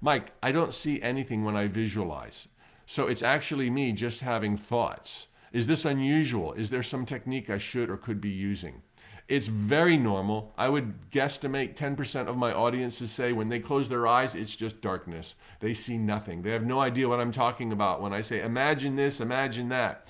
Mike, 0.00 0.32
I 0.42 0.52
don't 0.52 0.74
see 0.74 1.00
anything 1.00 1.44
when 1.44 1.56
I 1.56 1.68
visualize. 1.68 2.48
So 2.86 3.06
it's 3.06 3.22
actually 3.22 3.70
me 3.70 3.92
just 3.92 4.20
having 4.20 4.56
thoughts. 4.56 5.28
Is 5.52 5.66
this 5.66 5.84
unusual? 5.84 6.52
Is 6.54 6.68
there 6.68 6.82
some 6.82 7.06
technique 7.06 7.48
I 7.48 7.58
should 7.58 7.88
or 7.88 7.96
could 7.96 8.20
be 8.20 8.30
using? 8.30 8.82
It's 9.26 9.46
very 9.46 9.96
normal. 9.96 10.52
I 10.58 10.68
would 10.68 11.10
guesstimate 11.10 11.76
10% 11.76 12.28
of 12.28 12.36
my 12.36 12.52
audiences 12.52 13.10
say 13.10 13.32
when 13.32 13.48
they 13.48 13.58
close 13.58 13.88
their 13.88 14.06
eyes, 14.06 14.34
it's 14.34 14.54
just 14.54 14.82
darkness. 14.82 15.34
They 15.60 15.72
see 15.72 15.96
nothing. 15.96 16.42
They 16.42 16.50
have 16.50 16.66
no 16.66 16.80
idea 16.80 17.08
what 17.08 17.20
I'm 17.20 17.32
talking 17.32 17.72
about 17.72 18.02
when 18.02 18.12
I 18.12 18.20
say, 18.20 18.42
imagine 18.42 18.96
this, 18.96 19.20
imagine 19.20 19.70
that. 19.70 20.08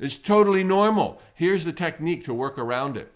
It's 0.00 0.18
totally 0.18 0.64
normal. 0.64 1.22
Here's 1.34 1.64
the 1.64 1.72
technique 1.72 2.24
to 2.24 2.34
work 2.34 2.58
around 2.58 2.96
it 2.96 3.12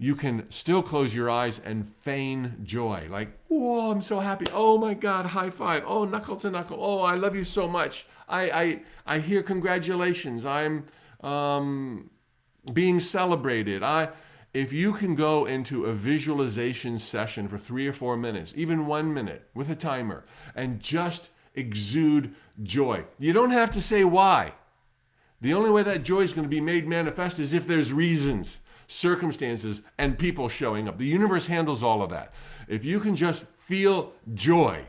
you 0.00 0.16
can 0.16 0.50
still 0.50 0.82
close 0.82 1.14
your 1.14 1.28
eyes 1.28 1.60
and 1.62 1.86
feign 2.00 2.56
joy. 2.62 3.06
Like, 3.10 3.38
whoa, 3.48 3.90
I'm 3.90 4.00
so 4.00 4.18
happy. 4.18 4.46
Oh 4.50 4.78
my 4.78 4.94
God, 4.94 5.26
high 5.26 5.50
five. 5.50 5.84
Oh, 5.86 6.06
knuckle 6.06 6.36
to 6.36 6.50
knuckle. 6.50 6.78
Oh, 6.80 7.02
I 7.02 7.16
love 7.16 7.36
you 7.36 7.44
so 7.44 7.68
much. 7.68 8.06
I, 8.26 8.50
I, 8.50 8.80
I 9.06 9.18
hear 9.18 9.42
congratulations. 9.42 10.46
I'm 10.46 10.86
um, 11.22 12.08
being 12.72 13.00
celebrated. 13.00 13.82
I, 13.82 14.10
if 14.52 14.72
you 14.72 14.92
can 14.92 15.14
go 15.14 15.46
into 15.46 15.86
a 15.86 15.92
visualization 15.92 16.98
session 16.98 17.48
for 17.48 17.58
three 17.58 17.86
or 17.86 17.92
four 17.92 18.16
minutes, 18.16 18.52
even 18.56 18.86
one 18.86 19.14
minute 19.14 19.48
with 19.54 19.70
a 19.70 19.76
timer, 19.76 20.24
and 20.54 20.80
just 20.80 21.30
exude 21.54 22.34
joy, 22.62 23.04
you 23.18 23.32
don't 23.32 23.50
have 23.50 23.70
to 23.72 23.82
say 23.82 24.04
why. 24.04 24.52
The 25.40 25.54
only 25.54 25.70
way 25.70 25.82
that 25.84 26.02
joy 26.02 26.20
is 26.20 26.32
going 26.32 26.44
to 26.44 26.50
be 26.50 26.60
made 26.60 26.86
manifest 26.86 27.38
is 27.38 27.54
if 27.54 27.66
there's 27.66 27.92
reasons 27.92 28.60
circumstances, 28.90 29.82
and 29.98 30.18
people 30.18 30.48
showing 30.48 30.88
up. 30.88 30.98
The 30.98 31.06
universe 31.06 31.46
handles 31.46 31.82
all 31.82 32.02
of 32.02 32.10
that. 32.10 32.34
If 32.66 32.84
you 32.84 32.98
can 32.98 33.14
just 33.14 33.46
feel 33.56 34.12
joy 34.34 34.84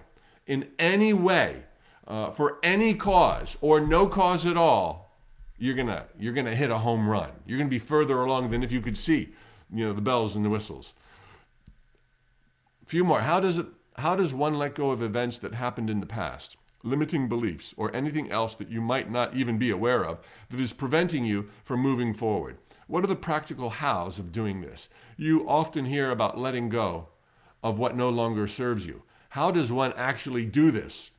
in 0.47 0.67
any 0.79 1.13
way, 1.13 1.63
uh, 2.07 2.31
for 2.31 2.57
any 2.63 2.95
cause 2.95 3.57
or 3.61 3.79
no 3.79 4.07
cause 4.07 4.47
at 4.47 4.57
all, 4.57 5.10
you're 5.61 5.75
gonna 5.75 6.05
you're 6.19 6.33
gonna 6.33 6.55
hit 6.55 6.71
a 6.71 6.79
home 6.79 7.07
run. 7.07 7.29
You're 7.45 7.57
gonna 7.57 7.69
be 7.69 7.79
further 7.79 8.19
along 8.19 8.49
than 8.49 8.63
if 8.63 8.71
you 8.71 8.81
could 8.81 8.97
see, 8.97 9.29
you 9.71 9.85
know, 9.85 9.93
the 9.93 10.01
bells 10.01 10.35
and 10.35 10.43
the 10.43 10.49
whistles. 10.49 10.93
A 12.83 12.85
few 12.87 13.03
more. 13.03 13.21
How 13.21 13.39
does 13.39 13.59
it? 13.59 13.67
How 13.97 14.15
does 14.15 14.33
one 14.33 14.57
let 14.57 14.75
go 14.75 14.89
of 14.91 15.03
events 15.03 15.37
that 15.39 15.53
happened 15.53 15.89
in 15.89 15.99
the 15.99 16.05
past? 16.05 16.57
limiting 16.83 17.29
beliefs, 17.29 17.75
or 17.77 17.95
anything 17.95 18.31
else 18.31 18.55
that 18.55 18.69
you 18.69 18.81
might 18.81 19.11
not 19.11 19.35
even 19.35 19.57
be 19.57 19.69
aware 19.69 20.03
of 20.03 20.19
that 20.49 20.59
is 20.59 20.73
preventing 20.73 21.25
you 21.25 21.47
from 21.63 21.79
moving 21.79 22.11
forward. 22.11 22.57
What 22.87 23.03
are 23.03 23.07
the 23.07 23.15
practical 23.15 23.69
hows 23.69 24.19
of 24.19 24.31
doing 24.31 24.61
this? 24.61 24.89
You 25.15 25.47
often 25.47 25.85
hear 25.85 26.09
about 26.09 26.39
letting 26.39 26.69
go 26.69 27.09
of 27.63 27.77
what 27.77 27.95
no 27.95 28.09
longer 28.09 28.47
serves 28.47 28.85
you. 28.85 29.03
How 29.29 29.51
does 29.51 29.71
one 29.71 29.93
actually 29.93 30.45
do 30.45 30.71
this? 30.71 31.11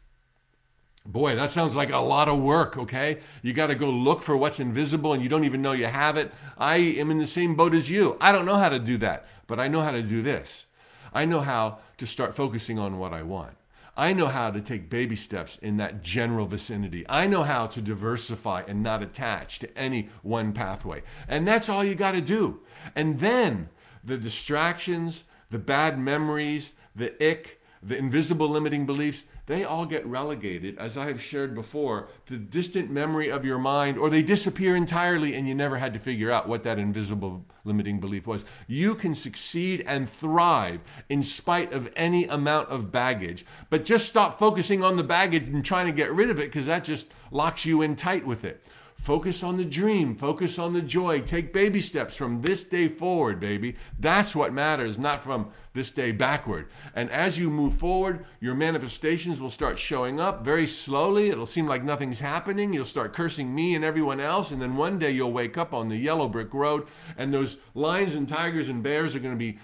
Boy, 1.04 1.34
that 1.34 1.50
sounds 1.50 1.74
like 1.74 1.90
a 1.90 1.98
lot 1.98 2.28
of 2.28 2.38
work, 2.38 2.78
okay? 2.78 3.18
You 3.42 3.52
got 3.52 3.66
to 3.68 3.74
go 3.74 3.90
look 3.90 4.22
for 4.22 4.36
what's 4.36 4.60
invisible 4.60 5.12
and 5.12 5.22
you 5.22 5.28
don't 5.28 5.44
even 5.44 5.60
know 5.60 5.72
you 5.72 5.86
have 5.86 6.16
it. 6.16 6.32
I 6.56 6.76
am 6.76 7.10
in 7.10 7.18
the 7.18 7.26
same 7.26 7.56
boat 7.56 7.74
as 7.74 7.90
you. 7.90 8.16
I 8.20 8.30
don't 8.30 8.46
know 8.46 8.56
how 8.56 8.68
to 8.68 8.78
do 8.78 8.96
that, 8.98 9.26
but 9.48 9.58
I 9.58 9.66
know 9.66 9.82
how 9.82 9.90
to 9.90 10.02
do 10.02 10.22
this. 10.22 10.66
I 11.12 11.24
know 11.24 11.40
how 11.40 11.78
to 11.98 12.06
start 12.06 12.36
focusing 12.36 12.78
on 12.78 12.98
what 12.98 13.12
I 13.12 13.22
want. 13.22 13.56
I 13.96 14.14
know 14.14 14.28
how 14.28 14.50
to 14.50 14.60
take 14.60 14.88
baby 14.88 15.16
steps 15.16 15.58
in 15.58 15.76
that 15.76 16.02
general 16.02 16.46
vicinity. 16.46 17.04
I 17.08 17.26
know 17.26 17.42
how 17.42 17.66
to 17.66 17.82
diversify 17.82 18.62
and 18.66 18.82
not 18.82 19.02
attach 19.02 19.58
to 19.58 19.78
any 19.78 20.08
one 20.22 20.52
pathway. 20.52 21.02
And 21.28 21.46
that's 21.46 21.68
all 21.68 21.84
you 21.84 21.94
got 21.94 22.12
to 22.12 22.22
do. 22.22 22.60
And 22.94 23.18
then 23.18 23.68
the 24.02 24.16
distractions, 24.16 25.24
the 25.50 25.58
bad 25.58 25.98
memories, 25.98 26.74
the 26.96 27.12
ick, 27.22 27.60
the 27.82 27.96
invisible 27.96 28.48
limiting 28.48 28.86
beliefs, 28.86 29.24
they 29.46 29.64
all 29.64 29.84
get 29.84 30.06
relegated, 30.06 30.78
as 30.78 30.96
I 30.96 31.06
have 31.06 31.20
shared 31.20 31.54
before, 31.54 32.08
to 32.26 32.34
the 32.34 32.38
distant 32.38 32.90
memory 32.90 33.28
of 33.28 33.44
your 33.44 33.58
mind, 33.58 33.98
or 33.98 34.08
they 34.08 34.22
disappear 34.22 34.76
entirely 34.76 35.34
and 35.34 35.48
you 35.48 35.54
never 35.54 35.78
had 35.78 35.92
to 35.94 35.98
figure 35.98 36.30
out 36.30 36.48
what 36.48 36.62
that 36.62 36.78
invisible 36.78 37.44
limiting 37.64 37.98
belief 37.98 38.26
was. 38.26 38.44
You 38.68 38.94
can 38.94 39.14
succeed 39.14 39.82
and 39.86 40.08
thrive 40.08 40.80
in 41.08 41.24
spite 41.24 41.72
of 41.72 41.90
any 41.96 42.26
amount 42.26 42.68
of 42.68 42.92
baggage, 42.92 43.44
but 43.68 43.84
just 43.84 44.06
stop 44.06 44.38
focusing 44.38 44.84
on 44.84 44.96
the 44.96 45.02
baggage 45.02 45.48
and 45.48 45.64
trying 45.64 45.86
to 45.86 45.92
get 45.92 46.12
rid 46.12 46.30
of 46.30 46.38
it 46.38 46.52
because 46.52 46.66
that 46.66 46.84
just 46.84 47.12
locks 47.32 47.66
you 47.66 47.82
in 47.82 47.96
tight 47.96 48.24
with 48.24 48.44
it. 48.44 48.64
Focus 49.02 49.42
on 49.42 49.56
the 49.56 49.64
dream. 49.64 50.14
Focus 50.14 50.60
on 50.60 50.74
the 50.74 50.80
joy. 50.80 51.22
Take 51.22 51.52
baby 51.52 51.80
steps 51.80 52.14
from 52.14 52.40
this 52.40 52.62
day 52.62 52.86
forward, 52.86 53.40
baby. 53.40 53.74
That's 53.98 54.32
what 54.36 54.52
matters, 54.52 54.96
not 54.96 55.16
from 55.16 55.50
this 55.72 55.90
day 55.90 56.12
backward. 56.12 56.68
And 56.94 57.10
as 57.10 57.36
you 57.36 57.50
move 57.50 57.74
forward, 57.74 58.24
your 58.38 58.54
manifestations 58.54 59.40
will 59.40 59.50
start 59.50 59.76
showing 59.76 60.20
up 60.20 60.44
very 60.44 60.68
slowly. 60.68 61.30
It'll 61.30 61.46
seem 61.46 61.66
like 61.66 61.82
nothing's 61.82 62.20
happening. 62.20 62.72
You'll 62.72 62.84
start 62.84 63.12
cursing 63.12 63.52
me 63.52 63.74
and 63.74 63.84
everyone 63.84 64.20
else. 64.20 64.52
And 64.52 64.62
then 64.62 64.76
one 64.76 65.00
day 65.00 65.10
you'll 65.10 65.32
wake 65.32 65.58
up 65.58 65.74
on 65.74 65.88
the 65.88 65.96
yellow 65.96 66.28
brick 66.28 66.54
road, 66.54 66.86
and 67.18 67.34
those 67.34 67.56
lions 67.74 68.14
and 68.14 68.28
tigers 68.28 68.68
and 68.68 68.84
bears 68.84 69.16
are 69.16 69.20
going 69.20 69.34
to 69.34 69.36
be 69.36 69.58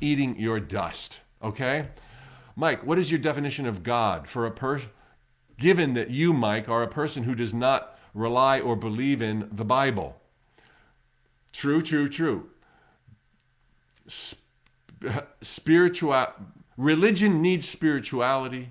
eating 0.00 0.38
your 0.38 0.60
dust. 0.60 1.18
Okay? 1.42 1.88
Mike, 2.54 2.86
what 2.86 3.00
is 3.00 3.10
your 3.10 3.18
definition 3.18 3.66
of 3.66 3.82
God 3.82 4.28
for 4.28 4.46
a 4.46 4.52
person? 4.52 4.90
Given 5.58 5.94
that 5.94 6.10
you, 6.10 6.32
Mike, 6.32 6.68
are 6.68 6.84
a 6.84 6.88
person 6.88 7.24
who 7.24 7.34
does 7.34 7.52
not 7.52 7.93
rely 8.14 8.60
or 8.60 8.76
believe 8.76 9.20
in 9.20 9.48
the 9.52 9.64
Bible. 9.64 10.16
True, 11.52 11.82
true, 11.82 12.08
true. 12.08 12.48
Spiritual 15.42 16.26
religion 16.76 17.42
needs 17.42 17.68
spirituality. 17.68 18.70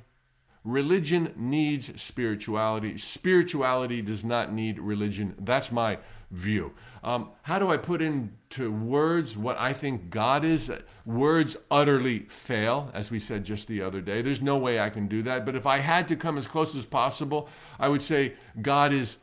Religion 0.63 1.33
needs 1.35 2.01
spirituality. 2.01 2.97
Spirituality 2.97 4.01
does 4.01 4.23
not 4.23 4.53
need 4.53 4.79
religion. 4.79 5.35
That's 5.39 5.71
my 5.71 5.99
view. 6.31 6.73
Um, 7.03 7.31
how 7.41 7.59
do 7.59 7.69
I 7.69 7.75
put 7.75 8.01
into 8.01 8.71
words 8.71 9.37
what 9.37 9.57
I 9.59 9.73
think 9.73 10.09
God 10.09 10.45
is? 10.45 10.71
Words 11.05 11.57
utterly 11.69 12.19
fail, 12.29 12.89
as 12.93 13.11
we 13.11 13.19
said 13.19 13.43
just 13.43 13.67
the 13.67 13.81
other 13.81 13.99
day. 13.99 14.21
There's 14.21 14.41
no 14.41 14.57
way 14.57 14.79
I 14.79 14.89
can 14.89 15.07
do 15.07 15.21
that. 15.23 15.45
But 15.45 15.55
if 15.55 15.65
I 15.65 15.79
had 15.79 16.07
to 16.07 16.15
come 16.15 16.37
as 16.37 16.47
close 16.47 16.73
as 16.75 16.85
possible, 16.85 17.49
I 17.77 17.89
would 17.89 18.01
say 18.01 18.35
God 18.61 18.93
is 18.93 19.17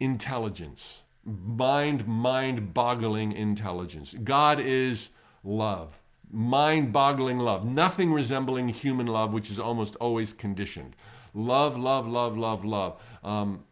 intelligence, 0.00 1.02
mind, 1.24 2.06
mind 2.06 2.72
boggling 2.74 3.32
intelligence. 3.32 4.14
God 4.24 4.60
is 4.60 5.10
love, 5.44 5.98
mind 6.30 6.92
boggling 6.92 7.38
love, 7.38 7.64
nothing 7.64 8.12
resembling 8.12 8.68
human 8.68 9.06
love, 9.06 9.32
which 9.32 9.50
is 9.50 9.58
almost 9.58 9.96
always 9.96 10.32
conditioned. 10.32 10.94
Love, 11.34 11.76
love, 11.76 12.06
love, 12.06 12.36
love, 12.36 12.64
love. 12.64 13.00
Um, 13.22 13.64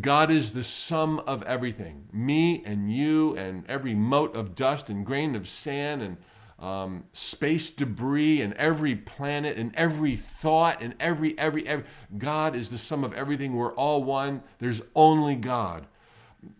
God 0.00 0.30
is 0.30 0.52
the 0.52 0.62
sum 0.62 1.20
of 1.20 1.42
everything. 1.44 2.08
Me 2.12 2.62
and 2.64 2.92
you 2.92 3.36
and 3.36 3.64
every 3.68 3.94
mote 3.94 4.36
of 4.36 4.54
dust 4.54 4.90
and 4.90 5.04
grain 5.04 5.34
of 5.34 5.48
sand 5.48 6.02
and 6.02 6.18
um, 6.58 7.04
space 7.12 7.70
debris 7.70 8.42
and 8.42 8.52
every 8.54 8.96
planet 8.96 9.56
and 9.56 9.74
every 9.76 10.16
thought 10.16 10.82
and 10.82 10.94
every, 10.98 11.38
every, 11.38 11.66
every. 11.66 11.84
God 12.16 12.56
is 12.56 12.70
the 12.70 12.78
sum 12.78 13.04
of 13.04 13.12
everything. 13.12 13.54
We're 13.54 13.74
all 13.74 14.02
one. 14.02 14.42
There's 14.58 14.82
only 14.94 15.36
God. 15.36 15.86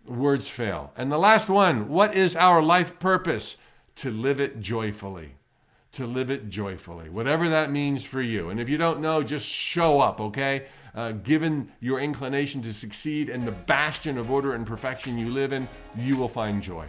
Words 0.07 0.49
fail. 0.49 0.93
And 0.97 1.11
the 1.11 1.19
last 1.19 1.49
one 1.49 1.89
what 1.89 2.15
is 2.15 2.37
our 2.37 2.62
life 2.62 2.99
purpose? 2.99 3.57
To 3.97 4.11
live 4.11 4.41
it 4.41 4.61
joyfully. 4.61 5.35
To 5.93 6.07
live 6.07 6.31
it 6.31 6.49
joyfully, 6.49 7.09
whatever 7.09 7.49
that 7.49 7.73
means 7.73 8.05
for 8.05 8.23
you. 8.23 8.51
And 8.51 8.61
if 8.61 8.69
you 8.69 8.79
don't 8.79 9.01
know, 9.01 9.23
just 9.23 9.47
show 9.47 10.01
up, 10.01 10.20
okay? 10.20 10.66
Uh, 10.95 11.12
given 11.12 11.73
your 11.81 11.99
inclination 11.99 12.62
to 12.62 12.73
succeed 12.73 13.31
and 13.31 13.45
the 13.45 13.53
bastion 13.53 14.19
of 14.19 14.31
order 14.31 14.55
and 14.55 14.66
perfection 14.66 15.19
you 15.19 15.31
live 15.31 15.53
in, 15.53 15.66
you 15.97 16.16
will 16.16 16.29
find 16.29 16.62
joy. 16.62 16.87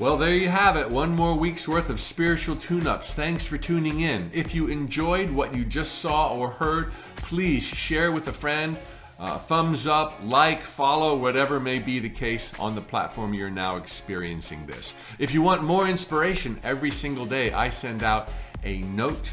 Well, 0.00 0.16
there 0.16 0.34
you 0.34 0.48
have 0.48 0.76
it. 0.76 0.90
One 0.90 1.14
more 1.14 1.34
week's 1.36 1.68
worth 1.68 1.88
of 1.88 2.00
spiritual 2.00 2.56
tune 2.56 2.88
ups. 2.88 3.14
Thanks 3.14 3.46
for 3.46 3.56
tuning 3.56 4.00
in. 4.00 4.28
If 4.34 4.52
you 4.52 4.66
enjoyed 4.66 5.30
what 5.30 5.54
you 5.54 5.64
just 5.64 6.00
saw 6.00 6.34
or 6.34 6.50
heard, 6.50 6.92
please 7.14 7.62
share 7.62 8.10
with 8.10 8.26
a 8.26 8.32
friend. 8.32 8.76
Uh, 9.20 9.38
thumbs 9.38 9.86
up, 9.86 10.18
like, 10.24 10.60
follow, 10.60 11.16
whatever 11.16 11.60
may 11.60 11.78
be 11.78 12.00
the 12.00 12.08
case 12.08 12.52
on 12.58 12.74
the 12.74 12.80
platform 12.80 13.32
you're 13.34 13.50
now 13.50 13.76
experiencing 13.76 14.66
this. 14.66 14.94
If 15.20 15.32
you 15.32 15.42
want 15.42 15.62
more 15.62 15.86
inspiration 15.86 16.58
every 16.64 16.90
single 16.90 17.24
day, 17.24 17.52
I 17.52 17.68
send 17.68 18.02
out 18.02 18.30
a 18.64 18.78
note 18.78 19.30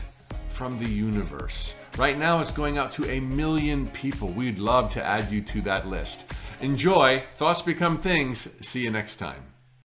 from 0.49 0.77
the 0.77 0.87
universe. 0.87 1.73
Right 1.97 2.19
now, 2.19 2.39
it's 2.39 2.51
going 2.51 2.77
out 2.77 2.91
to 2.93 3.09
a 3.09 3.19
million 3.19 3.87
people. 3.87 4.27
We'd 4.27 4.59
love 4.59 4.93
to 4.93 5.03
add 5.03 5.31
you 5.31 5.41
to 5.41 5.61
that 5.61 5.87
list. 5.87 6.25
Enjoy. 6.61 7.23
Thoughts 7.37 7.63
become 7.63 7.97
things. 7.97 8.47
See 8.61 8.81
you 8.81 8.91
next 8.91 9.15
time. 9.15 9.50